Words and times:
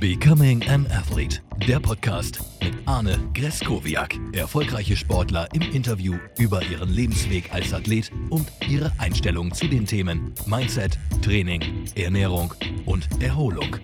Becoming 0.00 0.66
an 0.66 0.86
Athlete, 0.90 1.42
der 1.68 1.78
Podcast 1.78 2.40
mit 2.62 2.72
Arne 2.86 3.18
Greskowiak. 3.34 4.18
Erfolgreiche 4.32 4.96
Sportler 4.96 5.46
im 5.52 5.60
Interview 5.60 6.16
über 6.38 6.62
ihren 6.62 6.88
Lebensweg 6.88 7.52
als 7.52 7.74
Athlet 7.74 8.10
und 8.30 8.50
ihre 8.66 8.90
Einstellung 8.96 9.52
zu 9.52 9.68
den 9.68 9.84
Themen 9.84 10.34
Mindset, 10.46 10.98
Training, 11.20 11.84
Ernährung 11.96 12.54
und 12.86 13.06
Erholung. 13.22 13.76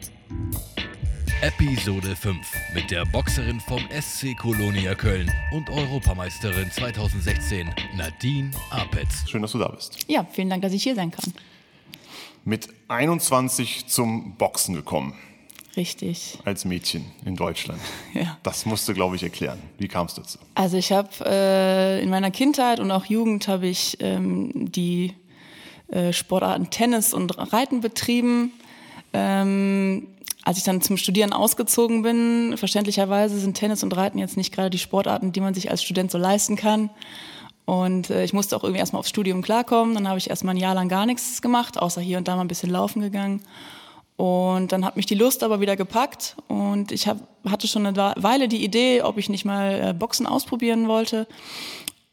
Episode 1.43 2.17
5 2.17 2.39
mit 2.73 2.91
der 2.91 3.05
Boxerin 3.05 3.61
vom 3.61 3.83
SC 3.91 4.35
Kolonia 4.39 4.95
Köln 4.95 5.31
und 5.53 5.69
Europameisterin 5.69 6.71
2016 6.71 7.69
Nadine 7.95 8.53
Apetz. 8.71 9.29
Schön, 9.29 9.43
dass 9.43 9.53
du 9.53 9.59
da 9.59 9.69
bist. 9.69 9.99
Ja, 10.09 10.25
vielen 10.33 10.49
Dank, 10.49 10.63
dass 10.63 10.73
ich 10.73 10.83
hier 10.83 10.95
sein 10.95 11.11
kann. 11.11 11.35
Mit 12.47 12.71
21 12.89 13.87
zum 13.87 14.37
Boxen 14.37 14.77
gekommen. 14.77 15.13
Richtig. 15.77 16.39
Als 16.45 16.65
Mädchen 16.65 17.05
in 17.25 17.37
Deutschland. 17.37 17.81
Ja. 18.15 18.39
Das 18.43 18.65
musst 18.65 18.89
du, 18.89 18.95
glaube 18.95 19.17
ich, 19.17 19.23
erklären. 19.23 19.59
Wie 19.77 19.89
kam 19.89 20.07
es 20.07 20.15
dazu? 20.15 20.39
Also 20.55 20.79
ich 20.79 20.91
habe 20.91 21.11
äh, 21.27 22.03
in 22.03 22.09
meiner 22.09 22.31
Kindheit 22.31 22.81
und 22.81 22.91
auch 22.91 23.05
Jugend 23.05 23.47
habe 23.47 23.67
ich 23.67 23.99
ähm, 24.01 24.53
die 24.55 25.13
äh, 25.89 26.15
Sportarten 26.15 26.71
Tennis 26.71 27.13
und 27.13 27.37
Reiten 27.53 27.83
betrieben. 27.83 28.53
Ähm, 29.13 30.09
als 30.45 30.59
ich 30.59 30.65
dann 30.65 30.81
zum 30.81 30.97
Studieren 30.97 31.33
ausgezogen 31.33 32.03
bin, 32.03 32.55
verständlicherweise 32.57 33.39
sind 33.39 33.55
Tennis 33.55 33.83
und 33.83 33.95
Reiten 33.95 34.19
jetzt 34.19 34.37
nicht 34.37 34.55
gerade 34.55 34.71
die 34.71 34.79
Sportarten, 34.79 35.33
die 35.33 35.41
man 35.41 35.53
sich 35.53 35.71
als 35.71 35.83
Student 35.83 36.11
so 36.11 36.19
leisten 36.19 36.57
kann. 36.57 36.89
Und 37.67 38.11
äh, 38.11 38.25
ich 38.25 38.33
musste 38.33 38.57
auch 38.57 38.63
irgendwie 38.63 38.79
erstmal 38.79 39.01
aufs 39.01 39.11
Studium 39.11 39.43
klarkommen. 39.43 39.95
Dann 39.95 40.09
habe 40.09 40.19
ich 40.19 40.31
erstmal 40.31 40.55
ein 40.55 40.59
Jahr 40.59 40.75
lang 40.75 40.89
gar 40.89 41.05
nichts 41.05 41.43
gemacht, 41.43 41.79
außer 41.79 42.01
hier 42.01 42.17
und 42.17 42.29
da 42.29 42.37
mal 42.37 42.43
ein 42.43 42.49
bisschen 42.49 42.71
laufen 42.71 43.03
gegangen. 43.03 43.43
Und 44.17 44.73
dann 44.73 44.85
hat 44.85 44.97
mich 44.97 45.07
die 45.07 45.15
Lust 45.15 45.43
aber 45.43 45.61
wieder 45.61 45.77
gepackt. 45.77 46.37
Und 46.49 46.91
ich 46.91 47.07
hab, 47.07 47.19
hatte 47.47 47.69
schon 47.69 47.87
eine 47.87 48.15
Weile 48.17 48.49
die 48.49 48.65
Idee, 48.65 49.03
ob 49.03 49.19
ich 49.19 49.29
nicht 49.29 49.45
mal 49.45 49.91
äh, 49.91 49.93
Boxen 49.93 50.27
ausprobieren 50.27 50.89
wollte. 50.89 51.27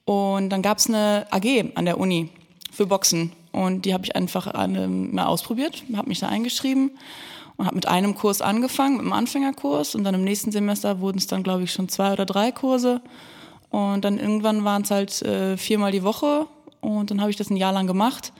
Und 0.05 0.50
dann 0.50 0.61
gab 0.61 0.80
es 0.80 0.88
eine 0.88 1.25
AG 1.31 1.72
an 1.75 1.86
der 1.86 1.97
Uni 1.97 2.30
für 2.72 2.86
Boxen. 2.86 3.31
Und 3.53 3.86
die 3.86 3.94
habe 3.94 4.03
ich 4.03 4.16
einfach 4.16 4.47
an, 4.47 5.13
mal 5.13 5.25
ausprobiert, 5.25 5.83
habe 5.95 6.09
mich 6.09 6.19
da 6.19 6.28
eingeschrieben 6.28 6.91
und 7.55 7.67
habe 7.67 7.75
mit 7.75 7.88
einem 7.88 8.16
Kurs 8.16 8.41
angefangen, 8.41 8.95
mit 8.95 9.02
einem 9.02 9.13
Anfängerkurs. 9.13 9.95
Und 9.95 10.03
dann 10.03 10.16
im 10.16 10.23
nächsten 10.23 10.52
Semester 10.52 11.00
wurden 11.00 11.19
es 11.19 11.28
dann, 11.28 11.44
glaube 11.44 11.63
ich, 11.63 11.72
schon 11.72 11.88
zwei 11.88 12.11
oder 12.11 12.25
drei 12.25 12.52
Kurse. 12.52 13.02
Und 13.69 14.03
dann 14.03 14.19
irgendwann 14.19 14.66
waren 14.66 14.81
es 14.81 14.91
halt 14.91 15.22
äh, 15.22 15.56
viermal 15.56 15.91
die 15.91 16.03
Woche. 16.03 16.47
Und 16.81 17.11
dann 17.11 17.22
habe 17.22 17.31
ich 17.31 17.38
das 17.38 17.50
ein 17.50 17.56
Jahr 17.56 17.72
lang 17.72 17.88
gemacht 17.88 18.33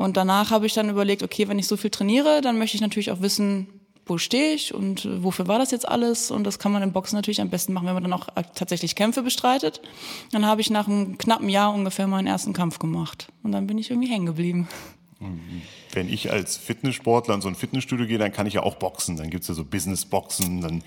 und 0.00 0.16
danach 0.16 0.50
habe 0.50 0.64
ich 0.64 0.72
dann 0.72 0.88
überlegt, 0.88 1.22
okay, 1.22 1.46
wenn 1.48 1.58
ich 1.58 1.66
so 1.66 1.76
viel 1.76 1.90
trainiere, 1.90 2.40
dann 2.40 2.56
möchte 2.56 2.74
ich 2.74 2.80
natürlich 2.80 3.10
auch 3.10 3.20
wissen, 3.20 3.66
wo 4.06 4.16
stehe 4.16 4.54
ich 4.54 4.72
und 4.72 5.06
wofür 5.22 5.46
war 5.46 5.58
das 5.58 5.72
jetzt 5.72 5.86
alles? 5.86 6.30
Und 6.30 6.44
das 6.44 6.58
kann 6.58 6.72
man 6.72 6.82
im 6.82 6.92
Boxen 6.92 7.16
natürlich 7.16 7.42
am 7.42 7.50
besten 7.50 7.74
machen, 7.74 7.86
wenn 7.86 7.92
man 7.92 8.04
dann 8.04 8.14
auch 8.14 8.28
tatsächlich 8.54 8.94
Kämpfe 8.94 9.22
bestreitet. 9.22 9.82
Dann 10.32 10.46
habe 10.46 10.62
ich 10.62 10.70
nach 10.70 10.88
einem 10.88 11.18
knappen 11.18 11.50
Jahr 11.50 11.74
ungefähr 11.74 12.06
meinen 12.06 12.26
ersten 12.26 12.54
Kampf 12.54 12.78
gemacht. 12.78 13.28
Und 13.42 13.52
dann 13.52 13.66
bin 13.66 13.76
ich 13.76 13.90
irgendwie 13.90 14.08
hängen 14.08 14.24
geblieben. 14.24 14.68
Wenn 15.92 16.08
ich 16.08 16.32
als 16.32 16.56
Fitnesssportler 16.56 17.34
in 17.34 17.42
so 17.42 17.48
ein 17.48 17.54
Fitnessstudio 17.54 18.06
gehe, 18.06 18.16
dann 18.16 18.32
kann 18.32 18.46
ich 18.46 18.54
ja 18.54 18.62
auch 18.62 18.76
boxen. 18.76 19.18
Dann 19.18 19.28
gibt 19.28 19.42
es 19.42 19.48
ja 19.48 19.54
so 19.54 19.66
Business-Boxen, 19.66 20.62
dann 20.62 20.82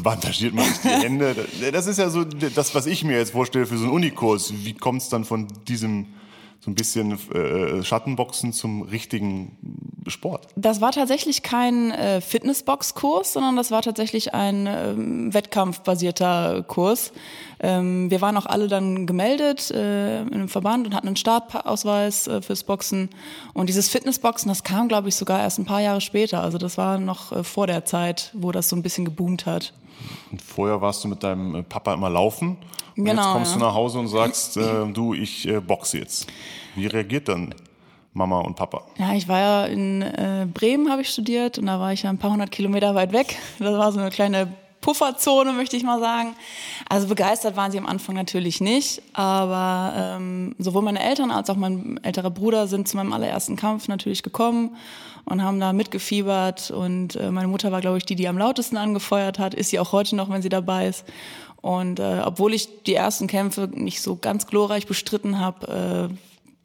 bandagiert 0.00 0.54
man 0.54 0.66
sich 0.66 0.82
die 0.82 0.88
Hände. 0.88 1.48
Das 1.72 1.88
ist 1.88 1.98
ja 1.98 2.10
so 2.10 2.22
das, 2.22 2.76
was 2.76 2.86
ich 2.86 3.02
mir 3.02 3.18
jetzt 3.18 3.32
vorstelle 3.32 3.66
für 3.66 3.76
so 3.76 3.86
einen 3.86 3.92
Unikurs. 3.92 4.54
Wie 4.64 4.74
kommt 4.74 5.02
es 5.02 5.08
dann 5.08 5.24
von 5.24 5.48
diesem 5.66 6.06
so 6.64 6.70
ein 6.70 6.74
bisschen 6.76 7.18
äh, 7.32 7.82
Schattenboxen 7.82 8.52
zum 8.52 8.82
richtigen 8.82 9.56
Sport? 10.06 10.46
Das 10.54 10.80
war 10.80 10.92
tatsächlich 10.92 11.42
kein 11.42 11.90
äh, 11.90 12.20
Fitnessbox-Kurs, 12.20 13.32
sondern 13.32 13.56
das 13.56 13.72
war 13.72 13.82
tatsächlich 13.82 14.32
ein 14.32 14.68
ähm, 14.68 15.34
wettkampfbasierter 15.34 16.62
Kurs. 16.62 17.12
Ähm, 17.62 18.10
wir 18.10 18.20
waren 18.20 18.36
auch 18.36 18.46
alle 18.46 18.66
dann 18.66 19.06
gemeldet 19.06 19.70
äh, 19.70 20.22
in 20.22 20.34
einem 20.34 20.48
Verband 20.48 20.86
und 20.86 20.94
hatten 20.94 21.06
einen 21.06 21.16
Startausweis 21.16 22.26
äh, 22.26 22.42
fürs 22.42 22.64
Boxen. 22.64 23.08
Und 23.54 23.68
dieses 23.68 23.88
Fitnessboxen, 23.88 24.48
das 24.48 24.64
kam, 24.64 24.88
glaube 24.88 25.08
ich, 25.08 25.14
sogar 25.14 25.40
erst 25.40 25.60
ein 25.60 25.64
paar 25.64 25.80
Jahre 25.80 26.00
später. 26.00 26.42
Also 26.42 26.58
das 26.58 26.76
war 26.76 26.98
noch 26.98 27.30
äh, 27.30 27.44
vor 27.44 27.68
der 27.68 27.84
Zeit, 27.84 28.32
wo 28.34 28.50
das 28.50 28.68
so 28.68 28.74
ein 28.74 28.82
bisschen 28.82 29.04
geboomt 29.04 29.46
hat. 29.46 29.72
Und 30.32 30.42
vorher 30.42 30.80
warst 30.80 31.04
du 31.04 31.08
mit 31.08 31.22
deinem 31.22 31.54
äh, 31.54 31.62
Papa 31.62 31.94
immer 31.94 32.10
laufen. 32.10 32.56
Und 32.96 33.04
genau, 33.04 33.22
jetzt 33.22 33.32
kommst 33.32 33.52
ja. 33.52 33.58
du 33.58 33.64
nach 33.64 33.74
Hause 33.74 33.98
und 34.00 34.08
sagst, 34.08 34.56
äh, 34.56 34.92
du, 34.92 35.14
ich 35.14 35.46
äh, 35.46 35.60
boxe 35.60 35.98
jetzt. 35.98 36.26
Wie 36.74 36.86
reagiert 36.86 37.28
dann 37.28 37.54
Mama 38.12 38.40
und 38.40 38.56
Papa? 38.56 38.82
Ja, 38.98 39.14
ich 39.14 39.28
war 39.28 39.38
ja 39.38 39.64
in 39.66 40.02
äh, 40.02 40.46
Bremen, 40.52 40.90
habe 40.90 41.02
ich 41.02 41.10
studiert 41.10 41.58
und 41.58 41.66
da 41.66 41.78
war 41.78 41.92
ich 41.92 42.02
ja 42.02 42.10
ein 42.10 42.18
paar 42.18 42.32
hundert 42.32 42.50
Kilometer 42.50 42.94
weit 42.94 43.12
weg. 43.12 43.36
Das 43.58 43.72
war 43.72 43.92
so 43.92 44.00
eine 44.00 44.10
kleine 44.10 44.52
Pufferzone, 44.82 45.52
möchte 45.54 45.76
ich 45.76 45.82
mal 45.82 45.98
sagen. 45.98 46.34
Also 46.88 47.08
begeistert 47.08 47.56
waren 47.56 47.72
sie 47.72 47.78
am 47.78 47.86
Anfang 47.86 48.14
natürlich 48.14 48.60
nicht, 48.60 49.00
aber 49.14 49.94
ähm, 49.96 50.54
sowohl 50.58 50.82
meine 50.82 51.02
Eltern 51.02 51.30
als 51.30 51.48
auch 51.48 51.56
mein 51.56 51.98
älterer 52.02 52.30
Bruder 52.30 52.66
sind 52.66 52.86
zu 52.86 52.98
meinem 52.98 53.14
allerersten 53.14 53.56
Kampf 53.56 53.88
natürlich 53.88 54.22
gekommen 54.22 54.76
und 55.24 55.42
haben 55.42 55.58
da 55.60 55.72
mitgefiebert 55.72 56.70
und 56.70 57.16
äh, 57.16 57.30
meine 57.30 57.48
Mutter 57.48 57.72
war, 57.72 57.80
glaube 57.80 57.98
ich, 57.98 58.04
die, 58.04 58.16
die 58.16 58.28
am 58.28 58.36
lautesten 58.36 58.76
angefeuert 58.76 59.38
hat, 59.38 59.54
ist 59.54 59.70
sie 59.70 59.78
auch 59.78 59.92
heute 59.92 60.16
noch, 60.16 60.28
wenn 60.28 60.42
sie 60.42 60.50
dabei 60.50 60.88
ist. 60.88 61.04
Und 61.62 62.00
äh, 62.00 62.20
obwohl 62.24 62.52
ich 62.52 62.82
die 62.82 62.94
ersten 62.94 63.28
Kämpfe 63.28 63.70
nicht 63.72 64.02
so 64.02 64.16
ganz 64.16 64.48
glorreich 64.48 64.86
bestritten 64.86 65.38
habe, 65.38 66.10
äh, 66.10 66.14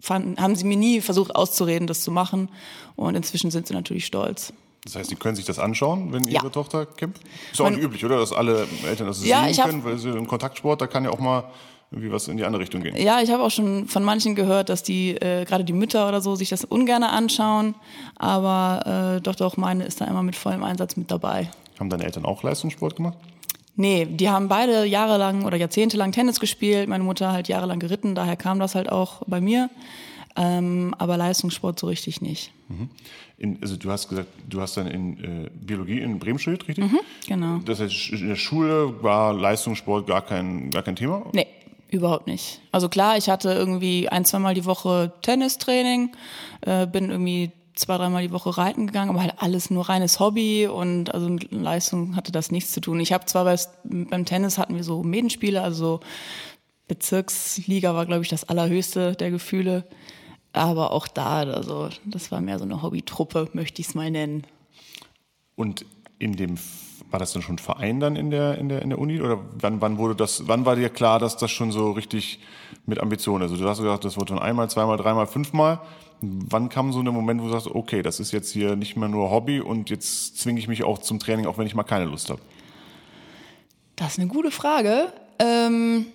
fanden, 0.02 0.42
haben 0.42 0.56
sie 0.56 0.66
mir 0.66 0.78
nie 0.78 1.02
versucht 1.02 1.36
auszureden, 1.36 1.88
das 1.88 2.02
zu 2.02 2.12
machen. 2.12 2.50
Und 2.96 3.16
inzwischen 3.16 3.52
sind 3.52 3.68
sie 3.68 3.76
natürlich 3.76 4.08
stolz. 4.08 4.54
Das 4.84 4.96
heißt, 4.96 5.10
Sie 5.10 5.16
können 5.16 5.36
sich 5.36 5.46
das 5.46 5.60
anschauen, 5.60 6.14
wenn 6.14 6.24
Ja. 6.26 6.42
Ihre 6.42 6.52
Tochter 6.52 6.86
kämpft? 6.86 7.22
Ist 7.52 7.60
auch 7.60 7.70
nicht 7.70 7.82
üblich, 7.82 8.06
oder? 8.06 8.18
Dass 8.20 8.32
alle 8.32 8.68
Eltern 8.86 9.08
das 9.08 9.26
Ja, 9.26 9.52
sehen 9.52 9.64
können, 9.64 9.84
weil 9.84 9.98
sie 9.98 10.10
im 10.10 10.28
Kontaktsport, 10.28 10.80
da 10.82 10.88
kann 10.88 11.04
ja 11.04 11.10
auch 11.10 11.20
mal 11.20 11.44
irgendwie 11.92 12.12
was 12.12 12.28
in 12.28 12.38
die 12.38 12.44
andere 12.44 12.62
Richtung 12.62 12.82
gehen. 12.84 12.96
Ja, 12.98 13.22
ich 13.22 13.32
habe 13.32 13.44
auch 13.44 13.52
schon 13.52 13.88
von 13.88 14.04
manchen 14.04 14.36
gehört, 14.36 14.70
dass 14.70 14.84
die, 14.84 15.12
äh, 15.12 15.46
gerade 15.46 15.64
die 15.64 15.74
Mütter 15.74 16.08
oder 16.08 16.22
so, 16.22 16.36
sich 16.36 16.50
das 16.50 16.66
ungern 16.66 17.04
anschauen. 17.04 17.76
Aber 18.18 19.16
äh, 19.18 19.22
doch, 19.22 19.36
doch, 19.36 19.58
meine 19.58 19.86
ist 19.86 20.02
da 20.02 20.06
immer 20.06 20.24
mit 20.24 20.36
vollem 20.36 20.64
Einsatz 20.64 20.98
mit 20.98 21.12
dabei. 21.12 21.50
Haben 21.80 21.90
deine 21.90 22.04
Eltern 22.06 22.26
auch 22.26 22.44
Leistungssport 22.44 22.96
gemacht? 22.98 23.18
Nee, 23.76 24.06
die 24.06 24.30
haben 24.30 24.48
beide 24.48 24.86
jahrelang 24.86 25.46
oder 25.46 25.56
jahrzehntelang 25.56 26.12
Tennis 26.12 26.40
gespielt. 26.40 26.90
Meine 26.90 27.04
Mutter 27.04 27.32
halt 27.32 27.48
jahrelang 27.48 27.80
geritten, 27.80 28.16
daher 28.16 28.36
kam 28.36 28.60
das 28.60 28.74
halt 28.74 28.92
auch 28.92 29.22
bei 29.28 29.40
mir. 29.40 29.70
Ähm, 30.38 30.94
aber 31.00 31.18
Leistungssport 31.18 31.80
so 31.80 31.88
richtig 31.88 32.22
nicht. 32.22 32.52
In, 33.38 33.58
also 33.62 33.76
du 33.76 33.90
hast 33.90 34.08
gesagt, 34.08 34.28
du 34.48 34.62
hast 34.62 34.78
dann 34.78 34.88
in 34.88 35.46
äh, 35.46 35.50
Biologie 35.50 36.00
in 36.00 36.20
Bremen 36.20 36.38
studiert, 36.38 36.68
richtig? 36.68 36.86
Genau. 37.28 37.58
Das 37.66 37.80
heißt, 37.80 38.10
in 38.12 38.28
der 38.28 38.36
Schule 38.36 39.02
war 39.02 39.34
Leistungssport 39.34 40.06
gar 40.06 40.22
kein, 40.22 40.70
gar 40.70 40.84
kein 40.84 40.96
Thema? 40.96 41.26
Nee, 41.34 41.48
überhaupt 41.90 42.28
nicht. 42.28 42.62
Also 42.72 42.88
klar, 42.88 43.18
ich 43.18 43.30
hatte 43.30 43.52
irgendwie 43.52 44.10
ein, 44.10 44.26
zweimal 44.26 44.54
die 44.54 44.66
Woche 44.66 45.12
Tennistraining, 45.24 46.12
äh, 46.62 46.86
bin 46.86 47.10
irgendwie 47.10 47.52
zwei, 47.74 47.98
dreimal 47.98 48.22
die 48.22 48.32
Woche 48.32 48.58
reiten 48.58 48.88
gegangen, 48.88 49.10
aber 49.10 49.22
halt 49.22 49.36
alles 49.38 49.70
nur 49.70 49.90
reines 49.90 50.20
Hobby 50.20 50.68
und 50.68 51.14
also 51.14 51.30
mit 51.30 51.52
Leistung 51.52 52.16
hatte 52.16 52.32
das 52.32 52.52
nichts 52.52 52.72
zu 52.72 52.82
tun. 52.82 53.00
Ich 53.00 53.14
habe 53.14 53.26
zwar 53.26 53.46
bei, 53.46 53.58
beim 53.84 54.26
Tennis 54.26 54.58
hatten 54.58 54.76
wir 54.76 54.84
so 54.84 55.04
Medenspiele, 55.04 55.62
also 55.62 56.00
Bezirksliga 56.88 57.94
war, 57.94 58.06
glaube 58.06 58.24
ich, 58.24 58.30
das 58.30 58.48
allerhöchste 58.48 59.14
der 59.14 59.32
Gefühle. 59.32 59.84
Aber 60.58 60.92
auch 60.92 61.08
da, 61.08 61.44
also 61.44 61.90
das 62.06 62.32
war 62.32 62.42
mehr 62.42 62.58
so 62.58 62.66
eine 62.66 62.82
Hobbytruppe, 62.82 63.50
möchte 63.54 63.82
ich 63.82 63.90
es 63.90 63.96
mal 63.96 64.10
nennen. 64.10 64.44
Und 65.56 65.86
in 66.20 66.36
dem, 66.36 66.58
war 67.10 67.20
das 67.20 67.34
dann 67.34 67.42
schon 67.42 67.58
Verein 67.58 68.00
dann 68.00 68.16
in 68.16 68.32
der, 68.32 68.58
in 68.58 68.70
der, 68.70 68.82
in 68.82 68.90
der 68.90 69.00
Uni? 69.00 69.22
Oder 69.22 69.40
wann, 69.60 69.82
wann 69.82 69.98
wurde 69.98 70.16
das, 70.16 70.48
wann 70.48 70.66
war 70.66 70.76
dir 70.76 70.90
klar, 70.90 71.20
dass 71.20 71.38
das 71.38 71.52
schon 71.52 71.72
so 71.72 71.92
richtig 71.92 72.40
mit 72.86 73.00
Ambition 73.00 73.42
ist? 73.42 73.52
Also 73.52 73.64
du 73.64 73.70
hast 73.70 73.78
gesagt, 73.80 74.06
das 74.06 74.18
wurde 74.18 74.34
dann 74.34 74.44
einmal, 74.44 74.70
zweimal, 74.70 74.98
dreimal, 74.98 75.28
fünfmal. 75.28 75.80
Wann 76.22 76.70
kam 76.70 76.92
so 76.92 77.00
ein 77.00 77.06
Moment, 77.06 77.42
wo 77.42 77.46
du 77.46 77.52
sagst, 77.52 77.68
okay, 77.68 78.02
das 78.02 78.20
ist 78.20 78.32
jetzt 78.32 78.52
hier 78.52 78.76
nicht 78.76 78.98
mehr 78.98 79.08
nur 79.08 79.30
Hobby 79.30 79.62
und 79.62 79.90
jetzt 79.90 80.40
zwinge 80.40 80.60
ich 80.60 80.68
mich 80.68 80.84
auch 80.84 80.98
zum 80.98 81.20
Training, 81.20 81.46
auch 81.46 81.58
wenn 81.58 81.68
ich 81.68 81.76
mal 81.76 81.84
keine 81.84 82.06
Lust 82.06 82.30
habe? 82.30 82.42
Das 83.96 84.14
ist 84.14 84.20
eine 84.20 84.28
gute 84.28 84.52
Frage. 84.52 85.14
Ähm, 85.40 86.08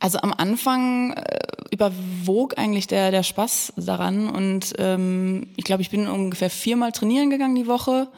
also 0.00 0.18
am 0.20 0.32
Anfang 0.32 1.12
äh, 1.12 1.38
überwog 1.70 2.58
eigentlich 2.58 2.86
der, 2.86 3.10
der 3.10 3.22
Spaß 3.22 3.74
daran 3.76 4.28
und 4.28 4.74
ähm, 4.78 5.48
ich 5.56 5.64
glaube, 5.64 5.82
ich 5.82 5.90
bin 5.90 6.08
ungefähr 6.08 6.50
viermal 6.50 6.92
trainieren 6.92 7.30
gegangen 7.30 7.54
die 7.54 7.66
Woche 7.66 8.08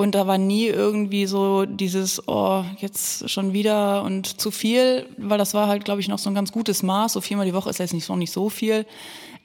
und 0.00 0.14
da 0.14 0.28
war 0.28 0.38
nie 0.38 0.66
irgendwie 0.66 1.26
so 1.26 1.64
dieses, 1.66 2.28
oh, 2.28 2.64
jetzt 2.78 3.28
schon 3.28 3.52
wieder 3.52 4.04
und 4.04 4.40
zu 4.40 4.52
viel, 4.52 5.06
weil 5.16 5.38
das 5.38 5.54
war 5.54 5.66
halt, 5.66 5.84
glaube 5.84 6.00
ich, 6.00 6.06
noch 6.06 6.20
so 6.20 6.30
ein 6.30 6.36
ganz 6.36 6.52
gutes 6.52 6.84
Maß. 6.84 7.14
So 7.14 7.20
viermal 7.20 7.46
die 7.46 7.52
Woche 7.52 7.68
ist 7.68 7.80
jetzt 7.80 7.92
nicht, 7.92 8.08
noch 8.08 8.14
nicht 8.14 8.30
so 8.30 8.48
viel, 8.48 8.86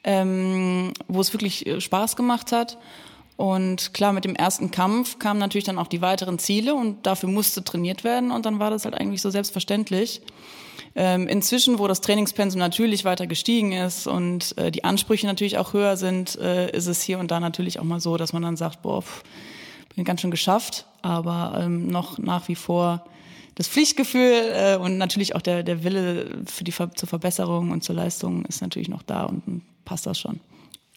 ähm, 0.04 0.92
wo 1.08 1.20
es 1.20 1.32
wirklich 1.32 1.66
äh, 1.66 1.80
Spaß 1.80 2.14
gemacht 2.14 2.52
hat. 2.52 2.78
Und 3.36 3.94
klar, 3.94 4.12
mit 4.12 4.24
dem 4.24 4.36
ersten 4.36 4.70
Kampf 4.70 5.18
kamen 5.18 5.40
natürlich 5.40 5.64
dann 5.64 5.76
auch 5.76 5.88
die 5.88 6.00
weiteren 6.00 6.38
Ziele 6.38 6.76
und 6.76 7.04
dafür 7.04 7.28
musste 7.28 7.64
trainiert 7.64 8.04
werden 8.04 8.30
und 8.30 8.46
dann 8.46 8.60
war 8.60 8.70
das 8.70 8.84
halt 8.84 8.94
eigentlich 8.94 9.22
so 9.22 9.30
selbstverständlich. 9.30 10.22
Ähm, 10.94 11.28
inzwischen, 11.28 11.78
wo 11.78 11.88
das 11.88 12.00
Trainingspensum 12.00 12.58
natürlich 12.58 13.04
weiter 13.04 13.26
gestiegen 13.26 13.72
ist 13.72 14.06
und 14.06 14.56
äh, 14.58 14.70
die 14.70 14.84
Ansprüche 14.84 15.26
natürlich 15.26 15.58
auch 15.58 15.72
höher 15.72 15.96
sind, 15.96 16.36
äh, 16.36 16.70
ist 16.70 16.86
es 16.86 17.02
hier 17.02 17.18
und 17.18 17.30
da 17.30 17.40
natürlich 17.40 17.78
auch 17.78 17.84
mal 17.84 18.00
so, 18.00 18.16
dass 18.16 18.32
man 18.32 18.42
dann 18.42 18.56
sagt, 18.56 18.82
boah, 18.82 19.02
pff, 19.02 19.22
bin 19.94 20.04
ganz 20.04 20.20
schön 20.20 20.30
geschafft. 20.30 20.86
aber 21.02 21.60
ähm, 21.62 21.86
noch 21.86 22.18
nach 22.18 22.48
wie 22.48 22.54
vor 22.54 23.04
das 23.54 23.68
Pflichtgefühl 23.68 24.50
äh, 24.52 24.76
und 24.76 24.98
natürlich 24.98 25.34
auch 25.36 25.42
der, 25.42 25.62
der 25.62 25.84
Wille 25.84 26.42
für 26.46 26.64
die 26.64 26.72
zur 26.72 27.08
Verbesserung 27.08 27.70
und 27.70 27.84
zur 27.84 27.94
Leistung 27.94 28.44
ist 28.46 28.62
natürlich 28.62 28.88
noch 28.88 29.02
da 29.02 29.24
und 29.24 29.62
passt 29.84 30.06
das 30.06 30.18
schon. 30.18 30.40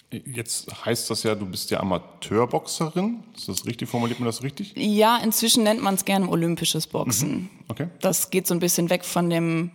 Jetzt 0.09 0.85
heißt 0.85 1.09
das 1.09 1.23
ja, 1.23 1.35
du 1.35 1.45
bist 1.45 1.69
ja 1.69 1.81
Amateurboxerin. 1.81 3.23
Ist 3.35 3.49
das 3.49 3.65
richtig? 3.65 3.89
Formuliert 3.89 4.19
man 4.19 4.27
das 4.27 4.41
richtig? 4.41 4.73
Ja, 4.77 5.17
inzwischen 5.17 5.63
nennt 5.63 5.81
man 5.81 5.95
es 5.95 6.05
gerne 6.05 6.29
olympisches 6.29 6.87
Boxen. 6.87 7.31
Mhm. 7.31 7.49
Okay. 7.67 7.87
Das 7.99 8.29
geht 8.29 8.47
so 8.47 8.53
ein 8.53 8.59
bisschen 8.59 8.89
weg 8.89 9.03
von 9.03 9.29
dem 9.29 9.71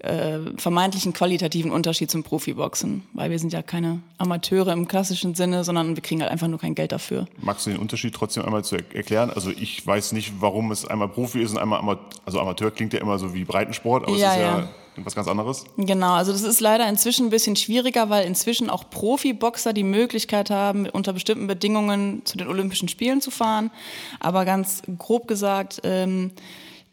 äh, 0.00 0.38
vermeintlichen 0.56 1.14
qualitativen 1.14 1.70
Unterschied 1.70 2.10
zum 2.10 2.22
Profiboxen, 2.22 3.04
weil 3.14 3.30
wir 3.30 3.38
sind 3.38 3.52
ja 3.54 3.62
keine 3.62 4.00
Amateure 4.18 4.72
im 4.72 4.86
klassischen 4.86 5.34
Sinne, 5.34 5.64
sondern 5.64 5.96
wir 5.96 6.02
kriegen 6.02 6.20
halt 6.20 6.30
einfach 6.30 6.48
nur 6.48 6.58
kein 6.58 6.74
Geld 6.74 6.92
dafür. 6.92 7.26
Magst 7.40 7.66
du 7.66 7.70
den 7.70 7.78
Unterschied 7.78 8.14
trotzdem 8.14 8.44
einmal 8.44 8.64
zu 8.64 8.76
erklären? 8.76 9.30
Also 9.30 9.50
ich 9.50 9.86
weiß 9.86 10.12
nicht, 10.12 10.34
warum 10.40 10.72
es 10.72 10.86
einmal 10.86 11.08
Profi 11.08 11.40
ist 11.40 11.52
und 11.52 11.58
einmal 11.58 11.78
Amateur. 11.78 12.04
Also 12.26 12.40
Amateur 12.40 12.70
klingt 12.70 12.92
ja 12.92 13.00
immer 13.00 13.18
so 13.18 13.34
wie 13.34 13.44
Breitensport, 13.44 14.04
aber 14.06 14.16
ja, 14.16 14.28
es 14.28 14.36
ist 14.36 14.40
ja, 14.40 14.58
ja 14.58 14.68
was 14.96 15.14
ganz 15.14 15.28
anderes. 15.28 15.64
Genau, 15.76 16.14
also 16.14 16.32
das 16.32 16.42
ist 16.42 16.60
leider 16.60 16.88
inzwischen 16.88 17.26
ein 17.26 17.30
bisschen 17.30 17.56
schwieriger, 17.56 18.10
weil 18.10 18.26
inzwischen 18.26 18.70
auch 18.70 18.90
Profiboxer 18.90 19.72
die 19.72 19.84
Möglichkeit 19.84 20.50
haben, 20.50 20.88
unter 20.88 21.12
bestimmten 21.12 21.46
Bedingungen 21.46 22.22
zu 22.24 22.36
den 22.36 22.48
Olympischen 22.48 22.88
Spielen 22.88 23.20
zu 23.20 23.30
fahren. 23.30 23.70
Aber 24.18 24.44
ganz 24.44 24.82
grob 24.98 25.28
gesagt, 25.28 25.80
ähm, 25.84 26.32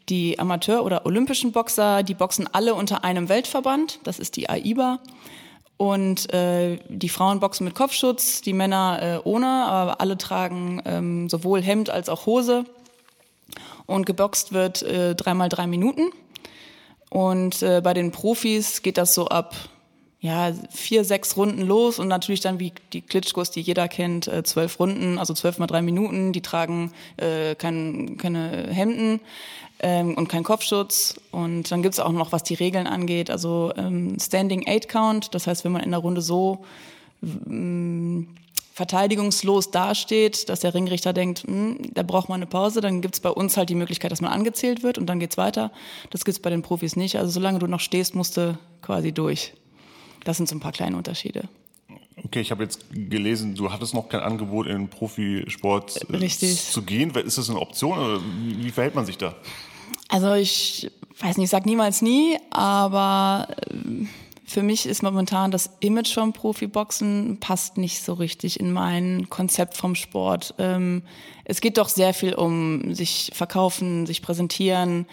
die 0.08 0.38
Amateur- 0.38 0.84
oder 0.84 1.04
Olympischen 1.04 1.52
Boxer, 1.52 2.02
die 2.02 2.14
boxen 2.14 2.48
alle 2.52 2.74
unter 2.74 3.04
einem 3.04 3.28
Weltverband, 3.28 4.00
das 4.04 4.18
ist 4.18 4.36
die 4.36 4.48
AIBA. 4.48 5.00
Und 5.76 6.32
äh, 6.34 6.78
die 6.88 7.08
Frauen 7.08 7.38
boxen 7.38 7.64
mit 7.64 7.76
Kopfschutz, 7.76 8.40
die 8.40 8.52
Männer 8.52 8.98
äh, 9.00 9.20
ohne, 9.22 9.46
aber 9.46 10.00
alle 10.00 10.18
tragen 10.18 10.82
ähm, 10.84 11.28
sowohl 11.28 11.62
Hemd 11.62 11.88
als 11.88 12.08
auch 12.08 12.26
Hose. 12.26 12.64
Und 13.86 14.04
geboxt 14.04 14.52
wird 14.52 14.82
äh, 14.82 15.14
dreimal 15.14 15.48
drei 15.48 15.68
Minuten. 15.68 16.10
Und 17.10 17.62
äh, 17.62 17.80
bei 17.82 17.94
den 17.94 18.12
Profis 18.12 18.82
geht 18.82 18.98
das 18.98 19.14
so 19.14 19.28
ab 19.28 19.54
ja, 20.20 20.52
vier, 20.70 21.04
sechs 21.04 21.36
Runden 21.36 21.62
los 21.62 22.00
und 22.00 22.08
natürlich 22.08 22.40
dann 22.40 22.58
wie 22.58 22.72
die 22.92 23.02
Klitschkos, 23.02 23.52
die 23.52 23.60
jeder 23.60 23.86
kennt, 23.86 24.26
äh, 24.26 24.42
zwölf 24.42 24.80
Runden, 24.80 25.16
also 25.16 25.32
zwölf 25.32 25.58
mal 25.58 25.68
drei 25.68 25.80
Minuten. 25.80 26.32
Die 26.32 26.40
tragen 26.40 26.92
äh, 27.18 27.54
kein, 27.54 28.16
keine 28.16 28.68
Hemden 28.68 29.20
ähm, 29.78 30.14
und 30.14 30.28
kein 30.28 30.42
Kopfschutz. 30.42 31.20
Und 31.30 31.70
dann 31.70 31.82
gibt's 31.82 32.00
auch 32.00 32.10
noch, 32.10 32.32
was 32.32 32.42
die 32.42 32.54
Regeln 32.54 32.88
angeht, 32.88 33.30
also 33.30 33.72
ähm, 33.76 34.16
Standing 34.20 34.66
Eight 34.66 34.88
Count. 34.88 35.34
Das 35.34 35.46
heißt, 35.46 35.64
wenn 35.64 35.72
man 35.72 35.82
in 35.84 35.92
der 35.92 36.00
Runde 36.00 36.20
so 36.20 36.64
ähm, 37.22 38.28
verteidigungslos 38.78 39.72
dasteht, 39.72 40.48
dass 40.48 40.60
der 40.60 40.72
Ringrichter 40.72 41.12
denkt, 41.12 41.40
hm, 41.40 41.78
da 41.94 42.04
braucht 42.04 42.28
man 42.28 42.36
eine 42.36 42.46
Pause, 42.46 42.80
dann 42.80 43.00
gibt's 43.00 43.18
bei 43.18 43.28
uns 43.28 43.56
halt 43.56 43.68
die 43.70 43.74
Möglichkeit, 43.74 44.12
dass 44.12 44.20
man 44.20 44.30
angezählt 44.30 44.84
wird 44.84 44.98
und 44.98 45.06
dann 45.06 45.18
geht's 45.18 45.36
weiter. 45.36 45.72
Das 46.10 46.24
gibt's 46.24 46.38
bei 46.40 46.48
den 46.48 46.62
Profis 46.62 46.94
nicht. 46.94 47.16
Also 47.16 47.32
solange 47.32 47.58
du 47.58 47.66
noch 47.66 47.80
stehst, 47.80 48.14
musst 48.14 48.36
du 48.36 48.56
quasi 48.80 49.10
durch. 49.10 49.52
Das 50.22 50.36
sind 50.36 50.48
so 50.48 50.54
ein 50.54 50.60
paar 50.60 50.70
kleine 50.70 50.96
Unterschiede. 50.96 51.48
Okay, 52.24 52.40
ich 52.40 52.52
habe 52.52 52.62
jetzt 52.62 52.86
gelesen, 52.90 53.56
du 53.56 53.72
hattest 53.72 53.94
noch 53.94 54.08
kein 54.08 54.20
Angebot 54.20 54.68
in 54.68 54.88
Profisport 54.88 56.00
äh, 56.12 56.28
zu 56.28 56.82
gehen. 56.82 57.10
Ist 57.10 57.38
das 57.38 57.50
eine 57.50 57.58
Option 57.58 57.98
oder 57.98 58.20
wie, 58.20 58.64
wie 58.64 58.70
verhält 58.70 58.94
man 58.94 59.06
sich 59.06 59.18
da? 59.18 59.34
Also 60.08 60.34
ich 60.34 60.88
weiß 61.18 61.36
nicht, 61.36 61.46
ich 61.46 61.50
sag 61.50 61.66
niemals 61.66 62.00
nie, 62.00 62.38
aber 62.50 63.48
äh, 63.70 64.06
für 64.48 64.62
mich 64.62 64.86
ist 64.86 65.02
momentan 65.02 65.50
das 65.50 65.70
Image 65.80 66.14
vom 66.14 66.32
Profiboxen 66.32 67.38
passt 67.38 67.76
nicht 67.76 68.02
so 68.02 68.14
richtig 68.14 68.58
in 68.58 68.72
mein 68.72 69.28
Konzept 69.28 69.76
vom 69.76 69.94
Sport. 69.94 70.54
Ähm, 70.58 71.02
es 71.44 71.60
geht 71.60 71.76
doch 71.76 71.90
sehr 71.90 72.14
viel 72.14 72.34
um 72.34 72.94
sich 72.94 73.30
verkaufen, 73.34 74.06
sich 74.06 74.22
präsentieren, 74.22 75.06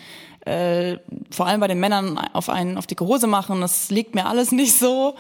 äh, 0.46 0.98
vor 1.32 1.48
allem 1.48 1.60
bei 1.60 1.68
den 1.68 1.82
Männern 1.82 2.18
auf 2.18 2.48
einen 2.48 2.78
auf 2.78 2.88
dicke 2.88 3.06
Hose 3.06 3.28
machen. 3.28 3.60
Das 3.60 3.92
liegt 3.92 4.16
mir 4.16 4.26
alles 4.26 4.54
nicht 4.54 4.78
so. 4.78 5.16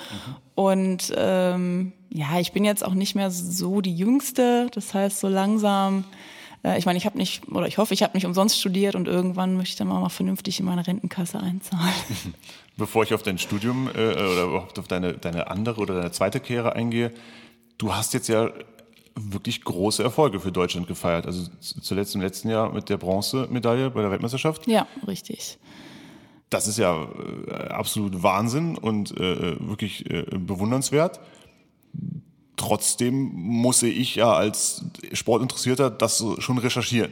Und 0.55 1.13
ähm, 1.17 1.91
ja, 2.09 2.39
ich 2.39 2.53
bin 2.53 2.63
jetzt 2.63 2.85
auch 2.85 2.93
nicht 2.93 3.15
mehr 3.15 3.31
so 3.31 3.81
die 3.81 3.95
Jüngste. 3.95 4.69
Das 4.73 4.93
heißt, 4.93 5.19
so 5.19 5.27
langsam 5.27 6.05
äh, 6.65 6.77
ich 6.77 6.85
meine, 6.85 6.97
ich 6.97 7.05
habe 7.05 7.17
nicht, 7.17 7.47
oder 7.49 7.67
ich 7.67 7.77
hoffe, 7.77 7.93
ich 7.93 8.03
habe 8.03 8.13
nicht 8.15 8.25
umsonst 8.25 8.59
studiert 8.59 8.95
und 8.95 9.07
irgendwann 9.07 9.55
möchte 9.55 9.69
ich 9.69 9.75
dann 9.75 9.87
mal 9.87 10.09
vernünftig 10.09 10.59
in 10.59 10.65
meine 10.65 10.85
Rentenkasse 10.85 11.39
einzahlen. 11.39 11.93
Bevor 12.77 13.03
ich 13.03 13.13
auf 13.13 13.23
dein 13.23 13.37
Studium 13.37 13.87
äh, 13.87 13.91
oder 13.91 14.43
überhaupt 14.43 14.79
auf 14.79 14.87
deine, 14.87 15.13
deine 15.13 15.49
andere 15.49 15.79
oder 15.81 15.95
deine 15.95 16.11
zweite 16.11 16.39
Kehre 16.39 16.73
eingehe, 16.73 17.13
du 17.77 17.93
hast 17.93 18.13
jetzt 18.13 18.27
ja 18.27 18.49
wirklich 19.17 19.63
große 19.63 20.03
Erfolge 20.03 20.41
für 20.41 20.51
Deutschland 20.51 20.87
gefeiert. 20.87 21.25
Also 21.25 21.49
zuletzt 21.61 22.15
im 22.15 22.21
letzten 22.21 22.49
Jahr 22.49 22.73
mit 22.73 22.89
der 22.89 22.97
Bronzemedaille 22.97 23.89
bei 23.91 24.01
der 24.01 24.11
Weltmeisterschaft. 24.11 24.67
Ja, 24.67 24.87
richtig. 25.07 25.57
Das 26.49 26.67
ist 26.67 26.77
ja 26.77 27.07
äh, 27.47 27.51
absolut 27.69 28.23
Wahnsinn 28.23 28.77
und 28.77 29.11
äh, 29.11 29.57
wirklich 29.59 30.09
äh, 30.09 30.23
bewundernswert. 30.31 31.19
Trotzdem 32.57 33.31
muss 33.33 33.83
ich 33.83 34.15
ja 34.15 34.33
als 34.33 34.85
Sportinteressierter 35.13 35.89
das 35.89 36.23
schon 36.39 36.57
recherchieren, 36.57 37.11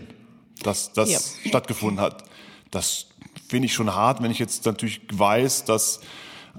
dass 0.63 0.93
das 0.93 1.09
ja. 1.11 1.49
stattgefunden 1.49 1.99
hat. 1.99 2.23
Das 2.71 3.07
finde 3.47 3.65
ich 3.65 3.73
schon 3.73 3.93
hart, 3.93 4.21
wenn 4.23 4.31
ich 4.31 4.39
jetzt 4.39 4.65
natürlich 4.65 5.01
weiß, 5.11 5.65
dass 5.65 5.99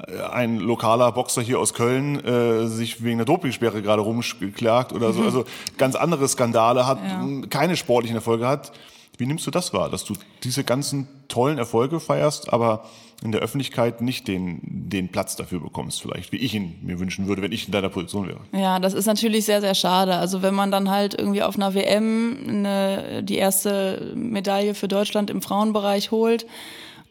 äh, 0.06 0.20
ein 0.20 0.58
lokaler 0.58 1.10
Boxer 1.12 1.42
hier 1.42 1.58
aus 1.58 1.72
Köln 1.72 2.22
äh, 2.24 2.66
sich 2.66 3.02
wegen 3.02 3.18
der 3.18 3.24
Dopingsperre 3.24 3.82
gerade 3.82 4.02
rumklagt 4.02 4.92
oder 4.92 5.12
so, 5.12 5.20
mhm. 5.20 5.26
also 5.26 5.44
ganz 5.78 5.94
andere 5.94 6.28
Skandale 6.28 6.86
hat, 6.86 6.98
ja. 7.02 7.26
keine 7.48 7.76
sportlichen 7.76 8.16
Erfolge 8.16 8.46
hat. 8.46 8.72
Wie 9.16 9.26
nimmst 9.26 9.46
du 9.46 9.50
das 9.50 9.72
wahr, 9.72 9.90
dass 9.90 10.04
du 10.04 10.14
diese 10.42 10.64
ganzen 10.64 11.08
tollen 11.28 11.58
Erfolge 11.58 12.00
feierst, 12.00 12.52
aber 12.52 12.84
in 13.22 13.32
der 13.32 13.40
Öffentlichkeit 13.40 14.00
nicht 14.00 14.26
den, 14.28 14.60
den 14.62 15.08
Platz 15.10 15.36
dafür 15.36 15.60
bekommst, 15.60 16.02
vielleicht, 16.02 16.32
wie 16.32 16.36
ich 16.36 16.54
ihn 16.54 16.78
mir 16.82 16.98
wünschen 16.98 17.26
würde, 17.26 17.40
wenn 17.42 17.52
ich 17.52 17.66
in 17.66 17.72
deiner 17.72 17.88
Position 17.88 18.28
wäre? 18.28 18.40
Ja, 18.52 18.80
das 18.80 18.92
ist 18.92 19.06
natürlich 19.06 19.44
sehr, 19.44 19.60
sehr 19.60 19.74
schade. 19.74 20.16
Also 20.16 20.42
wenn 20.42 20.54
man 20.54 20.70
dann 20.70 20.90
halt 20.90 21.14
irgendwie 21.14 21.42
auf 21.42 21.54
einer 21.56 21.74
WM 21.74 22.36
eine, 22.46 23.22
die 23.22 23.36
erste 23.36 24.12
Medaille 24.16 24.74
für 24.74 24.88
Deutschland 24.88 25.30
im 25.30 25.42
Frauenbereich 25.42 26.10
holt 26.10 26.46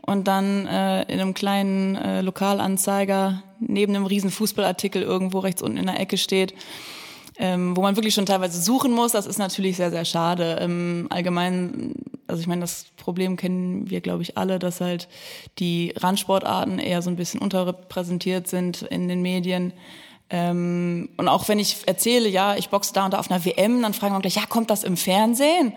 und 0.02 0.28
dann 0.28 0.68
äh, 0.68 1.04
in 1.04 1.20
einem 1.20 1.34
kleinen 1.34 1.96
äh, 1.96 2.22
Lokalanzeiger 2.22 3.42
neben 3.60 3.96
einem 3.96 4.06
riesen 4.06 4.30
Fußballartikel 4.30 5.02
irgendwo 5.02 5.40
rechts 5.40 5.62
unten 5.62 5.78
in 5.78 5.86
der 5.86 6.00
Ecke 6.00 6.18
steht, 6.18 6.54
ähm, 7.38 7.76
wo 7.76 7.82
man 7.82 7.96
wirklich 7.96 8.14
schon 8.14 8.26
teilweise 8.26 8.62
suchen 8.62 8.92
muss. 8.92 9.12
Das 9.12 9.26
ist 9.26 9.40
natürlich 9.40 9.78
sehr, 9.78 9.92
sehr 9.92 10.06
schade. 10.06 10.60
Im 10.62 11.08
Allgemeinen, 11.10 11.96
also 12.28 12.42
ich 12.42 12.48
meine, 12.48 12.62
das 12.62 12.86
Problem 12.98 13.38
kennen 13.38 13.90
wir, 13.90 14.02
glaube 14.02 14.24
ich, 14.24 14.38
alle, 14.38 14.60
dass 14.60 14.82
halt 14.82 15.08
die 15.60 15.94
Randsportarten 15.98 16.80
eher 16.80 17.02
so 17.02 17.10
ein 17.10 17.16
bisschen 17.16 17.42
unterrepräsentiert 17.42 18.48
sind 18.48 18.84
in 18.84 19.08
den 19.08 19.22
Medien. 19.22 19.74
Ähm, 20.30 21.10
und 21.18 21.28
auch 21.28 21.48
wenn 21.48 21.60
ich 21.60 21.88
erzähle, 21.88 22.30
ja, 22.30 22.56
ich 22.56 22.70
boxe 22.70 22.94
da 22.94 23.06
und 23.06 23.14
da 23.14 23.20
auf 23.20 23.30
einer 23.30 23.44
WM, 23.46 23.82
dann 23.82 23.94
fragen 23.94 24.14
wir 24.14 24.22
gleich, 24.22 24.36
ja, 24.36 24.46
kommt 24.48 24.70
das 24.70 24.84
im 24.84 24.98
Fernsehen? 24.98 25.74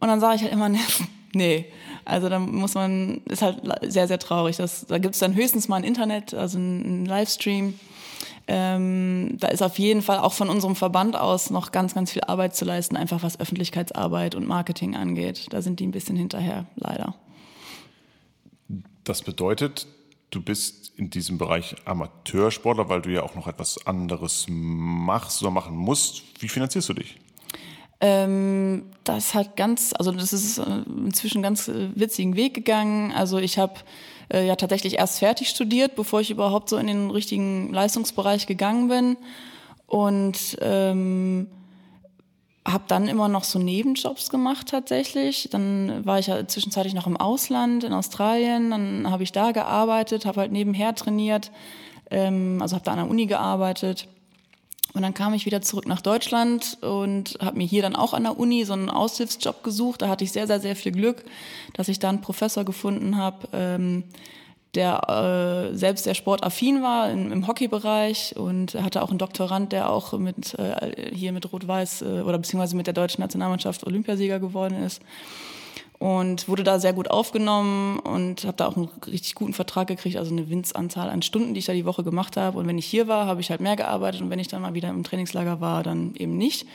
Und 0.00 0.08
dann 0.08 0.20
sage 0.20 0.36
ich 0.36 0.42
halt 0.42 0.52
immer, 0.52 0.70
nee. 1.32 1.66
Also 2.04 2.30
da 2.30 2.38
muss 2.38 2.74
man, 2.74 3.20
ist 3.26 3.42
halt 3.42 3.58
sehr, 3.82 4.08
sehr 4.08 4.18
traurig. 4.18 4.56
Das, 4.56 4.86
da 4.86 4.96
gibt 4.96 5.14
es 5.14 5.20
dann 5.20 5.34
höchstens 5.34 5.68
mal 5.68 5.76
ein 5.76 5.84
Internet, 5.84 6.32
also 6.32 6.58
ein 6.58 7.04
Livestream 7.04 7.78
ähm, 8.50 9.36
da 9.38 9.48
ist 9.48 9.62
auf 9.62 9.78
jeden 9.78 10.00
Fall 10.00 10.18
auch 10.18 10.32
von 10.32 10.48
unserem 10.48 10.74
Verband 10.74 11.16
aus 11.16 11.50
noch 11.50 11.70
ganz, 11.70 11.94
ganz 11.94 12.12
viel 12.12 12.22
Arbeit 12.22 12.56
zu 12.56 12.64
leisten, 12.64 12.96
einfach 12.96 13.22
was 13.22 13.38
Öffentlichkeitsarbeit 13.38 14.34
und 14.34 14.46
Marketing 14.46 14.96
angeht. 14.96 15.48
Da 15.50 15.60
sind 15.60 15.80
die 15.80 15.86
ein 15.86 15.90
bisschen 15.90 16.16
hinterher, 16.16 16.64
leider. 16.76 17.14
Das 19.04 19.22
bedeutet, 19.22 19.86
du 20.30 20.40
bist 20.40 20.92
in 20.96 21.10
diesem 21.10 21.36
Bereich 21.36 21.76
Amateursportler, 21.84 22.88
weil 22.88 23.02
du 23.02 23.10
ja 23.10 23.22
auch 23.22 23.34
noch 23.34 23.48
etwas 23.48 23.86
anderes 23.86 24.46
machst 24.48 25.42
oder 25.42 25.50
machen 25.50 25.76
musst. 25.76 26.22
Wie 26.40 26.48
finanzierst 26.48 26.88
du 26.88 26.94
dich? 26.94 27.18
Ähm, 28.00 28.84
das 29.04 29.34
hat 29.34 29.56
ganz, 29.56 29.92
also 29.92 30.10
das 30.12 30.32
ist 30.32 30.56
äh, 30.56 30.82
inzwischen 30.86 31.42
ganz 31.42 31.68
äh, 31.68 31.90
witzigen 31.94 32.34
Weg 32.36 32.54
gegangen. 32.54 33.12
Also 33.12 33.38
ich 33.38 33.58
habe 33.58 33.74
äh, 34.32 34.46
ja 34.46 34.56
tatsächlich 34.56 34.98
erst 34.98 35.18
fertig 35.18 35.48
studiert, 35.48 35.94
bevor 35.94 36.20
ich 36.20 36.30
überhaupt 36.30 36.68
so 36.68 36.76
in 36.76 36.86
den 36.86 37.10
richtigen 37.10 37.72
Leistungsbereich 37.72 38.46
gegangen 38.46 38.88
bin. 38.88 39.16
Und 39.86 40.58
ähm, 40.60 41.48
habe 42.66 42.84
dann 42.86 43.08
immer 43.08 43.28
noch 43.28 43.44
so 43.44 43.58
Nebenjobs 43.58 44.28
gemacht 44.28 44.68
tatsächlich. 44.68 45.48
Dann 45.50 46.04
war 46.04 46.18
ich 46.18 46.26
ja 46.26 46.46
zwischenzeitlich 46.46 46.94
noch 46.94 47.06
im 47.06 47.16
Ausland 47.16 47.84
in 47.84 47.92
Australien, 47.92 48.70
dann 48.70 49.10
habe 49.10 49.22
ich 49.22 49.32
da 49.32 49.52
gearbeitet, 49.52 50.26
habe 50.26 50.40
halt 50.40 50.52
nebenher 50.52 50.94
trainiert, 50.94 51.50
ähm, 52.10 52.58
also 52.60 52.74
habe 52.76 52.84
da 52.84 52.92
an 52.92 52.98
der 52.98 53.08
Uni 53.08 53.26
gearbeitet 53.26 54.08
und 54.94 55.02
dann 55.02 55.14
kam 55.14 55.34
ich 55.34 55.46
wieder 55.46 55.60
zurück 55.60 55.86
nach 55.86 56.00
Deutschland 56.00 56.78
und 56.80 57.38
habe 57.40 57.58
mir 57.58 57.66
hier 57.66 57.82
dann 57.82 57.94
auch 57.94 58.14
an 58.14 58.24
der 58.24 58.38
Uni 58.38 58.64
so 58.64 58.72
einen 58.72 58.90
Aushilfsjob 58.90 59.62
gesucht. 59.62 60.02
Da 60.02 60.08
hatte 60.08 60.24
ich 60.24 60.32
sehr, 60.32 60.46
sehr, 60.46 60.60
sehr 60.60 60.76
viel 60.76 60.92
Glück, 60.92 61.24
dass 61.74 61.88
ich 61.88 61.98
da 61.98 62.08
einen 62.08 62.22
Professor 62.22 62.64
gefunden 62.64 63.16
habe, 63.16 63.48
ähm, 63.52 64.04
der 64.74 65.70
äh, 65.72 65.76
selbst 65.76 66.04
sehr 66.04 66.14
sportaffin 66.14 66.82
war 66.82 67.10
im, 67.10 67.32
im 67.32 67.46
Hockeybereich 67.46 68.36
und 68.36 68.74
hatte 68.74 69.02
auch 69.02 69.10
einen 69.10 69.18
Doktorand, 69.18 69.72
der 69.72 69.90
auch 69.90 70.18
mit 70.18 70.54
äh, 70.58 71.14
hier 71.14 71.32
mit 71.32 71.52
Rot-Weiß 71.52 72.02
äh, 72.02 72.22
oder 72.22 72.38
beziehungsweise 72.38 72.76
mit 72.76 72.86
der 72.86 72.94
deutschen 72.94 73.22
Nationalmannschaft 73.22 73.86
Olympiasieger 73.86 74.40
geworden 74.40 74.82
ist 74.82 75.02
und 75.98 76.48
wurde 76.48 76.62
da 76.62 76.78
sehr 76.78 76.92
gut 76.92 77.10
aufgenommen 77.10 77.98
und 77.98 78.44
habe 78.44 78.56
da 78.56 78.66
auch 78.66 78.76
einen 78.76 78.88
richtig 79.06 79.34
guten 79.34 79.52
Vertrag 79.52 79.88
gekriegt, 79.88 80.16
also 80.16 80.30
eine 80.30 80.48
Winzanzahl 80.48 81.10
an 81.10 81.22
Stunden, 81.22 81.54
die 81.54 81.60
ich 81.60 81.66
da 81.66 81.72
die 81.72 81.84
Woche 81.84 82.04
gemacht 82.04 82.36
habe. 82.36 82.58
Und 82.58 82.68
wenn 82.68 82.78
ich 82.78 82.86
hier 82.86 83.08
war, 83.08 83.26
habe 83.26 83.40
ich 83.40 83.50
halt 83.50 83.60
mehr 83.60 83.76
gearbeitet 83.76 84.20
und 84.20 84.30
wenn 84.30 84.38
ich 84.38 84.48
dann 84.48 84.62
mal 84.62 84.74
wieder 84.74 84.90
im 84.90 85.02
Trainingslager 85.02 85.60
war, 85.60 85.82
dann 85.82 86.14
eben 86.14 86.36
nicht. 86.36 86.66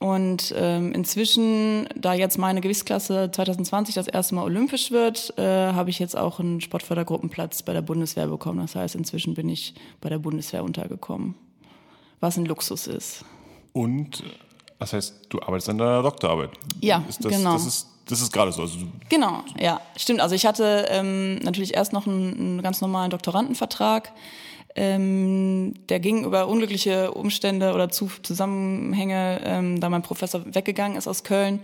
Und 0.00 0.54
ähm, 0.56 0.92
inzwischen, 0.92 1.88
da 1.96 2.14
jetzt 2.14 2.38
meine 2.38 2.60
Gewichtsklasse 2.60 3.30
2020 3.32 3.96
das 3.96 4.06
erste 4.06 4.36
Mal 4.36 4.44
olympisch 4.44 4.92
wird, 4.92 5.36
äh, 5.38 5.72
habe 5.72 5.90
ich 5.90 5.98
jetzt 5.98 6.16
auch 6.16 6.38
einen 6.38 6.60
Sportfördergruppenplatz 6.60 7.64
bei 7.64 7.72
der 7.72 7.82
Bundeswehr 7.82 8.28
bekommen. 8.28 8.60
Das 8.60 8.76
heißt, 8.76 8.94
inzwischen 8.94 9.34
bin 9.34 9.48
ich 9.48 9.74
bei 10.00 10.08
der 10.08 10.18
Bundeswehr 10.18 10.62
untergekommen, 10.62 11.34
was 12.20 12.36
ein 12.36 12.44
Luxus 12.44 12.86
ist. 12.86 13.24
Und 13.72 14.22
das 14.78 14.92
heißt, 14.92 15.26
du 15.30 15.40
arbeitest 15.40 15.70
an 15.70 15.78
deiner 15.78 16.02
Doktorarbeit. 16.02 16.50
Ja, 16.80 17.04
ist 17.08 17.24
das, 17.24 17.32
genau. 17.32 17.54
Das 17.54 17.66
ist, 17.66 17.86
das 18.08 18.20
ist 18.20 18.32
gerade 18.32 18.52
so. 18.52 18.62
Also 18.62 18.78
genau, 19.08 19.42
ja, 19.58 19.80
stimmt. 19.96 20.20
Also 20.20 20.34
ich 20.34 20.46
hatte 20.46 20.86
ähm, 20.90 21.36
natürlich 21.36 21.74
erst 21.74 21.92
noch 21.92 22.06
einen, 22.06 22.34
einen 22.34 22.62
ganz 22.62 22.80
normalen 22.80 23.10
Doktorandenvertrag. 23.10 24.12
Ähm, 24.74 25.74
der 25.88 25.98
ging 26.00 26.24
über 26.24 26.46
unglückliche 26.46 27.10
Umstände 27.10 27.74
oder 27.74 27.88
zu 27.88 28.10
Zusammenhänge, 28.22 29.40
ähm, 29.44 29.80
da 29.80 29.88
mein 29.88 30.02
Professor 30.02 30.42
weggegangen 30.54 30.96
ist 30.96 31.08
aus 31.08 31.24
Köln, 31.24 31.60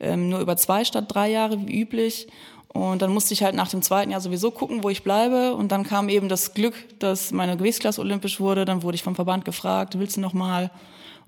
ähm, 0.00 0.28
nur 0.28 0.40
über 0.40 0.56
zwei 0.56 0.84
statt 0.84 1.06
drei 1.08 1.30
Jahre 1.30 1.66
wie 1.66 1.80
üblich. 1.80 2.28
Und 2.68 3.00
dann 3.02 3.12
musste 3.12 3.32
ich 3.32 3.42
halt 3.42 3.54
nach 3.54 3.68
dem 3.68 3.82
zweiten 3.82 4.10
Jahr 4.10 4.20
sowieso 4.20 4.50
gucken, 4.50 4.84
wo 4.84 4.90
ich 4.90 5.02
bleibe. 5.02 5.54
Und 5.54 5.72
dann 5.72 5.84
kam 5.84 6.08
eben 6.08 6.28
das 6.28 6.52
Glück, 6.52 6.74
dass 6.98 7.32
meine 7.32 7.56
Gewichtsklasse 7.56 8.00
olympisch 8.00 8.38
wurde. 8.38 8.64
Dann 8.64 8.82
wurde 8.82 8.94
ich 8.94 9.02
vom 9.02 9.14
Verband 9.14 9.44
gefragt, 9.44 9.98
willst 9.98 10.16
du 10.16 10.20
noch 10.20 10.34
mal? 10.34 10.70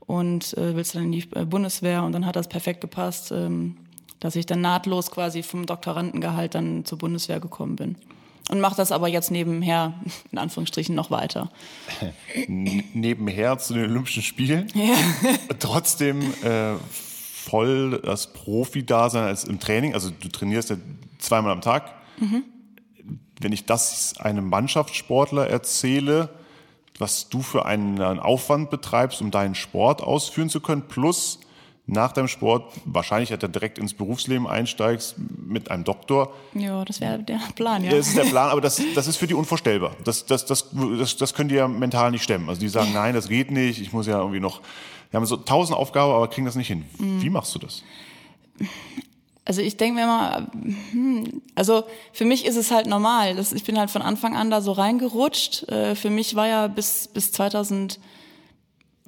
Und 0.07 0.57
äh, 0.59 0.77
willst 0.77 0.95
du 0.95 0.99
dann 0.99 1.07
in 1.07 1.13
die 1.13 1.27
äh, 1.35 1.45
Bundeswehr? 1.45 2.03
Und 2.03 2.13
dann 2.13 2.27
hat 2.27 2.37
das 2.37 2.49
perfekt 2.49 2.81
gepasst, 2.83 3.33
ähm, 3.33 3.77
dass 4.21 4.37
ich 4.37 4.47
dann 4.47 4.61
nahtlos 4.61 5.11
quasi 5.11 5.43
vom 5.43 5.67
Doktorandengehalt 5.67 6.55
dann 6.55 6.85
zur 6.85 6.99
Bundeswehr 6.99 7.41
gekommen 7.41 7.77
bin 7.77 7.97
und 8.51 8.61
mache 8.61 8.77
das 8.77 8.93
aber 8.93 9.09
jetzt 9.09 9.31
nebenher, 9.31 9.95
in 10.33 10.39
Anführungsstrichen, 10.39 10.95
noch 10.95 11.11
weiter. 11.11 11.51
nebenher 12.47 13.59
zu 13.59 13.75
den 13.75 13.85
Olympischen 13.85 14.23
Spielen. 14.23 14.67
Ja. 14.81 14.95
Trotzdem 15.59 16.23
äh, 16.43 16.75
voll 17.51 18.01
das 18.03 18.33
Profi-Dasein 18.33 19.25
als 19.25 19.45
im 19.45 19.61
Training. 19.61 19.95
Also 19.95 20.11
du 20.11 20.29
trainierst 20.29 20.71
ja 20.71 20.77
zweimal 21.19 21.53
am 21.53 21.61
Tag. 21.61 21.93
Mhm. 22.19 22.45
Wenn 23.41 23.53
ich 23.53 23.67
das 23.67 24.15
einem 24.19 24.49
Mannschaftssportler 24.49 25.49
erzähle, 25.49 26.31
was 26.99 27.29
du 27.29 27.43
für 27.43 27.67
einen 27.67 28.01
Aufwand 28.01 28.71
betreibst, 28.71 29.21
um 29.21 29.31
deinen 29.31 29.55
Sport 29.55 30.03
ausführen 30.03 30.49
zu 30.49 30.61
können, 30.61 30.89
plus 30.89 31.41
nach 31.91 32.13
deinem 32.13 32.29
Sport 32.29 32.73
wahrscheinlich 32.85 33.31
halt 33.31 33.43
direkt 33.55 33.79
ins 33.79 33.95
Berufsleben 33.95 34.47
einsteigst 34.47 35.17
mit 35.19 35.71
einem 35.71 35.85
Doktor. 35.85 36.33
Ja, 36.55 36.85
das 36.85 37.01
wäre 37.01 37.19
der 37.19 37.41
Plan, 37.55 37.83
ja. 37.83 37.91
Das 37.91 38.09
ist 38.09 38.17
der 38.17 38.25
Plan, 38.25 38.51
aber 38.51 38.61
das, 38.61 38.81
das 38.95 39.09
ist 39.09 39.17
für 39.17 39.27
die 39.27 39.35
unvorstellbar. 39.35 39.97
Das, 40.05 40.25
das, 40.25 40.47
das, 40.47 40.71
das, 40.73 41.17
das 41.17 41.35
können 41.35 41.49
die 41.49 41.57
ja 41.57 41.67
mental 41.67 42.13
nicht 42.13 42.23
stemmen. 42.23 42.49
Also 42.49 42.61
die 42.61 42.69
sagen, 42.69 42.93
nein, 42.93 43.15
das 43.15 43.29
geht 43.29 43.51
nicht, 43.51 43.81
ich 43.81 43.93
muss 43.93 44.07
ja 44.07 44.19
irgendwie 44.19 44.41
noch, 44.41 44.61
wir 45.11 45.19
haben 45.19 45.27
so 45.27 45.37
tausend 45.37 45.77
Aufgaben, 45.77 46.13
aber 46.13 46.29
kriegen 46.29 46.47
das 46.47 46.55
nicht 46.55 46.69
hin. 46.69 46.85
Mhm. 46.99 47.23
Wie 47.23 47.31
machst 47.31 47.55
du 47.55 47.59
das? 47.59 47.83
Also 49.45 49.63
ich 49.63 49.77
denke 49.77 49.97
mir 49.97 50.05
immer, 50.05 50.49
hm, 50.93 51.43
also 51.57 51.83
für 52.13 52.25
mich 52.25 52.47
ist 52.47 52.57
es 52.57 52.71
halt 52.71 52.87
normal. 52.87 53.35
Das, 53.35 53.53
ich 53.53 53.65
bin 53.65 53.79
halt 53.79 53.91
von 53.91 54.03
Anfang 54.03 54.37
an 54.37 54.51
da 54.51 54.61
so 54.61 54.71
reingerutscht. 54.71 55.69
Äh, 55.69 55.97
für 55.97 56.11
mich 56.11 56.37
war 56.37 56.47
ja 56.47 56.69
bis, 56.69 57.09
bis 57.09 57.33
2000 57.33 57.99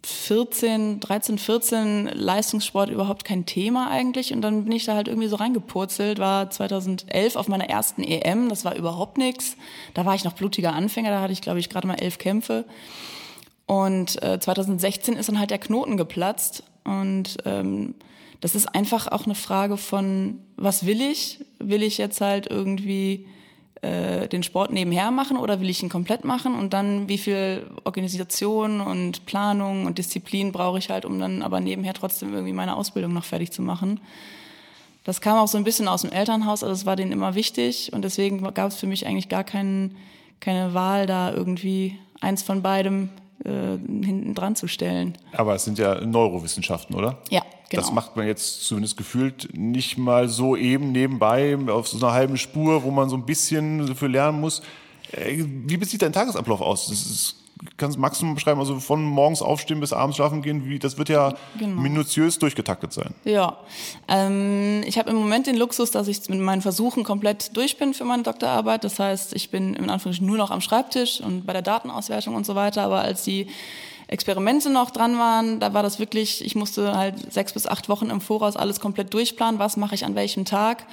14, 0.04 0.99
13, 1.00 1.38
14 1.38 2.06
Leistungssport 2.12 2.90
überhaupt 2.90 3.25
kein 3.25 3.47
Thema 3.47 3.90
eigentlich. 3.90 4.32
Und 4.32 4.42
dann 4.42 4.64
bin 4.64 4.73
ich 4.73 4.85
da 4.85 4.94
halt 4.94 5.06
irgendwie 5.09 5.28
so 5.28 5.37
reingepurzelt, 5.37 6.18
war 6.18 6.50
2011 6.50 7.37
auf 7.37 7.49
meiner 7.49 7.68
ersten 7.68 8.02
EM, 8.02 8.49
das 8.49 8.64
war 8.64 8.75
überhaupt 8.75 9.16
nichts. 9.16 9.56
Da 9.94 10.04
war 10.04 10.14
ich 10.14 10.25
noch 10.25 10.32
blutiger 10.32 10.73
Anfänger, 10.73 11.11
da 11.11 11.21
hatte 11.21 11.32
ich, 11.32 11.40
glaube 11.40 11.61
ich, 11.61 11.68
gerade 11.68 11.87
mal 11.87 11.94
elf 11.94 12.18
Kämpfe. 12.18 12.64
Und 13.66 14.21
äh, 14.23 14.40
2016 14.40 15.14
ist 15.14 15.28
dann 15.28 15.38
halt 15.38 15.50
der 15.50 15.59
Knoten 15.59 15.97
geplatzt. 15.97 16.64
Und 16.85 17.38
ähm, 17.44 17.94
das 18.40 18.56
ist 18.56 18.75
einfach 18.75 19.06
auch 19.06 19.25
eine 19.25 19.37
Frage 19.37 19.76
von, 19.76 20.40
was 20.56 20.85
will 20.85 21.00
ich? 21.00 21.44
Will 21.61 21.85
ich 21.85 21.97
jetzt 21.97 22.21
halt 22.21 22.49
irgendwie 22.50 23.26
äh, 23.83 24.29
den 24.29 24.45
Sport 24.45 24.73
nebenher 24.73 25.11
machen 25.11 25.37
oder 25.37 25.61
will 25.61 25.69
ich 25.69 25.83
ihn 25.83 25.89
komplett 25.89 26.25
machen 26.25 26.55
und 26.55 26.73
dann 26.73 27.09
wie 27.09 27.19
viel 27.19 27.67
Organisation 27.83 28.81
und 28.81 29.27
Planung 29.27 29.87
und 29.87 29.99
Disziplin 29.99 30.53
brauche 30.53 30.79
ich 30.79 30.89
halt, 30.89 31.05
um 31.05 31.19
dann 31.19 31.43
aber 31.43 31.59
nebenher 31.61 31.93
trotzdem 31.93 32.33
irgendwie 32.33 32.53
meine 32.53 32.77
Ausbildung 32.77 33.12
noch 33.12 33.25
fertig 33.25 33.51
zu 33.51 33.61
machen. 33.61 34.01
Das 35.05 35.21
kam 35.21 35.37
auch 35.37 35.49
so 35.49 35.59
ein 35.59 35.65
bisschen 35.65 35.89
aus 35.89 36.03
dem 36.03 36.12
Elternhaus, 36.12 36.62
also 36.62 36.73
es 36.73 36.87
war 36.87 36.95
denen 36.95 37.11
immer 37.11 37.35
wichtig 37.35 37.93
und 37.93 38.03
deswegen 38.03 38.43
gab 38.55 38.69
es 38.69 38.77
für 38.77 38.87
mich 38.87 39.05
eigentlich 39.05 39.29
gar 39.29 39.43
keinen, 39.43 39.97
keine 40.39 40.75
Wahl, 40.75 41.07
da 41.07 41.33
irgendwie 41.33 41.99
eins 42.21 42.45
von 42.45 42.62
beidem 42.62 43.11
äh, 43.45 43.79
hinten 43.79 44.35
dran 44.35 44.55
zu 44.55 44.69
stellen. 44.69 45.19
Aber 45.33 45.57
es 45.57 45.65
sind 45.65 45.77
ja 45.79 46.01
Neurowissenschaften, 46.01 46.95
oder? 46.95 47.19
Ja, 47.31 47.43
genau. 47.73 47.83
Das 47.83 47.93
macht 47.93 48.17
man 48.17 48.26
jetzt 48.26 48.64
zumindest 48.64 48.97
gefühlt 48.97 49.49
nicht 49.52 49.99
mal 49.99 50.29
so 50.29 50.57
eben 50.57 50.93
nebenbei 50.93 51.59
auf 51.69 51.88
so 51.88 51.99
einer 51.99 52.14
halben 52.14 52.37
Spur, 52.37 52.85
wo 52.85 52.91
man 52.91 53.09
so 53.09 53.17
ein 53.17 53.26
bisschen 53.26 53.87
dafür 53.87 54.09
lernen 54.09 54.41
muss. 54.41 54.62
Äh, 55.11 55.45
wie 55.45 55.85
sieht 55.85 56.02
dein 56.02 56.12
Tagesablauf 56.12 56.61
aus? 56.61 56.87
Das 56.87 57.05
ist 57.05 57.37
kannst, 57.76 57.99
magst 57.99 58.21
du 58.21 58.26
mal 58.26 58.35
beschreiben, 58.35 58.61
also 58.61 58.79
von 58.81 59.02
morgens 59.05 59.43
aufstehen 59.43 59.81
bis 59.81 59.93
abends 59.93 60.17
schlafen 60.17 60.43
gehen, 60.43 60.69
wie, 60.69 60.79
das 60.79 60.99
wird 60.99 61.09
ja 61.09 61.35
genau. 61.59 61.81
minutiös 61.81 62.38
durchgetaktet 62.38 62.93
sein. 62.93 63.14
Ja, 63.25 63.59
ähm, 64.09 64.83
ich 64.85 64.99
habe 64.99 65.11
im 65.11 65.17
Moment 65.17 65.47
den 65.47 65.57
Luxus, 65.57 65.91
dass 65.91 66.09
ich 66.09 66.29
mit 66.29 66.41
meinen 66.41 66.62
Versuchen 66.62 67.05
komplett 67.05 67.57
durch 67.57 67.79
bin 67.79 67.95
für 67.95 68.05
meine 68.05 68.23
Doktorarbeit. 68.23 68.85
Das 68.85 68.99
heißt, 68.99 69.35
ich 69.35 69.50
bin 69.50 69.75
in 69.75 69.91
Anführungsstrichen 69.91 70.26
nur 70.26 70.38
noch 70.38 70.50
am 70.50 70.61
Schreibtisch 70.61 71.21
und 71.21 71.47
bei 71.47 71.52
der 71.52 71.62
Datenauswertung 71.62 72.35
und 72.35 72.47
so 72.47 72.55
weiter. 72.55 72.83
Aber 72.83 73.00
als 73.00 73.23
die 73.23 73.47
Experimente 74.12 74.69
noch 74.69 74.90
dran 74.90 75.19
waren, 75.19 75.59
da 75.59 75.73
war 75.73 75.83
das 75.83 75.99
wirklich, 75.99 76.45
ich 76.45 76.54
musste 76.54 76.97
halt 76.97 77.33
sechs 77.33 77.54
bis 77.54 77.66
acht 77.66 77.88
Wochen 77.88 78.11
im 78.11 78.21
Voraus 78.21 78.57
alles 78.57 78.78
komplett 78.78 79.14
durchplanen, 79.14 79.59
was 79.59 79.76
mache 79.76 79.95
ich 79.95 80.04
an 80.04 80.14
welchem 80.14 80.45
Tag. 80.45 80.87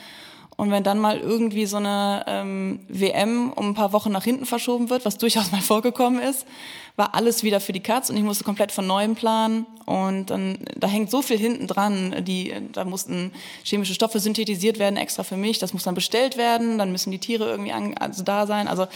Und 0.56 0.72
wenn 0.72 0.84
dann 0.84 1.00
mal 1.00 1.20
irgendwie 1.20 1.66
so 1.66 1.78
eine 1.78 2.26
ähm, 2.28 2.82
WM 2.90 3.54
um 3.54 3.70
ein 3.70 3.74
paar 3.76 3.94
Wochen 3.94 4.12
nach 4.12 4.26
hinten 4.26 4.46
verschoben 4.46 4.90
wird, 4.90 5.06
was 5.06 5.18
durchaus 5.18 5.52
mal 5.52 5.62
vorgekommen 5.62 6.22
ist, 6.22 6.46
war 6.98 7.16
alles 7.16 7.44
wieder 7.44 7.62
für 7.62 7.72
die 7.72 7.80
Katz 7.80 8.10
und 8.10 8.18
ich 8.18 8.24
musste 8.24 8.44
komplett 8.44 8.74
von 8.74 8.86
neuem 8.86 9.16
planen. 9.16 9.66
Und 9.86 10.30
dann, 10.32 10.58
da 10.76 10.88
hängt 10.88 11.12
so 11.12 11.22
viel 11.22 11.38
hinten 11.38 11.66
dran. 11.66 12.26
Die, 12.26 12.54
da 12.74 12.84
mussten 12.84 13.32
chemische 13.64 13.94
Stoffe 13.94 14.20
synthetisiert 14.20 14.80
werden, 14.80 14.98
extra 14.98 15.24
für 15.24 15.38
mich. 15.38 15.60
Das 15.60 15.72
muss 15.72 15.84
dann 15.84 15.96
bestellt 15.96 16.36
werden. 16.36 16.78
Dann 16.78 16.92
müssen 16.92 17.12
die 17.12 17.20
Tiere 17.20 17.50
irgendwie 17.50 17.72
an, 17.72 17.96
also 17.98 18.24
da 18.24 18.46
sein. 18.46 18.68
Also 18.68 18.88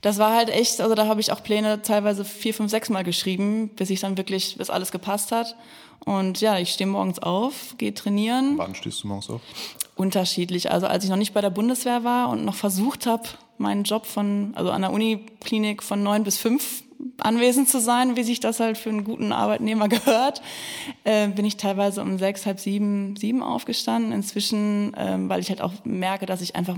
das 0.00 0.18
war 0.18 0.34
halt 0.34 0.48
echt, 0.48 0.80
also 0.80 0.94
da 0.94 1.06
habe 1.06 1.20
ich 1.20 1.32
auch 1.32 1.42
Pläne 1.42 1.82
teilweise 1.82 2.24
vier, 2.24 2.54
fünf, 2.54 2.70
sechs 2.70 2.88
Mal 2.88 3.04
geschrieben, 3.04 3.70
bis 3.70 3.90
ich 3.90 4.00
dann 4.00 4.16
wirklich, 4.16 4.56
bis 4.56 4.70
alles 4.70 4.92
gepasst 4.92 5.32
hat. 5.32 5.56
Und 6.04 6.40
ja, 6.40 6.58
ich 6.58 6.70
stehe 6.70 6.88
morgens 6.88 7.18
auf, 7.18 7.74
gehe 7.78 7.92
trainieren. 7.92 8.56
Wann 8.56 8.74
stehst 8.74 9.02
du 9.02 9.08
morgens 9.08 9.28
auf? 9.30 9.40
Unterschiedlich. 9.96 10.70
Also 10.70 10.86
als 10.86 11.04
ich 11.04 11.10
noch 11.10 11.16
nicht 11.16 11.34
bei 11.34 11.40
der 11.40 11.50
Bundeswehr 11.50 12.04
war 12.04 12.28
und 12.28 12.44
noch 12.44 12.54
versucht 12.54 13.06
habe, 13.06 13.24
meinen 13.58 13.82
Job 13.82 14.06
von, 14.06 14.52
also 14.54 14.70
an 14.70 14.82
der 14.82 14.92
Uniklinik 14.92 15.82
von 15.82 16.02
neun 16.02 16.22
bis 16.22 16.38
fünf 16.38 16.84
anwesend 17.18 17.68
zu 17.68 17.80
sein, 17.80 18.16
wie 18.16 18.22
sich 18.22 18.40
das 18.40 18.60
halt 18.60 18.78
für 18.78 18.90
einen 18.90 19.04
guten 19.04 19.32
Arbeitnehmer 19.32 19.88
gehört, 19.88 20.42
äh, 21.04 21.28
bin 21.28 21.44
ich 21.44 21.56
teilweise 21.56 22.02
um 22.02 22.18
sechs, 22.18 22.46
halb 22.46 22.60
sieben, 22.60 23.16
sieben 23.16 23.42
aufgestanden. 23.42 24.12
Inzwischen, 24.12 24.94
ähm, 24.96 25.28
weil 25.28 25.40
ich 25.40 25.48
halt 25.48 25.60
auch 25.60 25.72
merke, 25.84 26.26
dass 26.26 26.40
ich 26.40 26.54
einfach 26.54 26.76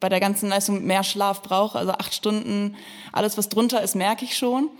bei 0.00 0.08
der 0.08 0.20
ganzen 0.20 0.48
Leistung 0.48 0.84
mehr 0.84 1.04
Schlaf 1.04 1.42
brauche. 1.42 1.78
Also 1.78 1.92
acht 1.92 2.14
Stunden, 2.14 2.74
alles 3.12 3.38
was 3.38 3.48
drunter 3.48 3.82
ist, 3.82 3.94
merke 3.94 4.24
ich 4.24 4.36
schon 4.36 4.70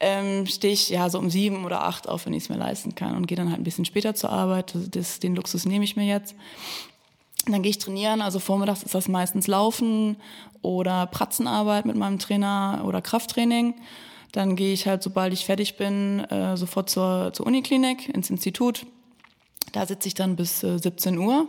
ähm, 0.00 0.46
stehe 0.46 0.72
ich 0.72 0.90
ja 0.90 1.10
so 1.10 1.18
um 1.18 1.30
sieben 1.30 1.64
oder 1.64 1.84
acht 1.84 2.08
auf, 2.08 2.26
wenn 2.26 2.32
ich 2.32 2.44
es 2.44 2.48
mir 2.48 2.56
leisten 2.56 2.94
kann 2.94 3.16
und 3.16 3.26
gehe 3.26 3.36
dann 3.36 3.48
halt 3.48 3.60
ein 3.60 3.64
bisschen 3.64 3.84
später 3.84 4.14
zur 4.14 4.30
Arbeit. 4.30 4.74
Das, 4.90 5.18
den 5.20 5.34
Luxus 5.34 5.64
nehme 5.64 5.84
ich 5.84 5.96
mir 5.96 6.06
jetzt. 6.06 6.34
Dann 7.46 7.62
gehe 7.62 7.70
ich 7.70 7.78
trainieren, 7.78 8.20
also 8.20 8.38
vormittags 8.38 8.82
ist 8.82 8.94
das 8.94 9.08
meistens 9.08 9.46
Laufen 9.46 10.16
oder 10.62 11.06
Pratzenarbeit 11.06 11.86
mit 11.86 11.96
meinem 11.96 12.18
Trainer 12.18 12.82
oder 12.84 13.00
Krafttraining. 13.00 13.74
Dann 14.32 14.54
gehe 14.54 14.72
ich 14.72 14.86
halt, 14.86 15.02
sobald 15.02 15.32
ich 15.32 15.46
fertig 15.46 15.76
bin, 15.76 16.20
äh, 16.24 16.56
sofort 16.56 16.90
zur, 16.90 17.32
zur 17.32 17.46
Uniklinik, 17.46 18.08
ins 18.10 18.28
Institut. 18.28 18.86
Da 19.72 19.86
sitze 19.86 20.08
ich 20.08 20.14
dann 20.14 20.36
bis 20.36 20.62
äh, 20.62 20.78
17 20.78 21.16
Uhr. 21.18 21.48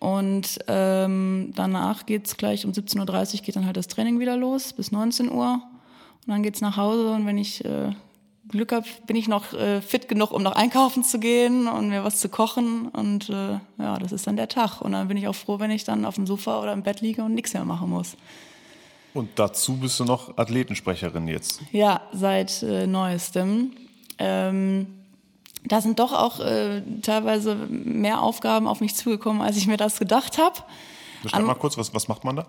Und 0.00 0.58
ähm, 0.66 1.52
danach 1.54 2.06
geht's 2.06 2.38
gleich 2.38 2.64
um 2.64 2.72
17.30 2.72 3.34
Uhr 3.34 3.40
geht 3.42 3.56
dann 3.56 3.66
halt 3.66 3.76
das 3.76 3.86
Training 3.86 4.18
wieder 4.18 4.36
los, 4.36 4.72
bis 4.72 4.92
19 4.92 5.30
Uhr. 5.30 5.62
Und 6.26 6.28
dann 6.28 6.42
geht's 6.42 6.62
nach 6.62 6.78
Hause 6.78 7.12
und 7.12 7.26
wenn 7.26 7.36
ich 7.36 7.64
äh, 7.66 7.92
Glück 8.48 8.72
habe, 8.72 8.86
bin 9.06 9.14
ich 9.14 9.28
noch 9.28 9.52
äh, 9.52 9.82
fit 9.82 10.08
genug, 10.08 10.32
um 10.32 10.42
noch 10.42 10.52
einkaufen 10.52 11.04
zu 11.04 11.18
gehen 11.20 11.68
und 11.68 11.88
mir 11.88 12.02
was 12.02 12.18
zu 12.18 12.30
kochen. 12.30 12.88
Und 12.88 13.28
äh, 13.28 13.58
ja, 13.78 13.98
das 13.98 14.12
ist 14.12 14.26
dann 14.26 14.36
der 14.36 14.48
Tag. 14.48 14.80
Und 14.80 14.92
dann 14.92 15.06
bin 15.08 15.18
ich 15.18 15.28
auch 15.28 15.34
froh, 15.34 15.58
wenn 15.60 15.70
ich 15.70 15.84
dann 15.84 16.06
auf 16.06 16.14
dem 16.14 16.26
Sofa 16.26 16.62
oder 16.62 16.72
im 16.72 16.82
Bett 16.82 17.02
liege 17.02 17.22
und 17.22 17.34
nichts 17.34 17.52
mehr 17.52 17.64
machen 17.64 17.90
muss. 17.90 18.16
Und 19.12 19.30
dazu 19.36 19.76
bist 19.76 20.00
du 20.00 20.04
noch 20.04 20.36
Athletensprecherin 20.38 21.28
jetzt. 21.28 21.60
Ja, 21.72 22.00
seit 22.12 22.62
äh, 22.62 22.86
neuestem. 22.86 23.72
Ähm, 24.18 24.86
da 25.64 25.80
sind 25.80 25.98
doch 25.98 26.12
auch 26.12 26.40
äh, 26.40 26.82
teilweise 27.02 27.54
mehr 27.54 28.22
Aufgaben 28.22 28.66
auf 28.66 28.80
mich 28.80 28.94
zugekommen, 28.96 29.42
als 29.42 29.56
ich 29.56 29.66
mir 29.66 29.76
das 29.76 29.98
gedacht 29.98 30.38
habe. 30.38 30.60
Beschreib 31.22 31.44
mal 31.44 31.54
kurz, 31.54 31.76
was, 31.76 31.92
was 31.94 32.08
macht 32.08 32.24
man 32.24 32.36
da? 32.36 32.46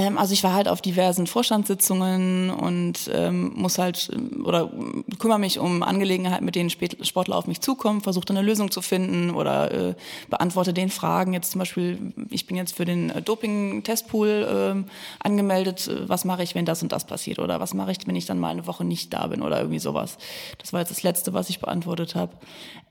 Ähm, 0.00 0.16
also 0.16 0.32
ich 0.32 0.42
war 0.42 0.54
halt 0.54 0.66
auf 0.66 0.80
diversen 0.80 1.26
Vorstandssitzungen 1.26 2.48
und 2.48 3.10
ähm, 3.12 3.52
muss 3.54 3.76
halt 3.76 4.08
ähm, 4.14 4.46
oder 4.46 4.70
kümmere 5.18 5.38
mich 5.38 5.58
um 5.58 5.82
Angelegenheiten, 5.82 6.42
mit 6.42 6.54
denen 6.54 6.70
Sportler 6.70 7.36
auf 7.36 7.46
mich 7.46 7.60
zukommen, 7.60 8.00
versuche 8.00 8.30
eine 8.30 8.40
Lösung 8.40 8.70
zu 8.70 8.80
finden 8.80 9.30
oder 9.30 9.70
äh, 9.90 9.94
beantworte 10.30 10.72
den 10.72 10.88
Fragen. 10.88 11.34
Jetzt 11.34 11.50
zum 11.50 11.58
Beispiel, 11.58 12.14
ich 12.30 12.46
bin 12.46 12.56
jetzt 12.56 12.76
für 12.76 12.86
den 12.86 13.10
äh, 13.10 13.20
Doping-Testpool 13.20 14.84
äh, 14.88 14.92
angemeldet. 15.22 15.90
Was 16.06 16.24
mache 16.24 16.44
ich, 16.44 16.54
wenn 16.54 16.64
das 16.64 16.82
und 16.82 16.92
das 16.92 17.04
passiert? 17.04 17.38
Oder 17.38 17.60
was 17.60 17.74
mache 17.74 17.92
ich, 17.92 17.98
wenn 18.06 18.16
ich 18.16 18.24
dann 18.24 18.38
mal 18.38 18.52
eine 18.52 18.66
Woche 18.66 18.86
nicht 18.86 19.12
da 19.12 19.26
bin 19.26 19.42
oder 19.42 19.58
irgendwie 19.58 19.80
sowas? 19.80 20.16
Das 20.56 20.72
war 20.72 20.80
jetzt 20.80 20.90
das 20.90 21.02
Letzte, 21.02 21.34
was 21.34 21.50
ich 21.50 21.60
beantwortet 21.60 22.14
habe. 22.14 22.32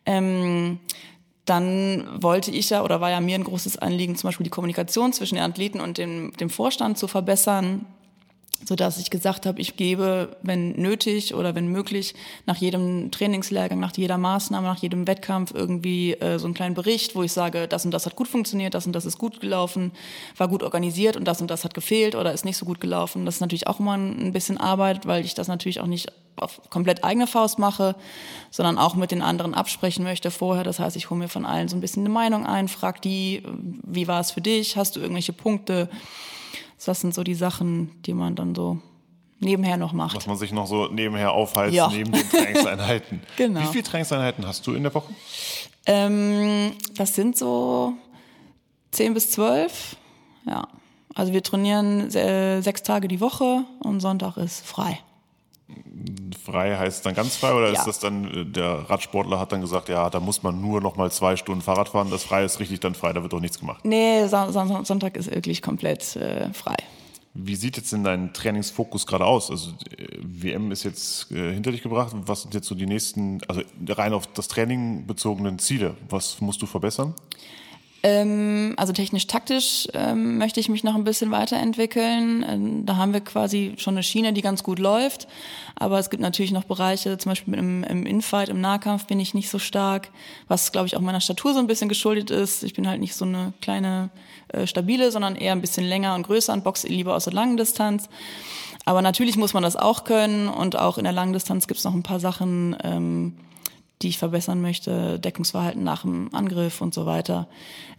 Ähm, 0.06 0.80
dann 1.50 2.08
wollte 2.22 2.52
ich 2.52 2.70
ja 2.70 2.84
oder 2.84 3.02
war 3.02 3.10
ja 3.10 3.20
mir 3.20 3.36
ein 3.36 3.44
großes 3.44 3.78
Anliegen, 3.80 4.16
zum 4.16 4.28
Beispiel 4.28 4.44
die 4.44 4.50
Kommunikation 4.50 5.14
zwischen 5.14 5.36
den 5.36 5.44
Athleten 5.44 5.80
und 5.80 5.98
dem, 5.98 6.32
dem 6.40 6.50
Vorstand 6.50 6.98
zu 6.98 7.08
verbessern, 7.08 7.86
so 8.66 8.76
dass 8.76 8.98
ich 8.98 9.10
gesagt 9.10 9.46
habe, 9.46 9.62
ich 9.62 9.76
gebe, 9.78 10.38
wenn 10.42 10.74
nötig 10.74 11.34
oder 11.34 11.56
wenn 11.56 11.68
möglich, 11.72 12.14
nach 12.46 12.58
jedem 12.58 13.12
Trainingslehrgang, 13.12 13.80
nach 13.80 13.96
jeder 13.96 14.18
Maßnahme, 14.18 14.68
nach 14.68 14.82
jedem 14.82 15.08
Wettkampf 15.08 15.54
irgendwie 15.54 16.14
äh, 16.14 16.40
so 16.40 16.46
einen 16.46 16.54
kleinen 16.54 16.76
Bericht, 16.76 17.16
wo 17.16 17.24
ich 17.24 17.32
sage, 17.32 17.68
das 17.68 17.86
und 17.86 17.92
das 17.92 18.06
hat 18.06 18.16
gut 18.16 18.28
funktioniert, 18.28 18.74
das 18.74 18.86
und 18.86 18.94
das 18.94 19.06
ist 19.06 19.18
gut 19.18 19.40
gelaufen, 19.40 19.92
war 20.38 20.48
gut 20.48 20.64
organisiert 20.64 21.16
und 21.16 21.26
das 21.26 21.42
und 21.42 21.50
das 21.50 21.64
hat 21.64 21.74
gefehlt 21.74 22.16
oder 22.16 22.34
ist 22.34 22.46
nicht 22.46 22.58
so 22.58 22.66
gut 22.66 22.82
gelaufen. 22.82 23.26
Das 23.26 23.36
ist 23.36 23.42
natürlich 23.42 23.68
auch 23.68 23.80
immer 23.80 23.96
ein 23.96 24.34
bisschen 24.34 24.58
Arbeit, 24.58 25.06
weil 25.06 25.26
ich 25.26 25.34
das 25.34 25.48
natürlich 25.48 25.80
auch 25.80 25.88
nicht 25.88 26.12
auf 26.36 26.62
komplett 26.70 27.04
eigene 27.04 27.28
Faust 27.28 27.60
mache, 27.60 27.96
sondern 28.50 28.78
auch 28.78 28.96
mit 28.96 29.12
den 29.12 29.22
anderen 29.22 29.54
absprechen 29.54 30.04
möchte 30.04 30.32
vorher. 30.32 30.64
Das 30.64 30.80
heißt, 30.80 30.96
ich 30.96 31.10
hole 31.10 31.20
mir 31.20 31.28
von 31.28 31.46
allen 31.46 31.68
so 31.68 31.76
ein 31.76 31.82
bisschen 31.82 32.04
eine 32.04 32.14
Meinung 32.14 32.46
ein, 32.46 32.68
frag 32.68 33.02
die, 33.02 33.44
wie 33.84 34.08
war 34.08 34.22
es 34.22 34.32
für 34.32 34.42
dich, 34.42 34.78
hast 34.78 34.96
du 34.96 35.00
irgendwelche 35.00 35.34
Punkte? 35.34 35.90
Das 36.86 37.02
sind 37.02 37.14
so 37.14 37.24
die 37.24 37.36
Sachen, 37.36 38.02
die 38.04 38.14
man 38.14 38.36
dann 38.36 38.56
so 38.56 38.80
nebenher 39.40 39.78
noch 39.78 39.94
macht. 39.94 40.16
Was 40.16 40.28
man 40.28 40.38
sich 40.38 40.52
noch 40.52 40.68
so 40.68 40.88
nebenher 40.88 41.34
aufheizt, 41.34 41.74
ja. 41.74 41.90
neben 41.90 42.12
den 42.12 42.30
Trainingseinheiten. 42.30 43.22
genau. 43.38 43.62
Wie 43.62 43.68
viele 43.68 43.84
Trainingseinheiten 43.84 44.46
hast 44.46 44.66
du 44.68 44.74
in 44.74 44.84
der 44.84 44.94
Woche? 44.94 45.14
Ähm, 45.86 46.72
das 46.96 47.16
sind 47.16 47.38
so 47.38 47.94
zehn 48.92 49.14
bis 49.14 49.32
zwölf. 49.32 49.96
Ja. 50.46 50.68
Also 51.16 51.34
wir 51.34 51.44
trainieren 51.44 52.10
sechs 52.10 52.84
Tage 52.84 53.08
die 53.08 53.20
Woche 53.20 53.66
und 53.80 54.00
Sonntag 54.00 54.38
ist 54.38 54.66
frei 54.66 55.00
frei 56.44 56.78
heißt 56.78 57.06
dann 57.06 57.14
ganz 57.14 57.36
frei 57.36 57.54
oder 57.54 57.68
ja. 57.68 57.80
ist 57.80 57.86
das 57.86 58.00
dann, 58.00 58.26
äh, 58.26 58.46
der 58.46 58.90
Radsportler 58.90 59.40
hat 59.40 59.52
dann 59.52 59.62
gesagt, 59.62 59.90
ja, 59.90 60.10
da 60.10 60.20
muss 60.20 60.44
man 60.44 60.60
nur 60.62 60.82
noch 60.82 60.96
mal 60.96 61.12
zwei 61.12 61.36
Stunden 61.36 61.62
Fahrrad 61.62 61.90
fahren, 61.90 62.10
das 62.10 62.24
frei 62.24 62.46
ist 62.46 62.60
richtig 62.60 62.80
dann 62.80 62.96
frei, 62.96 63.14
da 63.14 63.22
wird 63.22 63.34
doch 63.34 63.40
nichts 63.40 63.60
gemacht? 63.60 63.84
Nee, 63.86 64.28
Sonntag 64.28 65.18
ist 65.18 65.32
wirklich 65.32 65.62
komplett 65.62 66.16
äh, 66.16 66.52
frei. 66.54 66.78
Wie 67.36 67.56
sieht 67.56 67.78
jetzt 67.78 67.94
denn 67.94 68.04
dein 68.04 68.34
Trainingsfokus 68.34 69.06
gerade 69.06 69.26
aus? 69.26 69.52
Also 69.52 69.72
äh, 69.98 70.08
WM 70.22 70.72
ist 70.72 70.84
jetzt 70.84 71.32
äh, 71.32 71.54
hinter 71.54 71.72
dich 71.72 71.84
gebracht. 71.84 72.14
Was 72.26 72.42
sind 72.42 72.54
jetzt 72.54 72.68
so 72.68 72.76
die 72.76 72.88
nächsten, 72.88 73.40
also 73.48 73.62
rein 73.88 74.14
auf 74.14 74.28
das 74.28 74.48
Training 74.48 75.06
bezogenen 75.06 75.60
Ziele? 75.60 75.96
Was 76.10 76.42
musst 76.42 76.62
du 76.62 76.66
verbessern? 76.66 77.14
Ähm, 78.02 78.76
also 78.78 78.94
technisch-taktisch 78.94 79.90
ähm, 79.94 80.38
möchte 80.38 80.60
ich 80.60 80.70
mich 80.70 80.84
noch 80.84 80.96
ein 80.96 81.04
bisschen 81.04 81.32
weiterentwickeln. 81.32 82.46
Ähm, 82.48 82.86
da 82.86 82.96
haben 82.96 83.12
wir 83.12 83.20
quasi 83.20 83.74
schon 83.78 83.96
eine 83.96 84.04
Schiene, 84.04 84.32
die 84.32 84.42
ganz 84.42 84.64
gut 84.64 84.80
läuft. 84.80 85.28
Aber 85.76 86.00
es 86.00 86.10
gibt 86.10 86.22
natürlich 86.22 86.52
noch 86.52 86.64
Bereiche, 86.64 87.18
zum 87.18 87.32
Beispiel 87.32 87.54
im, 87.56 87.84
im 87.84 88.06
Infight, 88.06 88.50
im 88.50 88.62
Nahkampf 88.62 89.06
bin 89.08 89.20
ich 89.20 89.34
nicht 89.34 89.50
so 89.50 89.60
stark, 89.60 90.10
was 90.48 90.72
glaube 90.72 90.88
ich 90.88 90.96
auch 90.96 91.02
meiner 91.02 91.22
Statur 91.22 91.54
so 91.54 91.60
ein 91.60 91.68
bisschen 91.68 91.90
geschuldet 91.90 92.32
ist. 92.32 92.64
Ich 92.64 92.74
bin 92.74 92.88
halt 92.88 93.02
nicht 93.02 93.16
so 93.16 93.26
eine 93.26 93.54
kleine 93.62 94.10
äh, 94.50 94.66
stabile, 94.66 95.12
sondern 95.12 95.36
eher 95.36 95.52
ein 95.52 95.62
bisschen 95.62 95.86
länger 95.86 96.16
und 96.16 96.24
größer 96.24 96.54
und 96.54 96.64
boxe 96.64 96.88
lieber 96.88 97.16
aus 97.16 97.26
der 97.26 97.34
langen 97.34 97.58
Distanz. 97.58 98.10
Aber 98.86 99.02
natürlich 99.02 99.36
muss 99.36 99.54
man 99.54 99.64
das 99.64 99.76
auch 99.76 100.04
können 100.04 100.48
und 100.48 100.78
auch 100.78 100.98
in 100.98 101.04
der 101.04 101.14
langen 101.14 101.34
Distanz 101.34 101.68
gibt 101.68 101.80
es 101.80 101.84
noch 101.84 101.94
ein 101.94 102.04
paar 102.04 102.20
Sachen, 102.20 102.76
ähm, 102.84 103.38
die 104.02 104.10
ich 104.10 104.18
verbessern 104.18 104.62
möchte, 104.62 105.20
Deckungsverhalten 105.20 105.84
nach 105.84 106.04
dem 106.04 106.34
Angriff 106.34 106.82
und 106.82 106.94
so 106.94 107.06
weiter. 107.06 107.48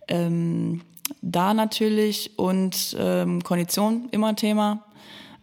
Ähm, 0.08 0.82
da 1.22 1.54
natürlich 1.54 2.38
und 2.38 2.96
ähm, 2.98 3.42
Kondition 3.42 4.08
immer 4.10 4.34
Thema, 4.36 4.84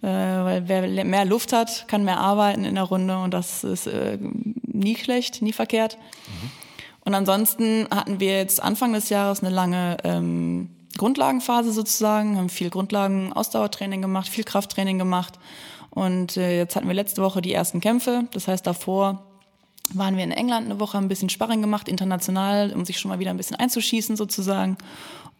äh, 0.01 0.07
weil 0.07 0.67
wer 0.67 1.05
mehr 1.05 1.25
Luft 1.25 1.53
hat, 1.53 1.87
kann 1.87 2.03
mehr 2.03 2.19
arbeiten 2.19 2.65
in 2.65 2.75
der 2.75 2.85
Runde 2.85 3.17
und 3.19 3.33
das 3.33 3.63
ist 3.63 3.87
äh, 3.87 4.17
nie 4.63 4.95
schlecht, 4.95 5.41
nie 5.41 5.53
verkehrt. 5.53 5.97
Mhm. 5.97 6.51
Und 7.05 7.13
ansonsten 7.13 7.87
hatten 7.89 8.19
wir 8.19 8.37
jetzt 8.37 8.61
Anfang 8.61 8.93
des 8.93 9.09
Jahres 9.09 9.41
eine 9.41 9.53
lange 9.53 9.97
ähm, 10.03 10.69
Grundlagenphase 10.97 11.71
sozusagen, 11.71 12.37
haben 12.37 12.49
viel 12.49 12.69
Grundlagen-Ausdauertraining 12.69 14.01
gemacht, 14.01 14.27
viel 14.27 14.43
Krafttraining 14.43 14.97
gemacht 14.97 15.39
und 15.91 16.37
äh, 16.37 16.57
jetzt 16.57 16.75
hatten 16.75 16.87
wir 16.87 16.95
letzte 16.95 17.21
Woche 17.21 17.41
die 17.41 17.53
ersten 17.53 17.81
Kämpfe. 17.81 18.25
Das 18.31 18.47
heißt, 18.47 18.65
davor 18.67 19.26
waren 19.93 20.17
wir 20.17 20.23
in 20.23 20.31
England 20.31 20.65
eine 20.65 20.79
Woche, 20.79 20.97
haben 20.97 21.05
ein 21.05 21.09
bisschen 21.09 21.29
Sparring 21.29 21.61
gemacht, 21.61 21.87
international, 21.87 22.73
um 22.73 22.85
sich 22.85 22.99
schon 22.99 23.09
mal 23.09 23.19
wieder 23.19 23.31
ein 23.31 23.37
bisschen 23.37 23.57
einzuschießen 23.57 24.15
sozusagen. 24.15 24.77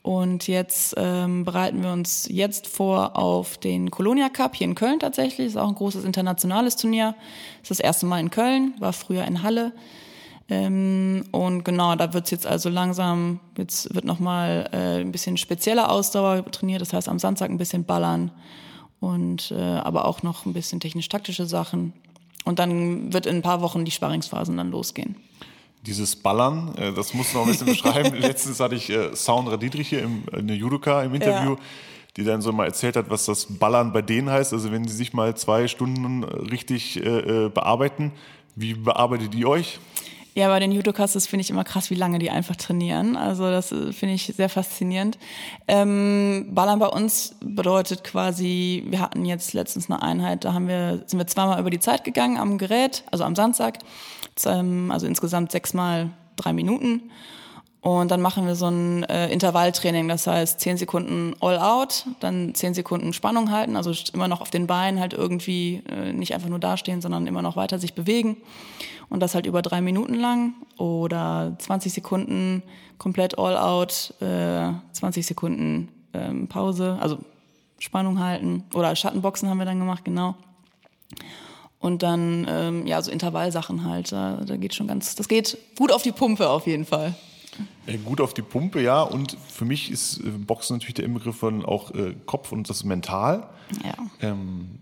Und 0.01 0.47
jetzt 0.47 0.95
ähm, 0.97 1.43
bereiten 1.43 1.83
wir 1.83 1.91
uns 1.91 2.29
jetzt 2.31 2.67
vor 2.67 3.17
auf 3.17 3.57
den 3.57 3.91
Colonia 3.91 4.29
Cup 4.29 4.55
hier 4.55 4.65
in 4.65 4.75
Köln 4.75 4.99
tatsächlich. 4.99 5.47
Ist 5.47 5.57
auch 5.57 5.67
ein 5.67 5.75
großes 5.75 6.05
internationales 6.05 6.77
Turnier. 6.77 7.13
Ist 7.61 7.71
das 7.71 7.81
erste 7.81 8.05
Mal 8.05 8.21
in 8.21 8.29
Köln, 8.29 8.73
war 8.79 8.93
früher 8.93 9.25
in 9.25 9.43
Halle. 9.43 9.73
Ähm, 10.49 11.25
und 11.31 11.65
genau, 11.65 11.95
da 11.95 12.13
wird's 12.13 12.31
jetzt 12.31 12.47
also 12.47 12.69
langsam, 12.69 13.41
jetzt 13.57 13.93
wird 13.93 14.05
nochmal 14.05 14.69
äh, 14.71 15.01
ein 15.01 15.11
bisschen 15.11 15.35
spezieller 15.35 15.91
Ausdauer 15.91 16.45
trainiert. 16.51 16.79
Das 16.79 16.93
heißt 16.93 17.09
am 17.09 17.19
Samstag 17.19 17.49
ein 17.49 17.57
bisschen 17.57 17.83
ballern 17.83 18.31
und 18.99 19.51
äh, 19.51 19.61
aber 19.61 20.05
auch 20.05 20.23
noch 20.23 20.45
ein 20.45 20.53
bisschen 20.53 20.79
technisch-taktische 20.79 21.45
Sachen. 21.45 21.91
Und 22.47 22.59
dann 22.59 23.13
wird 23.13 23.25
in 23.25 23.37
ein 23.37 23.41
paar 23.41 23.61
Wochen 23.61 23.85
die 23.85 23.91
Sparringsphasen 23.91 24.57
dann 24.57 24.71
losgehen. 24.71 25.15
Dieses 25.85 26.15
Ballern, 26.15 26.73
äh, 26.77 26.93
das 26.93 27.13
musst 27.13 27.33
du 27.33 27.37
noch 27.37 27.45
ein 27.45 27.51
bisschen 27.51 27.67
beschreiben. 27.67 28.17
Letztens 28.19 28.59
hatte 28.59 28.75
ich 28.75 28.89
äh, 28.89 29.13
Saundra 29.13 29.57
Dietrich 29.57 29.89
hier, 29.89 30.03
im, 30.03 30.23
eine 30.31 30.53
Judoka 30.53 31.03
im 31.03 31.13
Interview. 31.13 31.51
Ja 31.51 31.61
die 32.17 32.23
dann 32.23 32.41
so 32.41 32.51
mal 32.51 32.65
erzählt 32.65 32.95
hat, 32.95 33.11
was 33.11 33.25
das 33.25 33.45
Ballern 33.45 33.93
bei 33.93 34.01
denen 34.01 34.29
heißt. 34.29 34.51
Also 34.51 34.71
wenn 34.71 34.87
sie 34.87 34.95
sich 34.95 35.13
mal 35.13 35.37
zwei 35.37 35.67
Stunden 35.67 36.23
richtig 36.23 36.97
äh, 36.97 37.45
äh 37.45 37.49
bearbeiten, 37.49 38.11
wie 38.55 38.73
bearbeitet 38.73 39.35
die 39.35 39.45
euch? 39.45 39.79
Ja, 40.37 40.49
bei 40.49 40.59
den 40.59 40.71
Judokas, 40.71 41.13
das 41.13 41.25
finde 41.25 41.41
ich 41.41 41.49
immer 41.49 41.63
krass, 41.63 41.89
wie 41.89 41.95
lange 41.95 42.19
die 42.19 42.29
einfach 42.29 42.55
trainieren. 42.55 43.15
Also 43.17 43.49
das 43.49 43.71
äh, 43.71 43.91
finde 43.91 44.13
ich 44.13 44.27
sehr 44.27 44.49
faszinierend. 44.49 45.17
Ähm, 45.67 46.49
Ballern 46.51 46.77
bei 46.77 46.85
uns 46.85 47.33
bedeutet 47.39 48.03
quasi, 48.03 48.83
wir 48.85 48.99
hatten 48.99 49.25
jetzt 49.25 49.53
letztens 49.53 49.89
eine 49.89 50.03
Einheit, 50.03 50.45
da 50.45 50.53
haben 50.53 50.67
wir, 50.67 51.01
sind 51.07 51.17
wir 51.17 51.25
zweimal 51.25 51.59
über 51.59 51.71
die 51.71 51.79
Zeit 51.79 52.03
gegangen 52.03 52.37
am 52.37 52.59
Gerät, 52.59 53.03
also 53.09 53.23
am 53.23 53.33
Samstag. 53.33 53.79
Ähm, 54.45 54.91
also 54.91 55.07
insgesamt 55.07 55.51
sechsmal 55.51 56.11
drei 56.35 56.53
Minuten. 56.53 57.09
Und 57.81 58.11
dann 58.11 58.21
machen 58.21 58.47
wir 58.47 58.55
so 58.55 58.67
ein 58.67 59.03
äh, 59.03 59.29
Intervalltraining, 59.29 60.07
das 60.07 60.27
heißt 60.27 60.59
zehn 60.59 60.77
Sekunden 60.77 61.35
all 61.39 61.59
out, 61.59 62.05
dann 62.19 62.53
zehn 62.55 62.73
Sekunden 62.73 63.13
Spannung 63.13 63.51
halten, 63.51 63.75
also 63.75 63.93
immer 64.13 64.27
noch 64.27 64.41
auf 64.41 64.49
den 64.49 64.67
Beinen 64.67 64.99
halt 64.99 65.13
irgendwie 65.13 65.83
äh, 65.89 66.11
nicht 66.11 66.33
einfach 66.33 66.49
nur 66.49 66.59
dastehen, 66.59 67.01
sondern 67.01 67.27
immer 67.27 67.41
noch 67.41 67.55
weiter 67.55 67.79
sich 67.79 67.93
bewegen. 67.93 68.37
Und 69.09 69.21
das 69.21 69.35
halt 69.35 69.45
über 69.45 69.61
drei 69.61 69.79
Minuten 69.79 70.15
lang 70.15 70.53
oder 70.77 71.55
20 71.59 71.93
Sekunden 71.93 72.63
komplett 72.97 73.37
all 73.39 73.55
out, 73.55 74.13
äh, 74.21 74.73
20 74.91 75.25
Sekunden 75.25 75.87
ähm, 76.13 76.47
Pause, 76.47 76.97
also 76.99 77.19
Spannung 77.79 78.19
halten. 78.19 78.63
Oder 78.73 78.95
Schattenboxen 78.95 79.49
haben 79.49 79.59
wir 79.59 79.65
dann 79.65 79.79
gemacht, 79.79 80.03
genau. 80.03 80.35
Und 81.79 82.03
dann, 82.03 82.45
ähm, 82.49 82.87
ja, 82.87 83.01
so 83.01 83.11
Intervallsachen 83.11 83.85
halt, 83.85 84.11
da, 84.11 84.41
da 84.45 84.57
geht 84.57 84.73
schon 84.73 84.87
ganz, 84.87 85.15
das 85.15 85.27
geht 85.27 85.57
gut 85.77 85.91
auf 85.91 86.01
die 86.01 86.11
Pumpe 86.11 86.49
auf 86.49 86.65
jeden 86.65 86.85
Fall. 86.85 87.13
Äh, 87.85 87.97
gut 87.97 88.21
auf 88.21 88.33
die 88.33 88.41
Pumpe, 88.41 88.81
ja. 88.81 89.01
Und 89.01 89.37
für 89.49 89.65
mich 89.65 89.91
ist 89.91 90.19
äh, 90.19 90.29
Boxen 90.29 90.77
natürlich 90.77 90.95
der 90.95 91.05
Inbegriff 91.05 91.37
von 91.37 91.65
auch 91.65 91.91
äh, 91.91 92.15
Kopf 92.25 92.51
und 92.51 92.69
das 92.69 92.83
Mental. 92.83 93.49
Ja. 93.83 93.95
Ähm, 94.21 94.79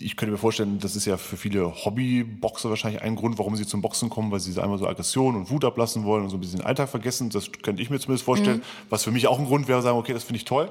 ich 0.00 0.16
könnte 0.16 0.32
mir 0.32 0.38
vorstellen, 0.38 0.78
das 0.78 0.96
ist 0.96 1.04
ja 1.04 1.16
für 1.16 1.36
viele 1.36 1.84
Hobbyboxer 1.84 2.70
wahrscheinlich 2.70 3.02
ein 3.02 3.16
Grund, 3.16 3.38
warum 3.38 3.56
sie 3.56 3.66
zum 3.66 3.82
Boxen 3.82 4.08
kommen, 4.08 4.30
weil 4.30 4.40
sie 4.40 4.58
einmal 4.60 4.78
so 4.78 4.86
Aggression 4.86 5.34
und 5.36 5.50
Wut 5.50 5.64
ablassen 5.64 6.04
wollen 6.04 6.24
und 6.24 6.30
so 6.30 6.36
ein 6.36 6.40
bisschen 6.40 6.60
den 6.60 6.66
Alltag 6.66 6.88
vergessen. 6.88 7.30
Das 7.30 7.50
könnte 7.52 7.82
ich 7.82 7.90
mir 7.90 7.98
zumindest 7.98 8.24
vorstellen. 8.24 8.58
Mhm. 8.58 8.88
Was 8.90 9.04
für 9.04 9.10
mich 9.10 9.26
auch 9.26 9.38
ein 9.38 9.46
Grund 9.46 9.68
wäre, 9.68 9.82
sagen, 9.82 9.98
okay, 9.98 10.12
das 10.12 10.24
finde 10.24 10.38
ich 10.38 10.44
toll. 10.44 10.70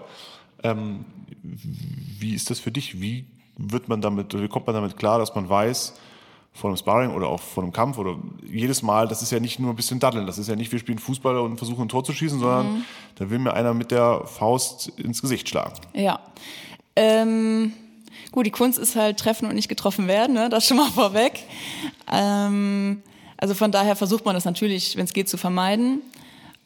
Ähm, 0.64 1.06
wie 1.44 2.34
ist 2.34 2.50
das 2.50 2.60
für 2.60 2.72
dich? 2.72 3.02
Wie 3.02 3.26
wird 3.58 3.90
man 3.90 4.02
damit, 4.02 4.34
wie 4.34 4.48
kommt 4.48 4.68
man 4.68 4.76
damit 4.76 4.98
klar, 4.98 5.20
dass 5.20 5.36
man 5.36 5.50
weiß, 5.50 5.94
vor 6.58 6.72
einem 6.72 6.78
Sparring 6.78 7.12
oder 7.12 7.28
auch 7.28 7.40
vor 7.40 7.64
einem 7.64 7.72
Kampf 7.72 8.00
oder 8.00 8.18
jedes 8.44 8.82
Mal, 8.82 9.08
das 9.08 9.22
ist 9.22 9.32
ja 9.32 9.40
nicht 9.40 9.60
nur 9.60 9.72
ein 9.72 9.76
bisschen 9.76 10.00
daddeln, 10.00 10.26
das 10.26 10.40
ist 10.40 10.50
ja 10.50 10.56
nicht, 10.56 10.72
wir 10.72 10.80
spielen 10.80 10.98
Fußball 10.98 11.38
und 11.38 11.58
versuchen 11.58 11.84
ein 11.84 11.90
Tor 11.90 12.04
zu 12.04 12.14
schießen, 12.14 12.40
sondern 12.40 12.80
mhm. 12.80 12.86
da 13.16 13.30
will 13.30 13.38
mir 13.38 13.54
einer 13.54 13.76
mit 13.76 13.92
der 13.92 14.24
Faust 14.26 14.90
ins 14.98 15.22
Gesicht 15.22 15.48
schlagen. 15.48 15.76
Ja. 15.94 16.20
Ähm 16.96 17.74
gut, 18.32 18.48
die 18.48 18.52
Kunst 18.52 18.80
ist 18.80 18.96
halt 18.96 19.20
treffen 19.20 19.48
und 19.48 19.54
nicht 19.54 19.70
getroffen 19.70 20.08
werden, 20.08 20.34
ne? 20.34 20.50
das 20.50 20.66
schon 20.66 20.78
mal 20.78 20.90
vorweg. 20.94 21.44
Ähm, 22.12 23.04
also 23.38 23.54
von 23.54 23.72
daher 23.72 23.96
versucht 23.96 24.26
man 24.26 24.34
das 24.34 24.46
natürlich, 24.46 24.98
wenn 24.98 25.06
es 25.06 25.14
geht, 25.14 25.30
zu 25.30 25.38
vermeiden. 25.38 26.02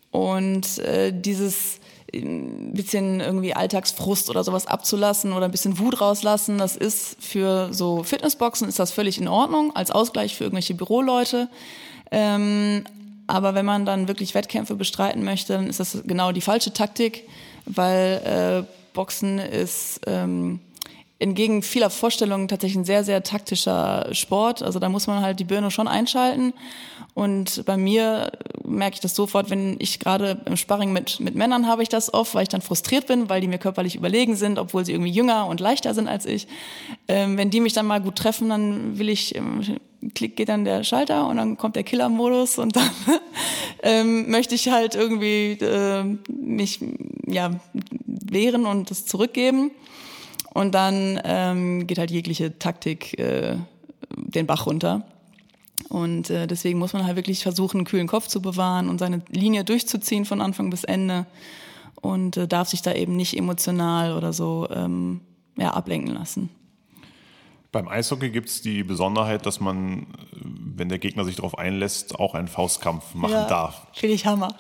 Und 0.09 0.79
äh, 0.79 1.11
dieses 1.13 1.80
ein 2.13 2.73
bisschen 2.73 3.19
irgendwie 3.19 3.53
Alltagsfrust 3.53 4.29
oder 4.29 4.43
sowas 4.43 4.67
abzulassen 4.67 5.33
oder 5.33 5.45
ein 5.45 5.51
bisschen 5.51 5.79
Wut 5.79 6.01
rauslassen, 6.01 6.57
das 6.57 6.75
ist 6.75 7.17
für 7.23 7.73
so 7.73 8.03
Fitnessboxen 8.03 8.67
ist 8.67 8.79
das 8.79 8.91
völlig 8.91 9.19
in 9.19 9.27
Ordnung, 9.27 9.75
als 9.75 9.91
Ausgleich 9.91 10.35
für 10.35 10.43
irgendwelche 10.45 10.73
Büroleute. 10.73 11.47
Ähm, 12.11 12.83
aber 13.27 13.55
wenn 13.55 13.65
man 13.65 13.85
dann 13.85 14.07
wirklich 14.07 14.33
Wettkämpfe 14.33 14.75
bestreiten 14.75 15.23
möchte, 15.23 15.53
dann 15.53 15.67
ist 15.67 15.79
das 15.79 16.03
genau 16.05 16.31
die 16.33 16.41
falsche 16.41 16.73
Taktik, 16.73 17.27
weil 17.65 18.65
äh, 18.65 18.93
Boxen 18.93 19.39
ist 19.39 20.01
ähm, 20.05 20.59
entgegen 21.21 21.61
vieler 21.61 21.89
Vorstellungen 21.89 22.47
tatsächlich 22.47 22.79
ein 22.79 22.85
sehr, 22.85 23.03
sehr 23.03 23.21
taktischer 23.23 24.07
Sport. 24.11 24.63
Also 24.63 24.79
da 24.79 24.89
muss 24.89 25.07
man 25.07 25.21
halt 25.21 25.39
die 25.39 25.43
Birne 25.43 25.69
schon 25.69 25.87
einschalten. 25.87 26.53
Und 27.13 27.65
bei 27.65 27.77
mir 27.77 28.31
merke 28.63 28.95
ich 28.95 29.01
das 29.01 29.15
sofort, 29.15 29.49
wenn 29.49 29.75
ich 29.79 29.99
gerade 29.99 30.41
im 30.45 30.55
Sparring 30.55 30.93
mit, 30.93 31.19
mit 31.19 31.35
Männern 31.35 31.67
habe 31.67 31.83
ich 31.83 31.89
das 31.89 32.13
oft, 32.13 32.33
weil 32.33 32.43
ich 32.43 32.49
dann 32.49 32.61
frustriert 32.61 33.05
bin, 33.05 33.29
weil 33.29 33.41
die 33.41 33.47
mir 33.47 33.57
körperlich 33.57 33.95
überlegen 33.95 34.35
sind, 34.35 34.57
obwohl 34.57 34.85
sie 34.85 34.93
irgendwie 34.93 35.11
jünger 35.11 35.45
und 35.47 35.59
leichter 35.59 35.93
sind 35.93 36.07
als 36.07 36.25
ich. 36.25 36.47
Ähm, 37.07 37.37
wenn 37.37 37.49
die 37.49 37.59
mich 37.59 37.73
dann 37.73 37.85
mal 37.85 38.01
gut 38.01 38.15
treffen, 38.15 38.49
dann 38.49 38.97
will 38.97 39.09
ich, 39.09 39.35
ähm, 39.35 39.61
klick, 40.15 40.37
geht 40.37 40.49
dann 40.49 40.63
der 40.63 40.83
Schalter 40.83 41.27
und 41.27 41.37
dann 41.37 41.57
kommt 41.57 41.75
der 41.75 41.83
Killer-Modus 41.83 42.57
und 42.57 42.77
dann 42.77 42.89
ähm, 43.83 44.31
möchte 44.31 44.55
ich 44.55 44.69
halt 44.69 44.95
irgendwie 44.95 45.57
äh, 45.61 46.03
mich 46.29 46.79
ja, 47.27 47.59
wehren 48.05 48.65
und 48.65 48.89
das 48.89 49.05
zurückgeben. 49.05 49.71
Und 50.53 50.75
dann 50.75 51.19
ähm, 51.23 51.87
geht 51.87 51.97
halt 51.97 52.11
jegliche 52.11 52.57
Taktik 52.59 53.17
äh, 53.19 53.55
den 54.15 54.47
Bach 54.47 54.65
runter. 54.65 55.03
Und 55.89 56.29
äh, 56.29 56.47
deswegen 56.47 56.79
muss 56.79 56.93
man 56.93 57.05
halt 57.05 57.15
wirklich 57.15 57.43
versuchen, 57.43 57.77
einen 57.77 57.85
kühlen 57.85 58.07
Kopf 58.07 58.27
zu 58.27 58.41
bewahren 58.41 58.89
und 58.89 58.99
seine 58.99 59.21
Linie 59.29 59.63
durchzuziehen 59.63 60.25
von 60.25 60.41
Anfang 60.41 60.69
bis 60.69 60.83
Ende 60.83 61.25
und 62.01 62.37
äh, 62.37 62.47
darf 62.47 62.69
sich 62.69 62.81
da 62.81 62.93
eben 62.93 63.15
nicht 63.15 63.37
emotional 63.37 64.15
oder 64.15 64.33
so 64.33 64.67
ähm, 64.71 65.21
ja, 65.57 65.71
ablenken 65.71 66.13
lassen. 66.13 66.49
Beim 67.71 67.87
Eishockey 67.87 68.31
gibt 68.31 68.49
es 68.49 68.61
die 68.61 68.83
Besonderheit, 68.83 69.45
dass 69.45 69.61
man, 69.61 70.07
wenn 70.41 70.89
der 70.89 70.99
Gegner 70.99 71.23
sich 71.23 71.37
darauf 71.37 71.57
einlässt, 71.57 72.19
auch 72.19 72.35
einen 72.35 72.49
Faustkampf 72.49 73.15
machen 73.15 73.31
ja, 73.31 73.47
darf. 73.47 73.87
Finde 73.93 74.15
ich 74.15 74.25
Hammer. 74.25 74.57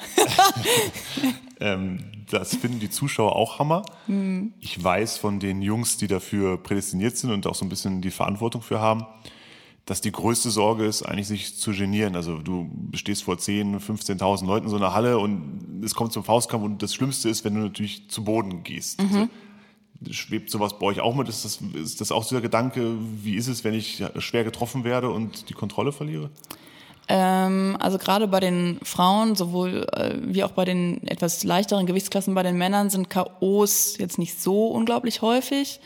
ähm, 1.59 1.99
das 2.29 2.55
finden 2.55 2.79
die 2.79 2.89
Zuschauer 2.89 3.35
auch 3.35 3.59
Hammer. 3.59 3.83
Mhm. 4.07 4.53
Ich 4.61 4.81
weiß 4.81 5.17
von 5.17 5.41
den 5.41 5.61
Jungs, 5.61 5.97
die 5.97 6.07
dafür 6.07 6.57
prädestiniert 6.57 7.17
sind 7.17 7.31
und 7.31 7.45
auch 7.47 7.55
so 7.55 7.65
ein 7.65 7.69
bisschen 7.69 8.01
die 8.01 8.11
Verantwortung 8.11 8.61
für 8.61 8.79
haben, 8.79 9.05
dass 9.85 9.99
die 9.99 10.13
größte 10.13 10.49
Sorge 10.49 10.85
ist, 10.85 11.03
eigentlich 11.03 11.27
sich 11.27 11.57
zu 11.57 11.71
genieren. 11.71 12.15
Also 12.15 12.37
du 12.37 12.69
stehst 12.93 13.23
vor 13.23 13.37
10, 13.37 13.77
15.000 13.79 14.45
Leuten 14.45 14.67
in 14.67 14.69
so 14.69 14.77
einer 14.77 14.93
Halle 14.93 15.17
und 15.17 15.81
es 15.83 15.95
kommt 15.95 16.13
zum 16.13 16.23
Faustkampf 16.23 16.63
und 16.63 16.81
das 16.81 16.93
Schlimmste 16.93 17.27
ist, 17.27 17.43
wenn 17.43 17.55
du 17.55 17.59
natürlich 17.59 18.09
zu 18.09 18.23
Boden 18.23 18.63
gehst. 18.63 19.01
Mhm. 19.01 19.07
Also, 19.07 19.29
schwebt 20.09 20.49
sowas 20.49 20.77
bei 20.79 20.87
euch 20.87 20.99
auch 20.99 21.15
mit? 21.15 21.29
Ist 21.29 21.45
das, 21.45 21.59
ist 21.73 22.01
das 22.01 22.11
auch 22.11 22.25
der 22.25 22.41
Gedanke, 22.41 22.95
wie 23.23 23.35
ist 23.35 23.47
es, 23.47 23.63
wenn 23.63 23.73
ich 23.73 24.03
schwer 24.17 24.43
getroffen 24.43 24.83
werde 24.83 25.09
und 25.11 25.49
die 25.49 25.53
Kontrolle 25.53 25.91
verliere? 25.91 26.29
Ähm, 27.07 27.77
also 27.79 27.97
gerade 27.97 28.27
bei 28.27 28.39
den 28.39 28.79
Frauen, 28.83 29.35
sowohl 29.35 29.87
äh, 29.91 30.15
wie 30.21 30.43
auch 30.43 30.51
bei 30.51 30.65
den 30.65 31.05
etwas 31.07 31.43
leichteren 31.43 31.85
Gewichtsklassen 31.85 32.33
bei 32.33 32.43
den 32.43 32.57
Männern 32.57 32.89
sind 32.89 33.09
KOs 33.09 33.97
jetzt 33.97 34.17
nicht 34.17 34.41
so 34.41 34.67
unglaublich 34.67 35.21
häufig. 35.21 35.81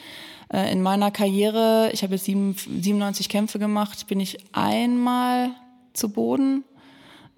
Äh, 0.53 0.71
in 0.71 0.81
meiner 0.81 1.11
Karriere, 1.11 1.89
ich 1.93 2.03
habe 2.03 2.13
jetzt 2.13 2.25
sieben, 2.25 2.55
97 2.55 3.29
Kämpfe 3.29 3.59
gemacht, 3.59 4.07
bin 4.07 4.19
ich 4.19 4.37
einmal 4.53 5.49
zu 5.93 6.09
Boden. 6.09 6.63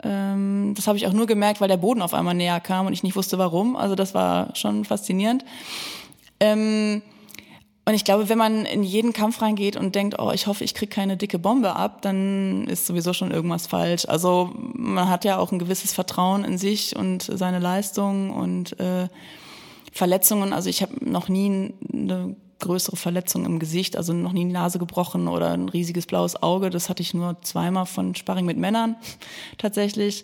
Ähm, 0.04 0.74
das 0.76 0.88
habe 0.88 0.98
ich 0.98 1.08
auch 1.08 1.14
nur 1.14 1.26
gemerkt, 1.26 1.62
weil 1.62 1.68
der 1.68 1.78
Boden 1.78 2.02
auf 2.02 2.14
einmal 2.14 2.36
näher 2.36 2.60
kam 2.60 2.88
und 2.88 2.94
ich 2.94 3.04
nicht 3.04 3.16
wusste 3.16 3.38
warum. 3.38 3.76
Also 3.76 3.96
das 3.96 4.14
war 4.14 4.56
schon 4.56 4.86
faszinierend. 4.86 5.46
Ähm, 6.40 7.02
und 7.86 7.94
ich 7.94 8.04
glaube, 8.04 8.28
wenn 8.28 8.38
man 8.38 8.66
in 8.66 8.84
jeden 8.84 9.14
Kampf 9.14 9.42
reingeht 9.42 9.78
und 9.78 9.96
denkt, 9.96 10.20
oh, 10.20 10.32
ich 10.32 10.48
hoffe, 10.48 10.66
ich 10.66 10.74
kriege 10.74 10.94
keine 10.94 11.16
dicke 11.16 11.40
Bombe 11.40 11.76
ab, 11.76 12.02
dann 12.02 12.68
ist 12.68 12.86
sowieso 12.86 13.14
schon 13.14 13.32
irgendwas 13.32 13.68
falsch. 13.68 14.06
Also 14.10 14.52
man 14.54 15.10
hat 15.10 15.24
ja 15.24 15.38
auch 15.38 15.54
ein 15.54 15.60
gewisses 15.60 15.94
Vertrauen 15.94 16.44
in 16.44 16.58
sich 16.58 16.98
und 16.98 17.24
seine 17.24 17.60
Leistung 17.60 18.32
und 18.32 18.78
äh, 18.82 19.08
Verletzungen. 19.94 20.52
Also 20.52 20.70
ich 20.70 20.82
habe 20.82 20.94
noch 21.00 21.30
nie 21.30 21.74
eine 21.94 22.36
größere 22.60 22.98
Verletzung 22.98 23.46
im 23.46 23.60
Gesicht, 23.60 23.96
also 23.96 24.14
noch 24.14 24.34
nie 24.34 24.46
die 24.46 24.52
Nase 24.52 24.80
gebrochen 24.80 25.28
oder 25.28 25.52
ein 25.52 25.70
riesiges 25.70 26.06
blaues 26.06 26.42
Auge. 26.42 26.70
Das 26.70 26.90
hatte 26.90 27.02
ich 27.02 27.14
nur 27.14 27.42
zweimal 27.42 27.86
von 27.86 28.16
Sparring 28.16 28.46
mit 28.46 28.58
Männern 28.58 28.96
tatsächlich. 29.58 30.24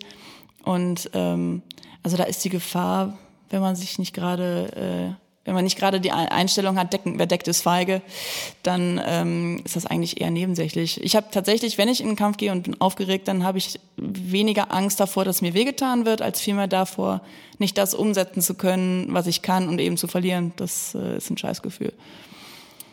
Und 0.64 1.10
ähm, 1.14 1.62
also 2.02 2.16
da 2.16 2.24
ist 2.24 2.44
die 2.44 2.50
Gefahr, 2.50 3.16
wenn 3.50 3.60
man 3.60 3.76
sich 3.76 3.98
nicht 3.98 4.14
gerade, 4.14 5.16
äh, 5.16 5.23
wenn 5.44 5.54
man 5.54 5.64
nicht 5.64 5.78
gerade 5.78 6.00
die 6.00 6.10
Einstellung 6.10 6.78
hat, 6.78 6.92
decken, 6.92 7.18
wer 7.18 7.26
deckt 7.26 7.48
ist 7.48 7.62
feige, 7.62 8.00
dann 8.62 9.00
ähm, 9.04 9.60
ist 9.64 9.76
das 9.76 9.84
eigentlich 9.84 10.20
eher 10.20 10.30
nebensächlich. 10.30 11.02
Ich 11.02 11.16
habe 11.16 11.26
tatsächlich, 11.30 11.76
wenn 11.76 11.88
ich 11.88 12.00
in 12.00 12.06
den 12.06 12.16
Kampf 12.16 12.38
gehe 12.38 12.50
und 12.50 12.62
bin 12.62 12.80
aufgeregt, 12.80 13.28
dann 13.28 13.44
habe 13.44 13.58
ich 13.58 13.78
weniger 13.96 14.72
Angst 14.72 15.00
davor, 15.00 15.24
dass 15.24 15.42
mir 15.42 15.52
wehgetan 15.52 16.06
wird, 16.06 16.22
als 16.22 16.40
vielmehr 16.40 16.66
davor, 16.66 17.20
nicht 17.58 17.76
das 17.76 17.94
umsetzen 17.94 18.40
zu 18.40 18.54
können, 18.54 19.08
was 19.10 19.26
ich 19.26 19.42
kann 19.42 19.68
und 19.68 19.80
eben 19.80 19.96
zu 19.98 20.06
verlieren. 20.06 20.52
Das 20.56 20.94
äh, 20.94 21.18
ist 21.18 21.30
ein 21.30 21.36
Scheißgefühl. 21.36 21.92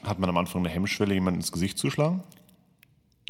Hat 0.03 0.19
man 0.19 0.29
am 0.29 0.37
Anfang 0.37 0.65
eine 0.65 0.73
Hemmschwelle, 0.73 1.13
jemanden 1.13 1.39
ins 1.39 1.51
Gesicht 1.51 1.77
zu 1.77 1.89
schlagen? 1.89 2.23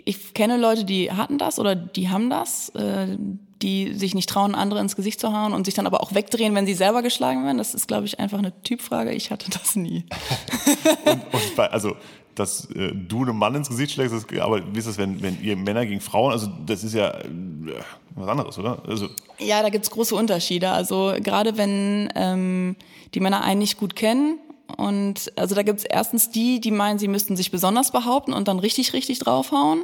Ich 0.06 0.34
kenne 0.34 0.58
Leute, 0.58 0.86
die 0.86 1.12
hatten 1.12 1.38
das 1.38 1.60
oder 1.60 1.76
die 1.76 2.10
haben 2.10 2.30
das, 2.30 2.70
äh, 2.70 3.18
die 3.62 3.94
sich 3.94 4.16
nicht 4.16 4.30
trauen, 4.30 4.56
andere 4.56 4.80
ins 4.80 4.96
Gesicht 4.96 5.20
zu 5.20 5.34
hauen 5.34 5.54
und 5.54 5.66
sich 5.66 5.74
dann 5.74 5.86
aber 5.86 6.02
auch 6.02 6.14
wegdrehen, 6.14 6.56
wenn 6.56 6.66
sie 6.66 6.74
selber 6.74 7.02
geschlagen 7.02 7.44
werden. 7.46 7.58
Das 7.58 7.76
ist, 7.76 7.88
glaube 7.88 8.06
ich, 8.06 8.20
einfach 8.20 8.40
eine 8.40 8.60
Typfrage. 8.64 9.12
Ich 9.12 9.32
hatte 9.32 9.50
das 9.52 9.76
nie. 9.76 10.06
und, 11.06 11.22
und 11.34 11.56
bei, 11.56 11.70
also 11.70 11.96
dass 12.36 12.70
äh, 12.72 12.94
du 12.94 13.24
einem 13.24 13.38
Mann 13.38 13.56
ins 13.56 13.70
Gesicht 13.70 13.92
schlägst, 13.92 14.16
das, 14.16 14.40
aber 14.40 14.62
wie 14.74 14.80
ist 14.80 14.88
das, 14.88 14.98
wenn, 14.98 15.22
wenn 15.22 15.42
ihr 15.44 15.56
Männer 15.56 15.86
gegen 15.86 16.00
Frauen, 16.00 16.32
also 16.32 16.48
das 16.66 16.84
ist 16.84 16.94
ja 16.94 17.10
äh, 17.10 17.28
was 18.16 18.28
anderes, 18.28 18.58
oder? 18.58 18.82
Also 18.88 19.10
ja, 19.40 19.62
da 19.62 19.70
gibt 19.70 19.86
es 19.86 19.92
große 19.92 20.16
Unterschiede. 20.16 20.70
Also 20.70 21.14
gerade 21.20 21.58
wenn 21.58 22.10
ähm, 22.16 22.76
die 23.14 23.20
Männer 23.20 23.44
einen 23.44 23.60
nicht 23.60 23.78
gut 23.78 23.96
kennen 23.96 24.40
und 24.78 25.32
also 25.36 25.56
da 25.56 25.64
gibt 25.64 25.80
es 25.80 25.86
erstens 25.86 26.30
die, 26.30 26.60
die 26.60 26.72
meinen, 26.72 27.00
sie 27.00 27.08
müssten 27.08 27.36
sich 27.36 27.52
besonders 27.52 27.92
behaupten 27.92 28.34
und 28.34 28.48
dann 28.48 28.60
richtig, 28.60 28.94
richtig 28.94 29.20
draufhauen. 29.20 29.84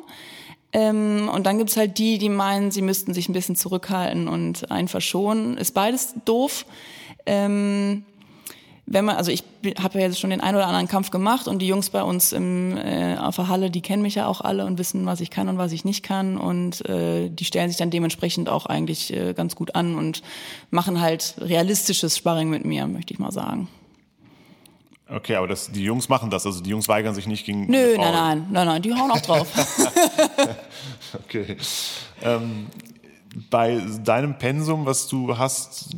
Ähm, 0.73 1.29
und 1.33 1.45
dann 1.45 1.57
gibt 1.57 1.69
es 1.69 1.77
halt 1.77 1.97
die, 1.97 2.17
die 2.17 2.29
meinen, 2.29 2.71
sie 2.71 2.81
müssten 2.81 3.13
sich 3.13 3.29
ein 3.29 3.33
bisschen 3.33 3.55
zurückhalten 3.55 4.27
und 4.27 4.69
einen 4.69 4.87
verschonen. 4.87 5.57
Ist 5.57 5.73
beides 5.73 6.15
doof. 6.25 6.65
Ähm, 7.25 8.03
wenn 8.89 9.03
man, 9.03 9.17
also 9.17 9.31
ich 9.31 9.43
habe 9.81 9.99
ja 9.99 10.05
jetzt 10.05 10.19
schon 10.19 10.29
den 10.29 10.39
einen 10.39 10.55
oder 10.55 10.67
anderen 10.67 10.87
Kampf 10.87 11.11
gemacht 11.11 11.49
und 11.49 11.59
die 11.59 11.67
Jungs 11.67 11.89
bei 11.89 12.01
uns 12.03 12.31
im, 12.31 12.77
äh, 12.77 13.17
auf 13.17 13.35
der 13.35 13.49
Halle, 13.49 13.69
die 13.69 13.81
kennen 13.81 14.01
mich 14.01 14.15
ja 14.15 14.27
auch 14.27 14.39
alle 14.39 14.65
und 14.65 14.77
wissen, 14.77 15.05
was 15.05 15.19
ich 15.19 15.29
kann 15.29 15.49
und 15.49 15.57
was 15.57 15.73
ich 15.73 15.83
nicht 15.83 16.03
kann 16.03 16.37
und 16.37 16.87
äh, 16.87 17.29
die 17.29 17.43
stellen 17.43 17.67
sich 17.67 17.77
dann 17.77 17.89
dementsprechend 17.89 18.47
auch 18.47 18.65
eigentlich 18.65 19.11
äh, 19.13 19.33
ganz 19.33 19.55
gut 19.55 19.75
an 19.75 19.95
und 19.95 20.21
machen 20.71 21.01
halt 21.01 21.35
realistisches 21.39 22.15
Sparring 22.15 22.49
mit 22.49 22.63
mir, 22.63 22.87
möchte 22.87 23.13
ich 23.13 23.19
mal 23.19 23.31
sagen. 23.33 23.67
Okay, 25.09 25.35
aber 25.35 25.47
das, 25.47 25.71
die 25.71 25.83
Jungs 25.83 26.09
machen 26.09 26.29
das, 26.29 26.45
also 26.45 26.61
die 26.61 26.69
Jungs 26.69 26.87
weigern 26.89 27.15
sich 27.15 27.27
nicht 27.27 27.45
gegen. 27.45 27.65
Nö, 27.67 27.95
nein, 27.97 28.13
nein, 28.13 28.47
nein, 28.51 28.67
nein, 28.67 28.81
die 28.81 28.93
hauen 28.93 29.09
auch 29.09 29.21
drauf. 29.21 29.47
okay. 31.13 31.55
Ähm, 32.21 32.67
bei 33.49 33.81
deinem 34.03 34.37
Pensum, 34.37 34.85
was 34.85 35.07
du 35.07 35.37
hast, 35.37 35.95